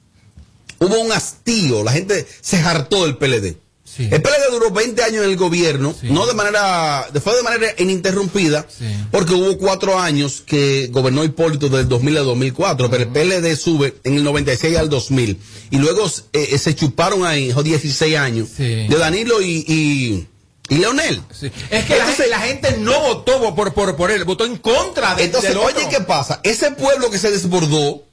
hubo 0.79 1.01
un 1.01 1.13
hastío. 1.13 1.83
La 1.85 1.93
gente 1.93 2.27
se 2.41 2.59
hartó 2.59 3.05
del 3.05 3.17
PLD. 3.17 3.57
El 3.99 4.23
PLD 4.23 4.51
duró 4.53 4.71
20 4.71 5.03
años 5.03 5.25
en 5.25 5.31
el 5.31 5.37
gobierno, 5.37 5.95
no 6.03 6.27
de 6.27 6.35
manera, 6.35 7.09
fue 7.23 7.35
de 7.37 7.43
manera 7.43 7.67
ininterrumpida, 7.79 8.67
porque 9.11 9.35
hubo 9.35 9.59
cuatro 9.59 9.99
años 9.99 10.43
que 10.47 10.89
gobernó 10.93 11.25
Hipólito 11.25 11.69
del 11.69 11.89
2000 11.89 12.19
al 12.19 12.25
2004, 12.27 12.91
pero 12.91 13.03
el 13.03 13.09
PLD 13.09 13.57
sube 13.57 13.97
en 14.05 14.15
el 14.15 14.25
96 14.25 14.77
al 14.77 14.89
2000. 14.89 15.41
Y 15.71 15.79
luego 15.79 16.09
eh, 16.33 16.59
se 16.59 16.75
chuparon 16.77 17.25
ahí, 17.27 17.51
esos 17.51 17.65
16 17.65 18.17
años, 18.17 18.57
de 18.57 18.89
Danilo 18.89 19.43
y, 19.43 19.65
y, 19.67 20.27
y 20.69 20.77
Leonel. 20.77 21.23
Es 21.71 21.85
que 21.87 21.97
la, 21.97 22.07
gente, 22.07 22.27
la 22.29 22.41
gente 22.41 22.77
no 22.79 23.01
votó 23.01 23.55
por, 23.55 23.73
por, 23.75 23.97
por 23.97 24.11
él, 24.11 24.25
votó 24.25 24.45
en 24.45 24.57
contra 24.59 25.15
de 25.15 25.25
Entonces, 25.25 25.51
del 25.51 25.59
otro. 25.59 25.77
oye, 25.79 25.89
¿qué 25.89 26.01
pasa? 26.03 26.41
Ese 26.43 26.71
pueblo 26.73 27.11
que 27.11 27.19
se 27.19 27.31
desbordó, 27.31 28.05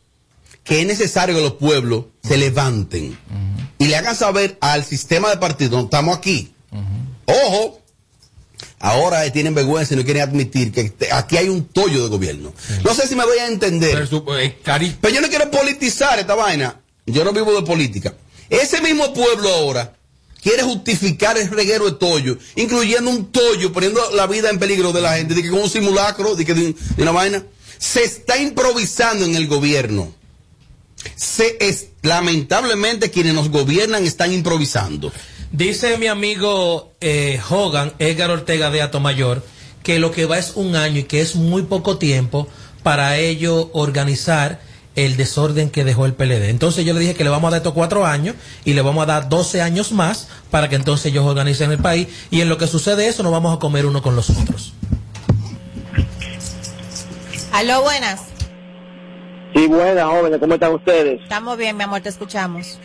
que 0.64 0.82
es 0.82 0.88
necesario 0.88 1.36
que 1.36 1.42
los 1.42 1.54
pueblos 1.54 2.06
se 2.24 2.38
levanten 2.38 3.18
y 3.78 3.86
le 3.88 3.96
hagan 3.98 4.16
saber 4.16 4.58
al 4.62 4.84
sistema 4.86 5.30
de 5.30 5.38
partido, 5.38 5.80
estamos 5.82 6.18
aquí. 6.18 6.54
Ojo, 7.26 7.82
ahora 8.80 9.26
eh, 9.26 9.32
tienen 9.32 9.54
vergüenza 9.56 9.94
y 9.94 9.98
no 9.98 10.04
quieren 10.04 10.24
admitir 10.24 10.72
que 10.72 10.86
te- 10.90 11.12
aquí 11.12 11.38
hay 11.38 11.50
un 11.50 11.66
tollo 11.66 12.04
de 12.04 12.10
gobierno. 12.10 12.54
No 12.84 12.94
sé 12.94 13.08
si 13.08 13.16
me 13.16 13.26
voy 13.26 13.38
a 13.40 13.48
entender. 13.48 13.96
Pero 15.02 15.14
yo 15.16 15.22
no 15.22 15.28
quiero 15.30 15.50
politizar 15.52 16.20
esta 16.20 16.36
vaina. 16.36 16.80
Yo 17.06 17.24
no 17.24 17.34
vivo 17.34 17.54
de 17.54 17.62
política. 17.66 18.14
Ese 18.50 18.82
mismo 18.82 19.14
pueblo 19.14 19.50
ahora 19.54 19.95
quiere 20.46 20.62
justificar 20.62 21.40
el 21.40 21.50
reguero 21.50 21.86
de 21.86 21.94
tollo, 21.94 22.38
incluyendo 22.56 23.10
un 23.10 23.32
tollo, 23.32 23.74
poniendo 23.74 24.00
la 24.12 24.28
vida 24.28 24.52
en 24.52 24.60
peligro 24.60 24.94
de 24.94 25.02
la 25.02 25.18
gente, 25.18 25.34
de 25.34 25.42
que 25.42 25.50
con 25.50 25.64
un 25.64 25.70
simulacro, 25.72 26.36
de 26.36 26.46
que 26.46 26.54
de, 26.54 26.76
una 27.00 27.12
vaina. 27.12 27.44
Se 27.80 28.04
está 28.04 28.38
improvisando 28.38 29.26
en 29.26 29.34
el 29.34 29.48
gobierno. 29.48 30.14
Se 31.16 31.58
es, 31.60 31.88
lamentablemente 32.04 33.10
quienes 33.10 33.34
nos 33.34 33.50
gobiernan 33.50 34.06
están 34.06 34.32
improvisando. 34.32 35.12
Dice 35.52 35.98
mi 35.98 36.06
amigo 36.06 36.94
eh, 37.02 37.42
Hogan, 37.50 37.94
Edgar 37.98 38.30
Ortega 38.30 38.70
de 38.70 38.84
Atomayor, 38.84 39.44
que 39.82 39.98
lo 39.98 40.12
que 40.12 40.26
va 40.26 40.38
es 40.38 40.52
un 40.54 40.76
año 40.76 41.00
y 41.00 41.04
que 41.06 41.22
es 41.22 41.34
muy 41.34 41.64
poco 41.64 41.98
tiempo 41.98 42.48
para 42.84 43.18
ello 43.18 43.72
organizar 43.74 44.62
el 44.96 45.18
desorden 45.18 45.70
que 45.70 45.84
dejó 45.84 46.06
el 46.06 46.14
PLD. 46.14 46.50
Entonces 46.50 46.86
yo 46.86 46.94
le 46.94 47.00
dije 47.00 47.14
que 47.14 47.24
le 47.24 47.30
vamos 47.30 47.50
a 47.50 47.52
dar 47.52 47.58
estos 47.60 47.74
cuatro 47.74 48.06
años 48.06 48.36
y 48.64 48.74
le 48.74 48.82
vamos 48.82 49.04
a 49.04 49.06
dar 49.06 49.30
12 49.30 49.62
años 49.62 49.92
más 49.92 50.30
para 50.50 50.70
que 50.70 50.76
entonces 50.76 51.12
ellos 51.12 51.26
organicen 51.26 51.72
el 51.72 51.80
país 51.80 52.28
y 52.32 52.42
en 52.42 52.50
lo 52.50 52.58
que 52.58 52.68
sucede 52.68 53.08
eso 53.08 53.24
nos 53.24 53.32
vamos 53.32 53.56
a 53.56 53.60
comer 53.60 53.86
uno 53.86 54.02
con 54.02 54.16
los 54.16 54.30
otros. 54.30 54.74
Aló, 57.52 57.82
buenas. 57.84 58.24
Sí, 59.54 59.68
buenas 59.68 60.06
jóvenes, 60.06 60.40
¿cómo 60.40 60.56
están 60.56 60.74
ustedes? 60.74 61.22
Estamos 61.22 61.58
bien, 61.58 61.78
mi 61.78 61.84
amor, 61.84 62.02
te 62.02 62.10
escuchamos. 62.10 62.80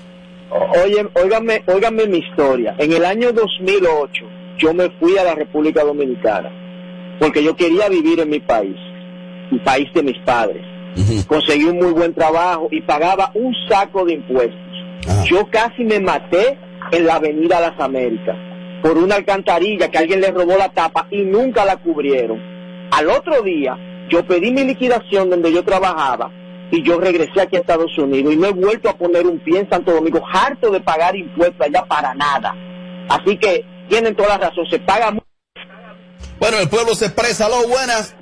Oye, 0.85 1.09
óiganme, 1.15 1.63
óiganme 1.67 2.07
mi 2.07 2.19
historia. 2.19 2.75
En 2.79 2.93
el 2.93 3.05
año 3.05 3.33
2008 3.33 4.25
yo 4.59 4.75
me 4.75 4.91
fui 4.99 5.17
a 5.17 5.25
la 5.25 5.35
República 5.35 5.83
Dominicana 5.83 6.51
porque 7.21 7.45
yo 7.45 7.55
quería 7.55 7.89
vivir 7.89 8.21
en 8.21 8.31
mi 8.31 8.41
país, 8.41 8.77
el 9.53 9.61
país 9.63 9.93
de 9.95 10.03
mis 10.03 10.19
padres. 10.25 10.70
Conseguí 11.27 11.65
un 11.65 11.79
muy 11.79 11.93
buen 11.93 12.15
trabajo 12.15 12.69
y 12.71 12.81
pagaba 12.83 13.31
un 13.35 13.55
saco 13.69 14.05
de 14.05 14.15
impuestos. 14.15 14.59
Yo 15.25 15.49
casi 15.51 15.85
me 15.85 16.01
maté 16.01 16.59
en 16.93 17.07
la 17.07 17.17
Avenida 17.17 17.61
Las 17.61 17.79
Américas 17.79 18.37
por 18.83 18.97
una 18.99 19.17
alcantarilla 19.17 19.91
que 19.91 19.99
alguien 19.99 20.21
le 20.21 20.31
robó 20.31 20.57
la 20.57 20.71
tapa 20.71 21.07
y 21.11 21.23
nunca 21.23 21.65
la 21.65 21.77
cubrieron. 21.77 22.41
Al 22.91 23.09
otro 23.09 23.43
día 23.43 23.77
yo 24.09 24.25
pedí 24.25 24.51
mi 24.51 24.65
liquidación 24.65 25.31
donde 25.31 25.53
yo 25.53 25.63
trabajaba 25.65 26.31
y 26.71 26.83
yo 26.83 26.99
regresé 26.99 27.41
aquí 27.41 27.57
a 27.57 27.61
Estados 27.61 27.97
Unidos 27.99 28.33
y 28.33 28.37
no 28.37 28.49
he 28.49 28.53
vuelto 28.53 28.89
a 28.89 28.97
poner 28.97 29.27
un 29.27 29.39
pie 29.41 29.61
en 29.61 29.71
Santo 29.71 29.93
Domingo, 29.93 30.23
harto 30.33 30.71
de 30.71 30.81
pagar 30.81 31.17
impuestos 31.17 31.61
allá 31.61 31.85
para 31.87 32.15
nada. 32.15 32.55
Así 33.09 33.37
que 33.37 33.65
tienen 33.89 34.15
toda 34.15 34.31
la 34.31 34.49
razón, 34.49 34.67
se 34.71 34.79
paga 34.79 35.11
mucho. 35.11 35.27
Bueno, 36.39 36.59
el 36.59 36.69
pueblo 36.69 36.95
se 36.95 37.07
expresa, 37.07 37.49
lo 37.49 37.69
buenas. 37.69 38.17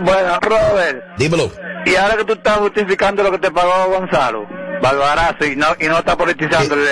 Bueno, 0.00 0.38
Robert. 0.40 1.16
Dímelo. 1.18 1.50
Y 1.84 1.94
ahora 1.96 2.16
que 2.16 2.24
tú 2.24 2.32
estás 2.34 2.58
justificando 2.58 3.22
lo 3.22 3.30
que 3.32 3.38
te 3.38 3.50
pagó 3.50 3.90
Gonzalo, 3.98 4.46
Barbarazo, 4.80 5.44
y 5.44 5.56
no, 5.56 5.66
y 5.80 5.86
no 5.86 5.98
está 5.98 6.16
politizando 6.16 6.74
el, 6.74 6.86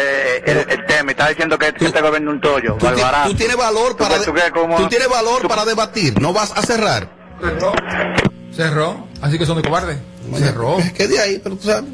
el, 0.45 0.59
el 0.69 0.87
tema, 0.87 1.11
y 1.11 1.13
está 1.13 1.29
diciendo 1.29 1.57
que, 1.59 1.73
que 1.73 1.87
este 1.87 2.01
gobierno 2.01 2.31
es 2.31 2.35
un 2.35 2.41
tollo, 2.41 2.77
Tú, 2.79 2.87
Barbarazo. 2.87 3.31
tú 3.31 3.37
tienes 3.37 3.57
valor 3.57 3.97
para 3.97 4.17
¿Tú 4.19 4.33
tú 4.77 4.89
tienes 4.89 5.09
valor 5.09 5.47
para 5.47 5.65
debatir, 5.65 6.21
no 6.21 6.33
vas 6.33 6.53
a 6.57 6.63
cerrar. 6.63 7.09
Cerró, 8.55 9.07
así 9.23 9.39
que 9.39 9.47
son 9.47 9.57
de 9.57 9.63
cobarde. 9.63 9.99
Cerró. 10.37 10.77
¿Qué 10.97 11.07
de 11.09 11.21
ahí? 11.21 11.41
Pero 11.43 11.57
tú 11.57 11.67
sabes, 11.69 11.85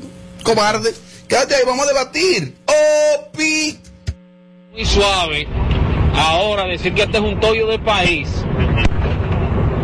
cobarde. 0.42 0.94
Quédate 1.28 1.54
ahí, 1.54 1.62
vamos 1.66 1.84
a 1.84 1.88
debatir. 1.88 2.56
Opi. 3.20 3.78
muy 4.72 4.84
suave 4.86 5.46
ahora 6.14 6.64
decir 6.64 6.94
que 6.94 7.02
este 7.02 7.18
es 7.18 7.22
un 7.22 7.38
tollo 7.40 7.66
de 7.66 7.78
país 7.78 8.28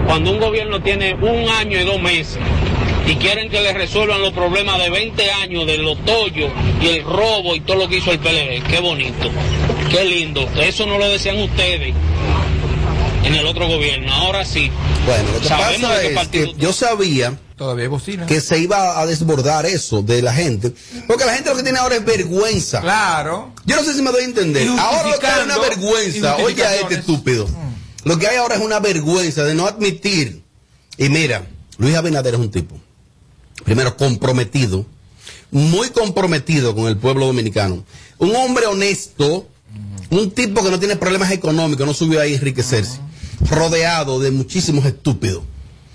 cuando 0.07 0.31
un 0.31 0.41
gobierno 0.41 0.83
tiene 0.83 1.15
un 1.15 1.49
año 1.49 1.81
y 1.81 1.85
dos 1.85 2.01
meses 2.01 2.39
y 3.07 3.17
quieren 3.17 3.51
que 3.51 3.61
le 3.61 3.73
resuelvan 3.73 4.21
los 4.21 4.33
problemas 4.33 4.79
de 4.79 4.91
20 4.91 5.31
años 5.33 5.67
de 5.67 5.79
los 5.79 6.03
tollos 6.05 6.51
y 6.81 6.87
el 6.89 7.05
robo 7.05 7.55
y 7.55 7.61
todo 7.61 7.77
lo 7.79 7.89
que 7.89 7.97
hizo 7.99 8.13
el 8.13 8.19
PLD. 8.19 8.63
Qué 8.69 8.81
bonito, 8.81 9.31
qué 9.91 10.05
lindo. 10.05 10.49
Eso 10.61 10.87
no 10.87 10.99
lo 10.99 11.09
decían 11.09 11.39
ustedes 11.39 11.95
en 13.25 13.35
el 13.35 13.47
otro 13.47 13.67
gobierno. 13.69 14.13
Ahora 14.13 14.45
sí. 14.45 14.71
Bueno, 15.07 15.33
lo 15.33 15.41
que 15.41 15.49
Sabemos 15.49 15.91
pasa 15.91 16.23
es 16.23 16.29
que 16.29 16.55
yo 16.59 16.73
sabía 16.73 17.37
Todavía 17.57 17.89
bocina. 17.89 18.27
que 18.27 18.41
se 18.41 18.59
iba 18.59 19.01
a 19.01 19.07
desbordar 19.07 19.67
eso 19.67 20.03
de 20.03 20.23
la 20.23 20.33
gente, 20.33 20.73
porque 21.07 21.25
la 21.25 21.35
gente 21.35 21.51
lo 21.51 21.57
que 21.57 21.63
tiene 21.63 21.79
ahora 21.79 21.97
es 21.97 22.05
vergüenza. 22.05 22.81
Claro. 22.81 23.53
Yo 23.65 23.77
no 23.77 23.83
sé 23.83 23.95
si 23.95 24.03
me 24.03 24.11
doy 24.13 24.23
a 24.23 24.27
entender. 24.27 24.69
Ahora 24.79 25.09
lo 25.11 25.19
que 25.19 25.27
hay 25.27 25.39
es 25.41 25.45
una 25.45 25.59
vergüenza. 25.59 26.37
Oye 26.37 26.65
a 26.65 26.77
este 26.77 26.95
estúpido. 26.97 27.49
Lo 28.05 28.19
que 28.19 28.27
hay 28.27 28.37
ahora 28.37 28.57
es 28.57 28.63
una 28.63 28.81
vergüenza 28.81 29.45
de 29.45 29.55
no 29.55 29.67
admitir. 29.67 30.43
Y 30.99 31.09
mira, 31.09 31.47
Luis 31.79 31.95
Abinader 31.95 32.35
es 32.35 32.41
un 32.41 32.51
tipo, 32.51 32.77
primero 33.65 33.97
comprometido, 33.97 34.85
muy 35.51 35.91
comprometido 35.91 36.75
con 36.75 36.87
el 36.89 36.97
pueblo 36.97 37.27
dominicano. 37.27 37.85
Un 38.19 38.35
hombre 38.37 38.67
honesto, 38.67 39.47
un 40.11 40.31
tipo 40.33 40.63
que 40.63 40.71
no 40.71 40.79
tiene 40.79 40.97
problemas 40.97 41.31
económicos, 41.31 41.87
no 41.87 41.95
subió 41.95 42.21
ahí 42.21 42.33
a 42.33 42.37
enriquecerse, 42.37 42.99
rodeado 43.49 44.21
de 44.21 44.31
muchísimos 44.31 44.85
estúpidos. 44.85 45.43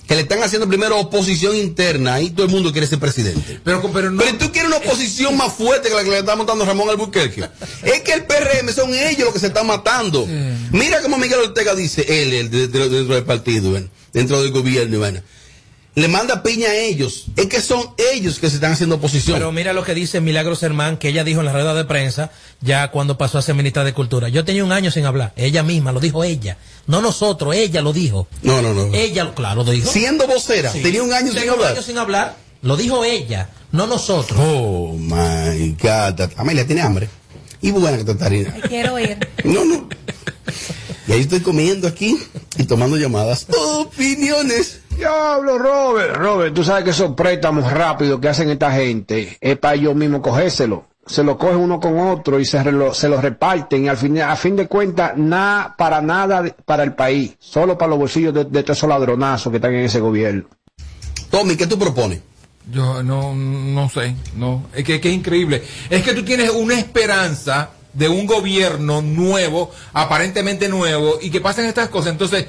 Que 0.08 0.16
le 0.16 0.22
están 0.22 0.42
haciendo 0.42 0.68
primero 0.68 0.98
oposición 1.00 1.56
interna 1.56 2.22
y 2.22 2.30
todo 2.30 2.46
el 2.46 2.52
mundo 2.52 2.72
quiere 2.72 2.88
ser 2.88 3.00
presidente. 3.00 3.60
Pero, 3.64 3.82
pero, 3.92 4.10
no, 4.10 4.24
tú 4.40 4.52
quieres 4.52 4.68
una 4.68 4.78
oposición 4.78 5.36
más 5.36 5.54
fuerte 5.54 5.90
que 5.90 5.96
la 5.96 6.04
que 6.04 6.10
le 6.10 6.20
está 6.20 6.36
montando 6.36 6.66
Ramón 6.66 6.90
Albuquerque. 6.90 7.48
es 7.84 8.02
que 8.02 8.14
el 8.14 8.24
PRM 8.24 8.72
son 8.74 8.94
ellos 8.94 9.26
los 9.26 9.34
que 9.34 9.40
se 9.40 9.48
están 9.48 9.68
matando. 9.68 10.26
Mira 10.72 11.02
como 11.02 11.18
Miguel 11.18 11.40
Ortega 11.40 11.76
dice, 11.76 12.06
él, 12.08 12.34
él, 12.34 12.50
dentro, 12.50 12.90
dentro 12.90 13.16
del 13.16 13.26
partido, 13.26 13.78
dentro 14.14 14.42
del 14.42 14.52
gobierno, 14.52 15.00
bueno. 15.00 15.22
Le 15.98 16.08
manda 16.08 16.44
piña 16.44 16.70
a 16.70 16.76
ellos. 16.76 17.26
Es 17.36 17.48
que 17.48 17.60
son 17.60 17.82
ellos 18.14 18.38
que 18.38 18.52
se 18.52 18.58
están 18.58 18.72
haciendo 18.72 18.98
oposición. 18.98 19.36
Pero 19.36 19.52
mira 19.52 19.74
lo 19.74 19.84
que 19.84 19.96
dice 19.96 20.22
Milagros 20.22 20.62
Hermán, 20.62 20.98
que 20.98 21.10
ella 21.10 21.24
dijo 21.24 21.40
en 21.40 21.48
la 21.48 21.54
rueda 21.54 21.74
de 21.74 21.86
prensa, 21.86 22.30
ya 22.62 22.92
cuando 22.92 23.18
pasó 23.18 23.40
a 23.40 23.42
ser 23.42 23.56
ministra 23.56 23.84
de 23.84 23.96
Cultura. 23.96 24.30
Yo 24.30 24.46
tenía 24.46 24.64
un 24.64 24.72
año 24.72 24.92
sin 24.92 25.08
hablar. 25.08 25.34
Ella 25.36 25.64
misma, 25.64 25.92
lo 25.92 26.00
dijo 26.00 26.24
ella. 26.24 26.60
No 26.86 27.02
nosotros, 27.02 27.56
ella 27.56 27.82
lo 27.82 27.94
dijo. 27.94 28.28
No, 28.44 28.62
no, 28.62 28.76
no. 28.76 28.94
Ella, 28.94 29.34
claro, 29.34 29.64
lo 29.64 29.72
dijo. 29.72 29.92
Siendo 29.92 30.28
vocera, 30.28 30.72
tenía 30.72 31.02
un 31.02 31.12
año 31.12 31.32
sin 31.32 31.50
hablar. 31.50 31.72
un 31.72 31.78
año 31.78 31.82
sin 31.82 31.98
hablar. 31.98 32.36
Lo 32.62 32.78
dijo 32.78 33.04
ella, 33.04 33.50
no 33.72 33.88
nosotros. 33.88 34.40
Oh 34.40 34.94
my 35.00 35.76
God. 35.82 36.30
Amelia 36.38 36.68
tiene 36.68 36.84
hambre. 36.84 37.10
Y 37.60 37.72
buena 37.72 37.98
que 37.98 38.04
te 38.04 38.12
estaría. 38.12 38.54
Quiero 38.70 39.00
ir. 39.00 39.18
No, 39.44 39.66
no. 39.66 39.90
Y 41.08 41.14
ahí 41.14 41.22
estoy 41.22 41.40
comiendo 41.40 41.88
aquí 41.88 42.20
y 42.56 42.66
tomando 42.66 42.98
llamadas. 42.98 43.48
Opiniones. 43.50 44.82
Diablo, 44.98 45.58
Robert. 45.58 46.16
Robert, 46.18 46.54
tú 46.54 46.64
sabes 46.64 46.84
que 46.84 46.90
esos 46.90 47.14
préstamos 47.14 47.72
rápidos 47.72 48.20
que 48.20 48.30
hacen 48.30 48.50
esta 48.50 48.72
gente 48.72 49.38
es 49.40 49.58
para 49.58 49.76
ellos 49.76 49.96
mismos 49.96 50.22
cogérselo. 50.22 50.86
Se 51.06 51.24
lo 51.24 51.38
cogen 51.38 51.58
uno 51.58 51.80
con 51.80 51.98
otro 52.00 52.40
y 52.40 52.46
se, 52.46 52.60
relo- 52.62 52.94
se 52.94 53.08
lo 53.08 53.22
reparten. 53.22 53.86
Y 53.86 53.88
al 53.88 53.96
fin, 53.98 54.20
a 54.20 54.36
fin 54.36 54.56
de 54.58 54.68
cuentas, 54.68 55.14
nada 55.16 55.74
para 55.78 56.02
nada 56.02 56.44
para 56.66 56.84
el 56.84 56.94
país. 56.96 57.36
Solo 57.40 57.78
para 57.78 57.90
los 57.92 58.00
bolsillos 58.00 58.34
de, 58.34 58.44
de 58.44 58.64
todos 58.64 58.78
esos 58.78 58.90
ladronazos 58.90 59.50
que 59.52 59.58
están 59.58 59.74
en 59.74 59.86
ese 59.86 60.00
gobierno. 60.02 60.44
Tommy, 61.30 61.56
¿qué 61.56 61.68
tú 61.68 61.78
propones? 61.80 62.20
Yo 62.70 63.02
no, 63.04 63.34
no 63.34 63.88
sé, 63.90 64.16
no. 64.36 64.66
Es 64.76 64.84
que, 64.84 65.00
que 65.00 65.10
es 65.10 65.16
increíble. 65.16 65.64
Es 65.90 66.04
que 66.04 66.14
tú 66.14 66.24
tienes 66.26 66.50
una 66.50 66.74
esperanza 66.78 67.70
de 67.94 68.10
un 68.10 68.26
gobierno 68.26 69.02
nuevo, 69.02 69.72
aparentemente 69.94 70.68
nuevo, 70.68 71.20
y 71.22 71.30
que 71.30 71.40
pasen 71.40 71.66
estas 71.66 71.88
cosas. 71.88 72.12
Entonces, 72.12 72.46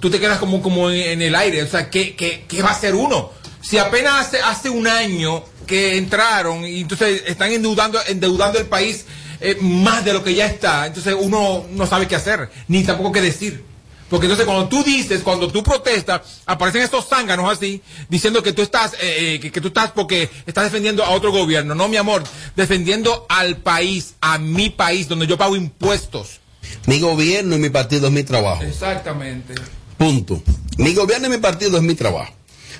tú 0.00 0.10
te 0.10 0.18
quedas 0.18 0.38
como, 0.38 0.60
como 0.60 0.90
en, 0.90 1.22
el 1.22 1.34
aire. 1.34 1.62
O 1.62 1.68
sea, 1.68 1.90
¿qué, 1.90 2.16
qué, 2.16 2.44
qué 2.48 2.62
va 2.62 2.70
a 2.70 2.72
hacer 2.72 2.94
uno? 2.94 3.30
Si 3.62 3.78
apenas 3.78 4.26
hace, 4.26 4.40
hace 4.40 4.70
un 4.70 4.88
año 4.88 5.44
que 5.66 5.96
entraron 5.96 6.64
y 6.64 6.80
entonces 6.80 7.22
están 7.26 7.52
endeudando, 7.52 8.00
endeudando 8.08 8.58
el 8.58 8.66
país 8.66 9.04
eh, 9.40 9.56
más 9.60 10.04
de 10.04 10.12
lo 10.12 10.24
que 10.24 10.34
ya 10.34 10.46
está, 10.46 10.86
entonces 10.86 11.14
uno 11.18 11.64
no 11.70 11.86
sabe 11.86 12.08
qué 12.08 12.16
hacer, 12.16 12.50
ni 12.68 12.82
tampoco 12.82 13.12
qué 13.12 13.20
decir. 13.20 13.64
Porque 14.08 14.26
entonces 14.26 14.44
cuando 14.44 14.68
tú 14.68 14.82
dices, 14.82 15.22
cuando 15.22 15.46
tú 15.52 15.62
protestas, 15.62 16.40
aparecen 16.44 16.82
estos 16.82 17.06
zánganos 17.06 17.50
así, 17.50 17.80
diciendo 18.08 18.42
que 18.42 18.52
tú 18.52 18.60
estás, 18.60 18.94
eh, 18.94 19.34
eh, 19.34 19.40
que, 19.40 19.52
que 19.52 19.60
tú 19.60 19.68
estás 19.68 19.92
porque 19.92 20.28
estás 20.46 20.64
defendiendo 20.64 21.04
a 21.04 21.10
otro 21.10 21.30
gobierno. 21.30 21.76
No, 21.76 21.88
mi 21.88 21.96
amor, 21.96 22.24
defendiendo 22.56 23.26
al 23.28 23.58
país, 23.58 24.14
a 24.20 24.38
mi 24.38 24.68
país, 24.68 25.06
donde 25.06 25.28
yo 25.28 25.38
pago 25.38 25.54
impuestos. 25.54 26.40
Mi 26.86 26.98
gobierno 26.98 27.54
y 27.54 27.58
mi 27.60 27.70
partido 27.70 28.08
es 28.08 28.12
mi 28.12 28.24
trabajo. 28.24 28.64
Exactamente. 28.64 29.54
Punto. 30.00 30.40
Mi 30.78 30.94
gobierno 30.94 31.26
y 31.26 31.30
mi 31.32 31.36
partido 31.36 31.76
es 31.76 31.82
mi 31.82 31.94
trabajo. 31.94 32.32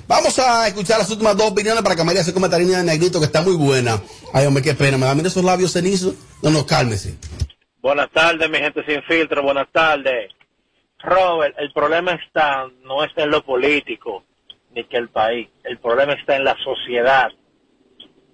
Vamos 0.07 0.39
a 0.39 0.67
escuchar 0.67 0.97
las 0.97 1.11
últimas 1.11 1.37
dos 1.37 1.51
opiniones 1.51 1.83
para 1.83 1.95
que 1.95 2.03
María 2.03 2.23
se 2.23 2.33
cometa 2.33 2.57
de 2.57 2.83
negrito, 2.83 3.19
que 3.19 3.27
está 3.27 3.43
muy 3.43 3.55
buena. 3.55 4.01
Ay, 4.33 4.47
hombre, 4.47 4.63
qué 4.63 4.73
pena. 4.73 4.97
Me 4.97 5.05
da 5.05 5.13
mira 5.13 5.27
esos 5.27 5.43
labios 5.43 5.71
cenizos. 5.71 6.15
No, 6.41 6.49
no, 6.49 6.65
cálmese. 6.65 7.19
Buenas 7.79 8.09
tardes, 8.09 8.49
mi 8.49 8.57
gente 8.57 8.83
sin 8.87 9.03
filtro. 9.03 9.43
Buenas 9.43 9.67
tardes. 9.71 10.31
Robert, 10.97 11.55
el 11.59 11.71
problema 11.71 12.13
está, 12.13 12.65
no 12.85 13.03
está 13.03 13.21
en 13.21 13.29
lo 13.29 13.45
político, 13.45 14.23
ni 14.73 14.83
que 14.85 14.97
el 14.97 15.09
país. 15.09 15.47
El 15.63 15.77
problema 15.77 16.13
está 16.13 16.37
en 16.37 16.43
la 16.43 16.57
sociedad. 16.63 17.29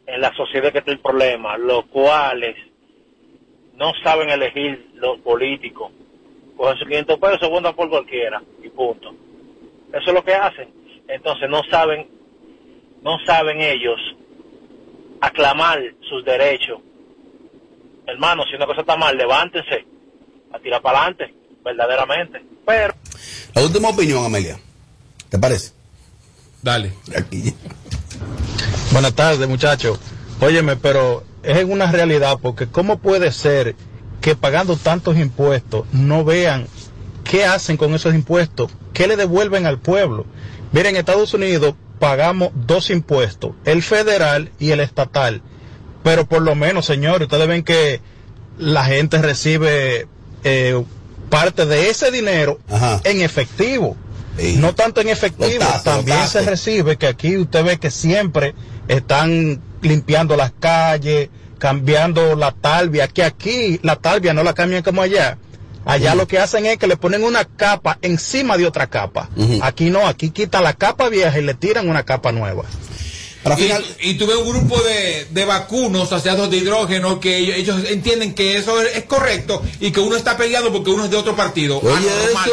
En 0.06 0.22
la 0.22 0.34
sociedad 0.34 0.72
que 0.72 0.78
está 0.78 0.92
el 0.92 1.02
problema, 1.02 1.58
los 1.58 1.88
cuales 1.88 2.56
no 3.74 3.92
saben 4.02 4.30
elegir 4.30 4.92
los 4.94 5.20
políticos. 5.20 5.92
Cogen 6.58 6.78
sus 6.78 6.88
500 6.88 7.20
pesos, 7.20 7.50
votan 7.50 7.76
por 7.76 7.90
cualquiera 7.90 8.42
y 8.64 8.70
punto. 8.70 9.14
Eso 9.90 10.08
es 10.08 10.14
lo 10.14 10.24
que 10.24 10.34
hacen. 10.34 10.70
Entonces 11.08 11.50
no 11.50 11.62
saben, 11.70 12.08
no 13.04 13.18
saben 13.26 13.62
ellos 13.62 14.00
aclamar 15.22 15.80
sus 16.10 16.26
derechos. 16.26 16.80
Hermano, 18.06 18.44
si 18.50 18.56
una 18.56 18.66
cosa 18.66 18.82
está 18.82 18.96
mal, 18.96 19.16
levántense 19.16 19.86
a 20.54 20.60
tirar 20.60 20.82
para 20.82 21.00
adelante, 21.00 21.34
verdaderamente. 21.64 22.42
Pero 22.66 22.94
La 23.54 23.64
última 23.64 23.90
opinión, 23.90 24.26
Amelia. 24.26 24.58
¿Te 25.30 25.38
parece? 25.38 25.74
Dale. 26.62 26.94
Aquí. 27.16 27.54
Buenas 28.92 29.14
tardes, 29.14 29.48
muchachos. 29.48 30.00
Óyeme, 30.40 30.76
pero 30.76 31.24
es 31.44 31.64
una 31.66 31.92
realidad 31.92 32.38
porque 32.42 32.68
¿cómo 32.68 33.00
puede 33.00 33.32
ser 33.32 33.76
que 34.28 34.36
pagando 34.36 34.76
tantos 34.76 35.18
impuestos 35.18 35.86
no 35.94 36.26
vean 36.26 36.68
qué 37.24 37.46
hacen 37.46 37.78
con 37.78 37.94
esos 37.96 38.14
impuestos? 38.14 38.70
¿Qué 38.92 39.08
le 39.08 39.16
devuelven 39.16 39.66
al 39.66 39.80
pueblo? 39.80 40.26
Miren, 40.74 40.96
en 40.96 41.00
Estados 41.00 41.34
Unidos 41.34 41.76
pagamos 41.98 42.50
dos 42.54 42.90
impuestos, 42.90 43.52
el 43.64 43.82
federal 43.82 44.52
y 44.60 44.72
el 44.72 44.82
estatal. 44.82 45.42
Pero 46.04 46.26
por 46.26 46.42
lo 46.42 46.56
menos, 46.56 46.86
señores, 46.86 47.28
ustedes 47.28 47.48
ven 47.48 47.64
que 47.64 48.02
la 48.58 48.84
gente 48.84 49.22
recibe 49.22 50.10
eh, 50.44 50.84
parte 51.30 51.66
de 51.66 51.90
ese 51.90 52.12
dinero 52.12 52.60
en 53.06 53.22
efectivo. 53.22 53.96
No 54.58 54.76
tanto 54.76 55.00
en 55.00 55.08
efectivo, 55.08 55.64
también 55.86 56.28
se 56.28 56.42
recibe 56.42 56.98
que 56.98 57.08
aquí 57.08 57.38
usted 57.38 57.64
ve 57.64 57.80
que 57.80 57.92
siempre 57.92 58.56
están 58.90 59.62
limpiando 59.82 60.36
las 60.36 60.52
calles, 60.52 61.30
cambiando 61.58 62.36
la 62.36 62.52
talvia, 62.52 63.08
que 63.08 63.24
aquí 63.24 63.80
la 63.84 63.96
talvia 63.98 64.34
no 64.34 64.44
la 64.44 64.54
cambian 64.54 64.84
como 64.84 65.02
allá. 65.02 65.38
Allá 65.86 66.16
lo 66.16 66.28
que 66.28 66.38
hacen 66.38 66.66
es 66.66 66.78
que 66.78 66.86
le 66.88 66.98
ponen 66.98 67.24
una 67.24 67.46
capa 67.46 67.98
encima 68.02 68.58
de 68.58 68.66
otra 68.66 68.88
capa. 68.88 69.30
Aquí 69.62 69.90
no, 69.90 70.06
aquí 70.06 70.32
quitan 70.32 70.64
la 70.64 70.74
capa 70.74 71.08
vieja 71.10 71.40
y 71.40 71.44
le 71.44 71.54
tiran 71.54 71.88
una 71.90 72.04
capa 72.04 72.32
nueva. 72.34 72.66
y, 73.58 74.10
y 74.10 74.14
tuve 74.16 74.36
un 74.36 74.50
grupo 74.50 74.82
de, 74.82 75.28
de 75.32 75.46
vacunos 75.46 76.04
asociados 76.12 76.52
de 76.52 76.58
hidrógeno 76.58 77.22
que 77.22 77.38
ellos, 77.38 77.56
ellos 77.56 77.90
entienden 77.90 78.34
que 78.36 78.58
eso 78.58 78.82
es, 78.82 78.98
es 78.98 79.04
correcto 79.06 79.64
y 79.80 79.92
que 79.92 80.02
uno 80.02 80.18
está 80.18 80.36
peleando 80.36 80.74
porque 80.74 80.90
uno 80.90 81.06
es 81.06 81.12
de 81.12 81.16
otro 81.16 81.38
partido. 81.38 81.80
Oye, 81.80 82.08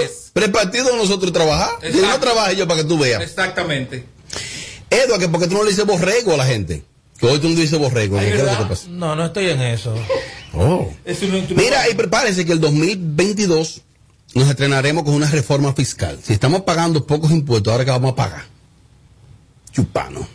eso. 0.05 0.31
Pero 0.33 0.47
el 0.47 0.53
partido 0.53 0.91
de 0.93 0.97
nosotros 0.97 1.33
trabajar. 1.33 1.71
Y 1.83 1.97
no 1.97 2.21
trabaje 2.21 2.55
yo 2.55 2.69
para 2.69 2.83
que 2.83 2.89
tú 2.89 2.99
veas. 2.99 3.21
Exactamente. 3.23 4.05
Edward, 4.91 5.19
que 5.21 5.29
porque 5.29 5.49
tú 5.49 5.55
no 5.55 5.65
le 5.65 5.71
dices 5.71 5.85
borrego 5.87 6.35
a 6.35 6.37
la 6.37 6.45
gente. 6.47 6.85
Que 7.25 7.33
hoy 7.33 7.39
tú 7.39 7.49
no 7.49 7.55
dices 7.55 7.79
borrego. 7.79 8.19
¿qué 8.19 8.35
es 8.35 8.43
lo 8.43 8.69
que? 8.69 8.77
No, 8.91 9.17
no 9.17 9.25
estoy 9.27 9.49
en 9.49 9.61
eso. 9.63 9.95
Oh. 10.53 10.93
Eso 11.05 11.27
no- 11.27 11.43
Mira, 11.57 11.89
y 11.89 11.95
prepárense 11.95 12.45
que 12.45 12.53
el 12.53 12.61
2022 12.61 13.81
nos 14.35 14.49
estrenaremos 14.49 15.05
con 15.05 15.15
una 15.15 15.31
reforma 15.31 15.73
fiscal. 15.73 16.19
Si 16.23 16.33
estamos 16.33 16.63
pagando 16.63 17.07
pocos 17.07 17.31
impuestos, 17.31 17.73
ahora 17.73 17.85
que 17.85 17.91
vamos 17.91 18.13
a 18.13 18.17
pagar. 18.17 18.45
Chupano. 19.73 20.27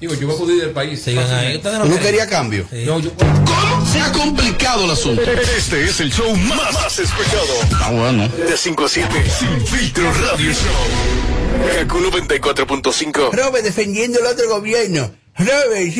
Digo, 0.00 0.14
yo 0.14 0.26
voy 0.26 0.34
a 0.34 0.38
acudir 0.38 0.60
del 0.62 0.70
país. 0.72 1.06
Ahí. 1.08 1.60
¿Tú 1.62 1.68
no 1.88 1.98
querías 2.00 2.26
cambio? 2.26 2.66
No, 2.70 2.98
yo- 3.00 3.12
¿Cómo? 3.14 3.86
Se 3.90 4.00
ha 4.00 4.12
complicado 4.12 4.84
el 4.84 4.90
asunto. 4.90 5.22
Este 5.22 5.84
es 5.84 6.00
el 6.00 6.12
show 6.12 6.34
más, 6.36 6.72
más 6.74 6.98
escuchado. 6.98 7.46
Ah, 7.80 7.90
bueno. 7.92 8.28
De 8.28 8.56
5 8.56 8.84
a 8.84 8.88
7. 8.88 9.08
Sin 9.38 9.66
filtro 9.66 10.12
radio 10.12 10.52
show. 10.52 11.78
Kaku 11.78 11.98
94.5. 12.00 13.30
Robert 13.32 13.64
defendiendo 13.64 14.18
el 14.20 14.26
otro 14.26 14.48
gobierno. 14.48 15.10
Robert, 15.38 15.94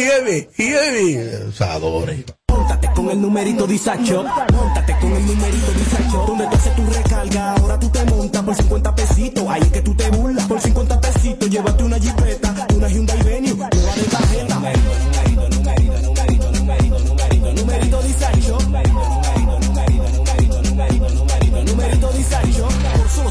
Robert. 0.59 1.49
Usadores. 1.49 2.25
Móntate 2.49 2.89
con 2.95 3.11
el 3.11 3.21
numerito 3.21 3.67
Disacho. 3.67 4.25
Móntate 4.53 4.97
con 5.01 5.13
el 5.13 5.27
numerito 5.27 5.73
Disacho. 5.73 6.25
Donde 6.27 6.47
tú 6.47 6.55
haces 6.55 6.77
tu 6.77 6.87
recarga, 6.87 7.53
ahora 7.55 7.79
tú 7.79 7.89
te 7.89 8.05
montas 8.05 8.43
por 8.43 8.55
50 8.55 8.95
pesitos. 8.95 9.45
Ahí 9.49 9.63
es 9.63 9.73
que 9.73 9.81
tú 9.81 9.95
te 9.95 10.11
burlas. 10.11 10.47
Por 10.47 10.61
50 10.61 11.01
pesitos, 11.01 11.51
llévate 11.51 11.83
una 11.83 11.99
jipeta, 11.99 12.32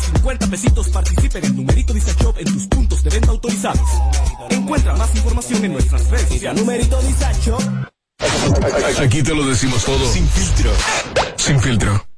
150 0.02 0.47
pesitos 0.47 0.89
participen 0.89 1.45
en 1.45 1.56
Numerito 1.56 1.93
Dice 1.93 2.14
Shop 2.20 2.36
en 2.38 2.45
tus 2.45 2.68
puntos 2.68 3.04
de 3.04 3.10
venta 3.10 3.30
autorizados. 3.30 3.88
Encuentra 4.49 4.95
más 4.95 5.16
información 5.16 5.66
en 5.66 5.74
nuestras 5.74 6.10
redes 6.10 6.28
sociales. 6.30 6.62
Numerito 6.62 7.02
Dice 7.02 7.26
Shop. 7.43 7.62
Aquí 8.99 9.24
te 9.24 9.36
lo 9.36 9.45
decimos 9.45 9.84
todo. 9.84 10.12
Sin 10.12 10.28
filtro. 10.28 10.72
Sin 11.38 11.60
filtro. 11.60 12.11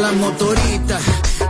Las 0.00 0.14
motoritas 0.14 1.02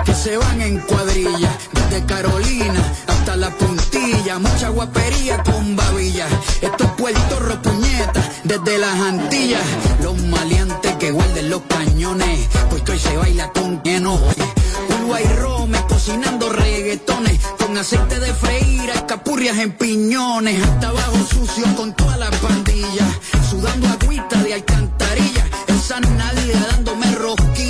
que 0.04 0.14
se 0.14 0.36
van 0.36 0.60
en 0.60 0.78
cuadrilla, 0.80 1.56
desde 1.72 2.04
Carolina 2.04 2.82
hasta 3.06 3.36
la 3.36 3.50
puntilla, 3.50 4.38
mucha 4.40 4.70
guapería 4.70 5.42
con 5.44 5.76
babilla. 5.76 6.26
Esto 6.60 6.84
es 6.84 6.90
Puerto 6.92 7.38
Ropuñeta, 7.38 8.22
desde 8.42 8.78
las 8.78 8.98
Antillas, 9.00 9.62
los 10.02 10.20
maleantes 10.24 10.96
que 10.96 11.12
guarden 11.12 11.50
los 11.50 11.62
cañones, 11.62 12.48
porque 12.70 12.92
hoy 12.92 12.98
se 12.98 13.16
baila 13.16 13.52
con 13.52 13.82
lleno. 13.84 14.18
Uruguay 14.88 15.24
Rome 15.38 15.78
cocinando 15.88 16.50
reggaetones 16.50 17.40
con 17.58 17.78
aceite 17.78 18.18
de 18.18 18.34
freír, 18.34 18.90
escapurrias 18.90 19.58
en 19.58 19.72
piñones, 19.72 20.60
hasta 20.60 20.88
abajo 20.88 21.18
sucio 21.30 21.64
con 21.76 21.94
toda 21.94 22.16
la 22.16 22.30
pandilla, 22.30 23.06
sudando 23.48 23.88
agüita 23.88 24.42
de 24.42 24.54
alcantarilla, 24.54 25.46
esa 25.68 26.00
nalga 26.00 26.66
dándome 26.72 27.14
rosquillas, 27.14 27.69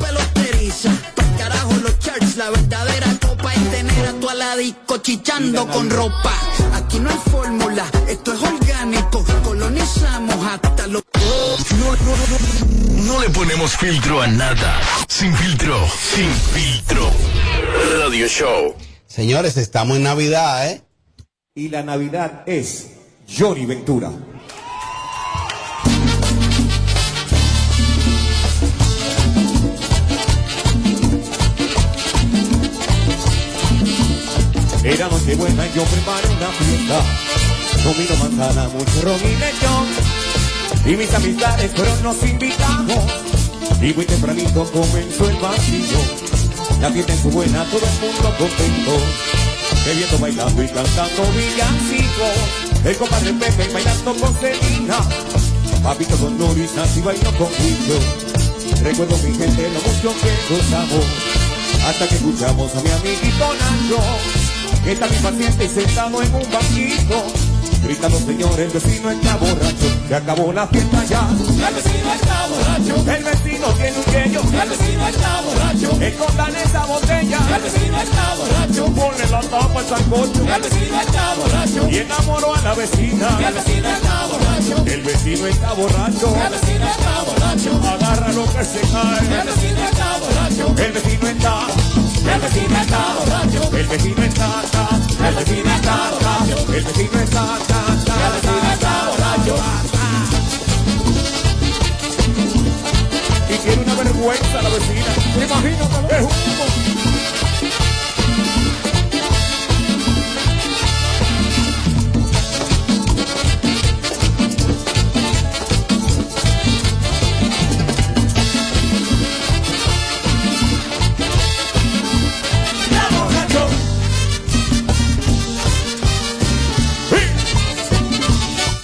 tener 4.55 4.75
a 4.75 4.85
tu 4.85 4.91
aladico 4.91 4.97
chichando 4.97 5.67
con 5.67 5.89
ropa. 5.89 6.33
Aquí 6.73 6.99
no 6.99 7.09
hay 7.09 7.17
fórmula, 7.31 7.85
esto 8.07 8.33
es 8.33 8.43
orgánico, 8.43 9.23
colonizamos 9.43 10.45
hasta 10.45 10.87
los... 10.87 11.03
No, 11.79 11.85
no, 11.85 11.95
no, 11.95 13.03
no 13.03 13.21
le 13.21 13.29
ponemos 13.29 13.75
filtro 13.77 14.21
a 14.21 14.27
nada. 14.27 14.79
Sin 15.07 15.33
filtro, 15.35 15.77
sin 15.89 16.29
filtro. 16.29 17.09
Radio 17.99 18.27
Show. 18.27 18.75
Señores, 19.07 19.57
estamos 19.57 19.97
en 19.97 20.03
Navidad, 20.03 20.67
¿eh? 20.67 20.81
Y 21.55 21.69
la 21.69 21.83
Navidad 21.83 22.43
es 22.45 22.91
Johnny 23.27 23.65
Ventura. 23.65 24.11
Era 34.83 35.07
noche 35.09 35.35
buena 35.35 35.67
y 35.67 35.73
yo 35.73 35.83
preparé 35.83 36.27
una 36.29 36.47
fiesta. 36.47 37.03
Comino 37.83 38.15
manzana, 38.17 38.67
mucho 38.69 39.01
ron 39.01 39.19
y 40.85 40.95
mis 40.95 41.13
amistades 41.13 41.71
fueron 41.75 42.03
los 42.03 42.23
invitados. 42.23 43.03
Y 43.81 43.93
muy 43.93 44.05
tempranito 44.05 44.63
comenzó 44.71 45.29
el 45.29 45.37
vacío. 45.37 45.97
La 46.81 46.89
fiesta 46.89 47.15
su 47.21 47.29
buena, 47.29 47.63
todo 47.65 47.81
el 47.85 47.99
mundo 47.99 48.35
contento. 48.37 48.97
Bebiendo, 49.85 50.17
bailando 50.19 50.63
y 50.63 50.67
cantando 50.67 51.23
villancicos. 51.33 52.85
El 52.85 52.97
compadre 52.97 53.33
Pepe 53.33 53.73
bailando 53.73 54.15
con 54.15 54.39
Selena. 54.39 54.97
Papito 55.83 56.17
con 56.17 56.37
Doris, 56.37 56.73
Nancy 56.75 57.01
bailó 57.01 57.31
con 57.37 57.47
Julio. 57.47 57.99
Recuerdo 58.81 59.17
mi 59.17 59.35
gente 59.35 59.69
lo 59.69 59.81
mucho 59.81 60.19
que 60.21 60.53
gozamos. 60.53 61.05
Hasta 61.85 62.07
que 62.07 62.15
escuchamos 62.15 62.75
a 62.75 62.81
mi 62.81 62.89
amiguito 62.89 63.53
Nacho. 63.53 64.40
Está 64.85 65.07
bien 65.07 65.21
paciente 65.21 65.69
sentado 65.69 66.21
en 66.21 66.33
un 66.33 66.51
banquito. 66.51 67.23
Gritando, 67.83 68.17
señor, 68.19 68.59
el 68.59 68.69
vecino 68.69 69.11
está 69.11 69.35
borracho. 69.37 70.07
Se 70.07 70.15
acabó 70.15 70.51
la 70.53 70.67
fiesta 70.67 71.05
ya. 71.05 71.29
El 71.29 71.75
vecino 71.75 72.13
está 72.13 72.47
borracho. 72.47 73.11
El 73.11 73.23
vecino 73.23 73.67
tiene 73.73 73.97
un 73.97 74.03
quello. 74.03 74.41
El 74.41 74.69
vecino 74.69 75.07
está 75.07 75.41
borracho. 75.41 76.01
Escondan 76.01 76.55
esa 76.55 76.85
botella. 76.85 77.39
El 77.55 77.61
vecino 77.61 78.01
está 78.01 78.35
borracho. 78.35 78.85
Ponle 78.93 79.27
la 79.29 79.41
tapa 79.41 79.79
al 79.79 79.85
sancocho. 79.85 80.41
El 80.41 80.61
vecino 80.61 81.01
está 81.01 81.33
borracho. 81.35 81.89
Y 81.89 81.97
enamoró 81.97 82.55
a 82.55 82.61
la 82.61 82.73
vecina. 82.73 83.39
El 83.47 83.53
vecino 83.53 83.89
está 83.89 84.27
borracho. 84.27 84.83
El 84.85 85.01
vecino 85.03 85.47
está 85.47 85.73
borracho. 85.73 86.35
El 86.35 86.51
vecino 86.51 86.87
está 86.89 87.21
borracho. 87.25 87.81
Agarra 87.87 88.31
lo 88.33 88.45
que 88.45 88.65
se 88.65 88.81
cae. 88.81 89.41
El 89.41 89.47
vecino 89.47 89.81
está 89.89 90.17
borracho. 90.17 90.83
El 90.83 90.91
vecino 90.91 91.27
está. 91.27 91.67
El 92.23 92.41
vecino 92.41 92.81
está 92.81 93.15
borracho. 93.19 93.77
El 93.77 93.87
vecino 93.87 94.23
está. 94.23 94.61
está. 94.63 95.27
El 95.27 95.35
vecino 95.35 95.75
está 95.75 96.11
borracho. 96.11 96.73
El 96.73 96.83
vecino 96.83 97.19
está. 97.19 97.57
está, 97.61 97.79
está. 97.97 98.15
El 98.27 98.33
vecino 98.33 98.73
está 98.73 98.93
borracho. 99.09 99.55
Y 103.49 103.57
tiene 103.57 103.83
una 103.83 103.95
vergüenza 103.95 104.61
la 104.61 104.69
vecina. 104.69 105.11
Me 105.37 105.45
imagino 105.45 105.89
que 106.07 106.15
es 106.15 106.23
un 106.23 107.10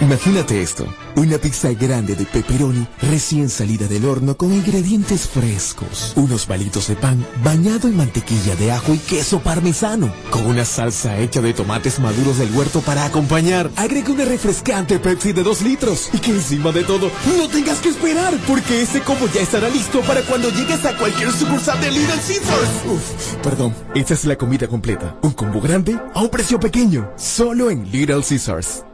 Imagínate 0.00 0.62
esto. 0.62 0.92
Una 1.16 1.38
pizza 1.38 1.72
grande 1.72 2.14
de 2.14 2.24
pepperoni 2.24 2.86
recién 3.02 3.48
salida 3.48 3.86
del 3.86 4.04
horno 4.04 4.36
con 4.36 4.52
ingredientes 4.52 5.28
frescos. 5.28 6.12
Unos 6.16 6.46
palitos 6.46 6.88
de 6.88 6.96
pan 6.96 7.26
bañado 7.42 7.88
en 7.88 7.96
mantequilla 7.96 8.54
de 8.56 8.72
ajo 8.72 8.94
y 8.94 8.98
queso 8.98 9.40
parmesano. 9.40 10.12
Con 10.30 10.46
una 10.46 10.64
salsa 10.64 11.18
hecha 11.18 11.40
de 11.40 11.52
tomates 11.52 11.98
maduros 11.98 12.38
del 12.38 12.52
huerto 12.54 12.80
para 12.80 13.04
acompañar. 13.04 13.70
Agrega 13.76 14.12
una 14.12 14.24
refrescante 14.24 14.98
Pepsi 14.98 15.32
de 15.32 15.42
2 15.42 15.62
litros. 15.62 16.10
Y 16.12 16.18
que 16.18 16.30
encima 16.30 16.72
de 16.72 16.84
todo 16.84 17.10
no 17.36 17.48
tengas 17.48 17.78
que 17.78 17.88
esperar 17.88 18.34
porque 18.46 18.82
ese 18.82 19.00
combo 19.00 19.26
ya 19.34 19.40
estará 19.40 19.68
listo 19.68 20.00
para 20.02 20.22
cuando 20.22 20.50
llegues 20.50 20.84
a 20.84 20.96
cualquier 20.96 21.32
sucursal 21.32 21.80
de 21.80 21.90
Little 21.90 22.14
Caesars. 22.14 22.70
Uf, 22.86 23.34
perdón. 23.42 23.74
Esta 23.94 24.14
es 24.14 24.24
la 24.24 24.36
comida 24.36 24.68
completa. 24.68 25.18
Un 25.22 25.32
combo 25.32 25.60
grande 25.60 25.98
a 26.14 26.20
un 26.20 26.28
precio 26.28 26.60
pequeño. 26.60 27.10
Solo 27.16 27.70
en 27.70 27.90
Little 27.90 28.22
Caesars. 28.22 28.84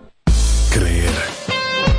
Creer 0.71 1.06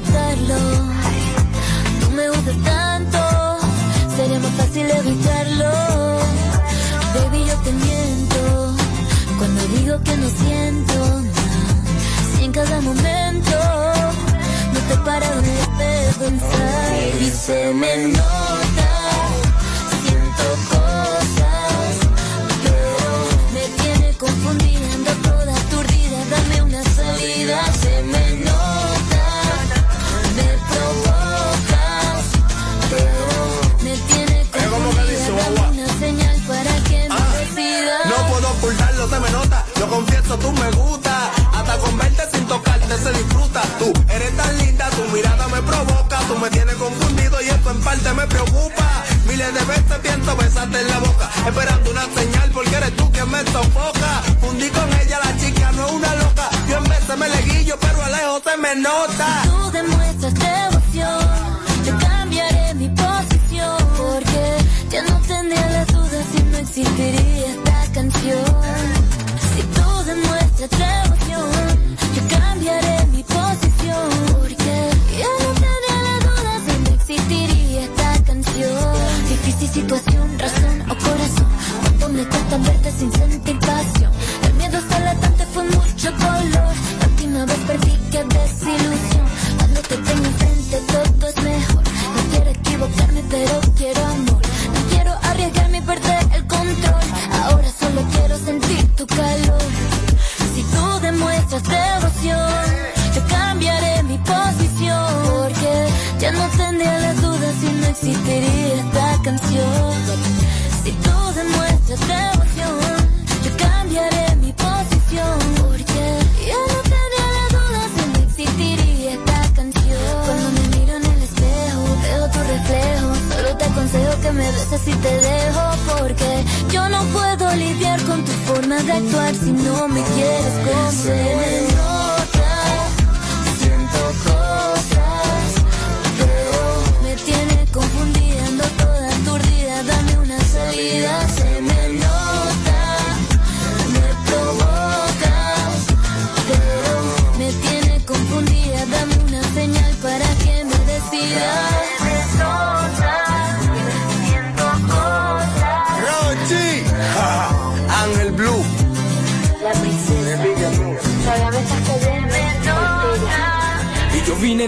aceptarlo. 0.00 0.56
Tú 2.00 2.10
me 2.12 2.28
gustas 2.28 2.56
tanto, 2.64 3.18
sería 4.16 4.40
más 4.40 4.52
fácil 4.52 4.90
evitarlo. 4.90 6.18
Baby, 7.14 7.44
yo 7.46 7.56
te 7.58 7.72
miento 7.72 8.74
cuando 9.38 9.62
digo 9.76 10.00
que 10.02 10.16
no 10.16 10.28
siento 10.28 11.20
nada. 11.20 12.36
Si 12.36 12.44
en 12.44 12.52
cada 12.52 12.80
momento 12.80 13.58
no 14.72 14.80
te 14.88 14.96
paro 15.04 15.42
de 15.42 16.12
pensar 16.18 17.20
y 17.20 17.30
se 17.30 17.72
me 17.72 18.08
nota. 18.08 18.69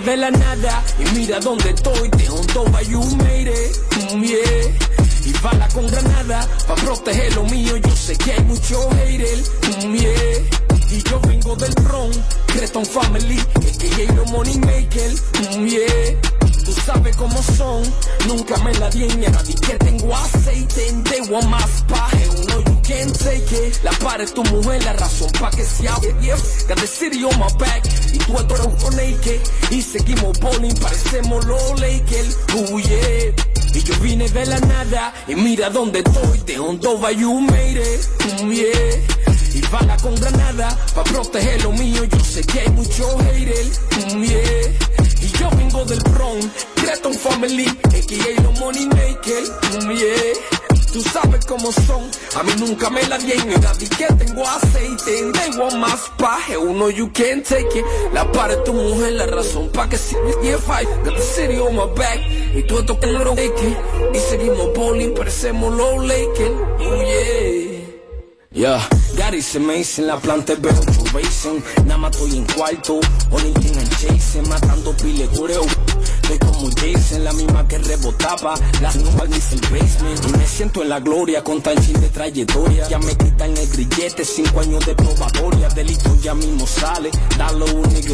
De 0.01 0.17
la 0.17 0.31
nada 0.31 0.83
y 0.99 1.05
mira 1.15 1.39
dónde 1.39 1.71
estoy. 1.71 2.09
De 2.17 2.29
Hondoba 2.29 2.83
you 2.83 3.01
made 3.17 3.53
mm, 4.15 4.23
yeah. 4.23 4.73
Y 5.25 5.33
bala 5.43 5.69
con 5.69 5.87
granada 5.87 6.49
pa' 6.67 6.75
proteger 6.77 7.35
lo 7.35 7.45
mío. 7.45 7.77
Yo 7.77 7.95
sé 7.95 8.17
que 8.17 8.33
hay 8.33 8.43
mucho 8.45 8.89
haters, 8.91 9.51
mm, 9.85 9.95
yeah. 9.95 10.73
Y 10.91 11.03
yo 11.03 11.21
vengo 11.21 11.57
del 11.57 11.75
Bronx, 11.85 12.19
Creton 12.47 12.87
Family, 12.87 13.39
que 13.79 14.07
los 14.15 14.31
money 14.31 14.59
maker, 14.59 15.13
mm. 15.59 16.42
Tú 16.65 16.73
sabes 16.73 17.17
cómo 17.17 17.43
son, 17.43 17.83
nunca 18.29 18.57
me 18.59 18.73
la 18.75 18.89
di 18.91 19.05
en 19.05 19.19
mi 19.19 19.27
nadie 19.27 19.55
que 19.55 19.75
tengo 19.79 20.15
aceite 20.15 20.89
en 20.89 21.03
they 21.05 21.21
want 21.23 21.51
paje, 21.89 22.29
uno 22.29 22.61
you 22.61 22.81
can't 22.83 23.13
take 23.19 23.53
it. 23.53 23.83
La 23.83 23.91
para 23.99 24.23
es 24.23 24.33
tu 24.33 24.45
mujer, 24.45 24.83
la 24.85 24.93
razón 24.93 25.31
pa' 25.41 25.51
que 25.51 25.65
se 25.65 25.89
hable, 25.89 26.15
yeah. 26.21 26.37
Got 26.69 26.79
the 26.79 26.87
city 26.87 27.25
on 27.25 27.37
my 27.39 27.49
back, 27.59 27.85
y 28.13 28.19
tú 28.19 28.39
eres 28.39 28.61
un 28.61 28.97
naked. 28.97 29.41
Y 29.71 29.83
seguimos 29.83 30.39
bowling, 30.39 30.75
parecemos 30.77 31.45
los 31.47 31.81
Lakers, 31.81 32.39
oh 32.55 32.79
yeah. 32.79 33.35
Y 33.75 33.83
yo 33.83 33.95
vine 34.01 34.29
de 34.29 34.47
la 34.47 34.61
nada, 34.61 35.15
y 35.27 35.35
mira 35.35 35.69
dónde 35.71 35.99
estoy, 35.99 36.39
de 36.47 36.59
Hondoba 36.59 37.11
you 37.11 37.41
made 37.41 37.81
it, 37.81 38.41
mm, 38.41 38.51
yeah. 38.51 39.55
Y 39.55 39.61
bala 39.71 39.97
con 39.97 40.15
granada, 40.15 40.77
pa' 40.95 41.05
proteger 41.05 41.63
lo 41.65 41.73
mío, 41.73 42.05
yo 42.05 42.21
sé 42.21 42.43
que 42.43 42.61
hay 42.61 42.69
mucho 42.71 43.19
haters, 43.19 43.81
mm, 44.15 44.23
yeah. 44.23 45.12
Y 45.23 45.29
yo 45.39 45.49
vengo 45.57 45.85
del 45.85 46.01
Bronx, 46.01 46.47
Creton 46.75 47.15
Family, 47.15 47.67
a.k.a. 47.67 48.43
los 48.43 48.61
Money 48.61 48.87
Maker, 48.87 49.43
mm, 49.85 49.91
yeah. 49.91 50.63
Tú 50.93 51.01
sabes 51.01 51.47
cómo 51.47 51.73
son, 51.73 52.11
a 52.37 52.43
mí 52.43 52.53
nunca 52.59 52.91
me 52.91 53.03
la 53.05 53.17
di 53.17 53.33
en 53.33 53.49
nadie 53.63 53.89
que 53.89 54.07
tengo 54.09 54.47
aceite, 54.47 55.21
en 55.21 55.33
they 55.33 55.51
want 55.59 55.77
más 55.77 56.11
paje, 56.19 56.59
uno 56.59 56.91
you 56.91 57.11
can't 57.15 57.43
take 57.47 57.79
it. 57.79 57.85
La 58.13 58.31
para 58.31 58.53
es 58.53 58.65
tu 58.65 58.75
mujer, 58.75 59.13
la 59.13 59.25
razón 59.25 59.71
pa' 59.71 59.89
que 59.89 59.97
si 59.97 60.17
me 60.17 60.33
yeah, 60.43 60.59
fight, 60.59 60.87
got 61.03 61.15
the 61.15 61.23
city 61.23 61.59
on 61.59 61.77
my 61.77 61.87
back, 61.97 62.21
y 62.55 62.63
tú 62.65 62.79
esto 62.79 62.99
los 63.01 63.37
Lakers, 63.37 63.77
y 64.13 64.19
seguimos 64.19 64.75
bowling, 64.75 65.15
parecemos 65.15 65.73
los 65.75 66.05
Lakers, 66.05 66.53
oh 66.81 67.03
yeah. 67.03 67.72
Yeah, 68.55 68.87
Gary 69.17 69.41
se 69.41 69.59
me 69.59 69.83
la 69.99 70.19
planta 70.21 70.55
veo 70.57 70.75
racing 71.15 71.63
Nada 71.87 71.97
más 71.97 72.13
estoy 72.15 72.37
en 72.37 72.45
cuarto, 72.45 73.01
only 73.31 73.51
thing 73.55 73.79
I'm 73.79 73.89
chasing 73.89 74.47
Matando 74.47 74.95
pile 74.99 75.27
cureo 75.29 75.65
Estoy 76.23 76.39
como 76.39 76.71
Jason, 76.71 77.25
la 77.25 77.33
misma 77.33 77.67
que 77.67 77.79
rebotaba. 77.79 78.55
Las 78.81 78.97
nuevas 78.97 79.29
dice 79.31 79.57
el 79.57 79.61
basement. 79.63 80.25
Y 80.29 80.39
me 80.39 80.47
siento 80.47 80.83
en 80.83 80.89
la 80.89 81.01
gloria 81.01 81.43
con 81.43 81.61
tan 81.61 81.77
chin 81.85 82.01
de 82.01 82.09
trayectoria. 82.09 82.89
Ya 82.89 82.99
me 82.99 83.17
quitan 83.17 83.57
el 83.57 83.69
grillete, 83.69 84.25
cinco 84.25 84.61
años 84.61 84.85
de 84.87 84.95
probatoria. 84.95 85.69
Delito 85.71 86.17
ya 86.23 86.35
mismo 86.35 86.67
sale, 86.67 87.11
dale 87.37 87.65
un 87.73 87.83
nigga 87.93 88.13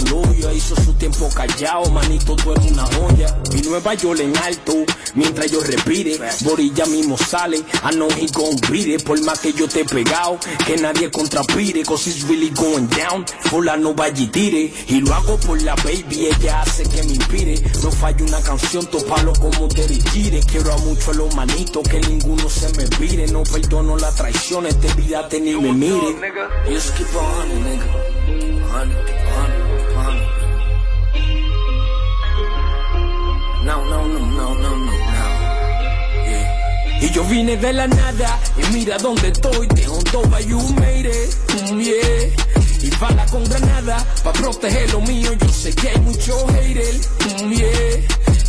Hizo 0.55 0.75
su 0.77 0.95
tiempo 0.95 1.29
callado, 1.35 1.91
manito 1.91 2.35
tú 2.37 2.53
eres 2.53 2.73
una 2.73 2.85
joya. 2.87 3.39
Y 3.55 3.61
Nueva 3.63 3.95
York 3.95 4.21
en 4.21 4.37
alto, 4.39 4.73
mientras 5.15 5.51
yo 5.51 5.61
respire. 5.61 6.19
Bori 6.41 6.73
ya 6.75 6.87
mismo 6.87 7.17
sale, 7.19 7.59
I 7.59 7.95
know 7.95 8.09
he 8.09 8.27
gon' 8.33 8.57
beat 8.71 8.89
it 8.89 9.05
Por 9.05 9.21
más 9.23 9.39
que 9.39 9.53
yo 9.53 9.69
te 9.69 9.81
he 9.81 9.85
que 10.37 10.77
nadie 10.77 11.11
contrapire 11.11 11.85
Cause 11.85 12.07
it's 12.09 12.23
really 12.25 12.51
going 12.51 12.87
down, 12.89 13.25
la 13.65 13.77
no 13.77 13.95
vaya 13.95 14.23
y 14.23 14.27
tire. 14.27 14.73
Y 14.89 15.01
lo 15.01 15.15
hago 15.15 15.39
por 15.39 15.61
la 15.63 15.75
baby, 15.77 16.27
ella 16.27 16.61
hace 16.61 16.83
que 16.85 17.03
me 17.05 17.13
inspire. 17.15 17.55
No 17.83 17.91
falla 17.91 18.25
una 18.25 18.41
canción, 18.43 18.87
topalo 18.87 19.33
como 19.35 19.69
te 19.69 19.89
Gire 20.11 20.41
Quiero 20.41 20.73
a 20.73 20.79
mucho 20.79 21.11
a 21.11 21.15
los 21.15 21.35
manitos, 21.35 21.89
que 21.89 22.01
ninguno 22.01 22.49
se 22.49 22.69
me 22.77 22.85
vire 22.99 23.27
No 23.29 23.43
perdono 23.43 23.97
la 23.97 24.13
traición, 24.13 24.67
este 24.67 24.93
vida 24.95 25.29
ni 25.33 25.55
me 25.55 25.73
mire. 25.73 26.15
Nigga 26.21 26.49
Y 37.01 37.11
yo 37.11 37.25
vine 37.25 37.57
de 37.57 37.73
la 37.73 37.87
nada 37.87 38.41
y 38.57 38.73
mira 38.75 38.99
dónde 38.99 39.29
estoy, 39.29 39.67
de 39.69 39.87
Hondoba 39.87 40.41
you 40.41 40.61
made 40.75 41.07
it, 41.07 41.71
mm, 41.71 41.81
yeah. 41.81 42.29
Y 42.83 42.91
bala 43.01 43.25
con 43.27 43.45
granada, 43.45 44.05
pa' 44.25 44.33
proteger 44.33 44.93
lo 44.93 45.01
mío, 45.03 45.33
yo 45.33 45.49
sé 45.49 45.73
que 45.75 45.89
hay 45.89 46.01
mucho 46.01 46.35
haters, 46.49 47.09
mm, 47.43 47.51
yeah. 47.53 47.97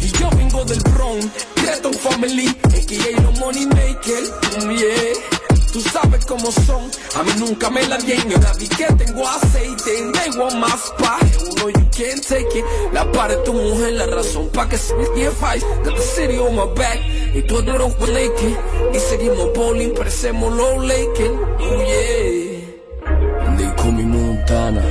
Y 0.01 0.11
yo 0.19 0.29
vengo 0.31 0.63
del 0.65 0.79
Bronx, 0.93 1.27
Creton 1.55 1.93
Family, 1.93 2.47
a.k.a. 2.47 3.21
los 3.21 3.39
money 3.39 3.65
maker, 3.67 4.23
mm, 4.63 4.71
yeah. 4.71 5.38
Tú 5.71 5.81
sabes 5.81 6.25
cómo 6.25 6.51
son, 6.51 6.89
a 7.15 7.23
mí 7.23 7.31
nunca 7.37 7.69
me 7.69 7.85
la 7.87 7.97
dieron. 7.97 8.33
Ahora 8.33 8.53
di 8.57 8.67
que 8.67 8.85
tengo 8.85 9.27
aceite, 9.27 10.11
they 10.13 10.29
want 10.39 10.55
más 10.55 10.91
pa' 10.97 11.19
uno 11.51 11.69
you 11.69 11.85
can't 11.91 12.27
take 12.27 12.57
it. 12.57 12.65
La 12.91 13.09
pared 13.11 13.43
tu 13.43 13.53
mujer, 13.53 13.93
la 13.93 14.07
razón 14.07 14.49
pa' 14.49 14.67
que 14.67 14.77
se 14.77 14.95
me 14.95 15.29
fight. 15.29 15.63
Got 15.83 15.95
the 15.95 16.01
city 16.01 16.39
on 16.39 16.55
my 16.55 16.65
back, 16.73 16.99
y 17.35 17.41
todo 17.43 17.89
fue 17.91 18.07
naked. 18.11 18.57
Y 18.93 18.99
seguimos 18.99 19.53
bowling, 19.53 19.93
parecemos 19.93 20.51
low 20.55 20.79
lake, 20.81 21.31
oh 21.59 21.83
yeah. 21.85 23.45
And 23.45 23.59
they 23.59 23.71
call 23.77 23.91
me 23.91 24.05
Montana, 24.05 24.81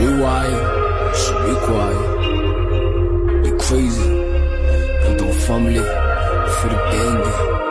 you 0.00 0.20
wild, 0.22 1.16
so 1.16 1.32
be 1.46 1.54
quiet. 1.66 2.06
Be 3.42 3.50
crazy, 3.58 4.10
and 5.06 5.18
do 5.18 5.32
family, 5.46 5.80
for 5.80 6.68
the 6.68 6.76
gang. 6.92 7.69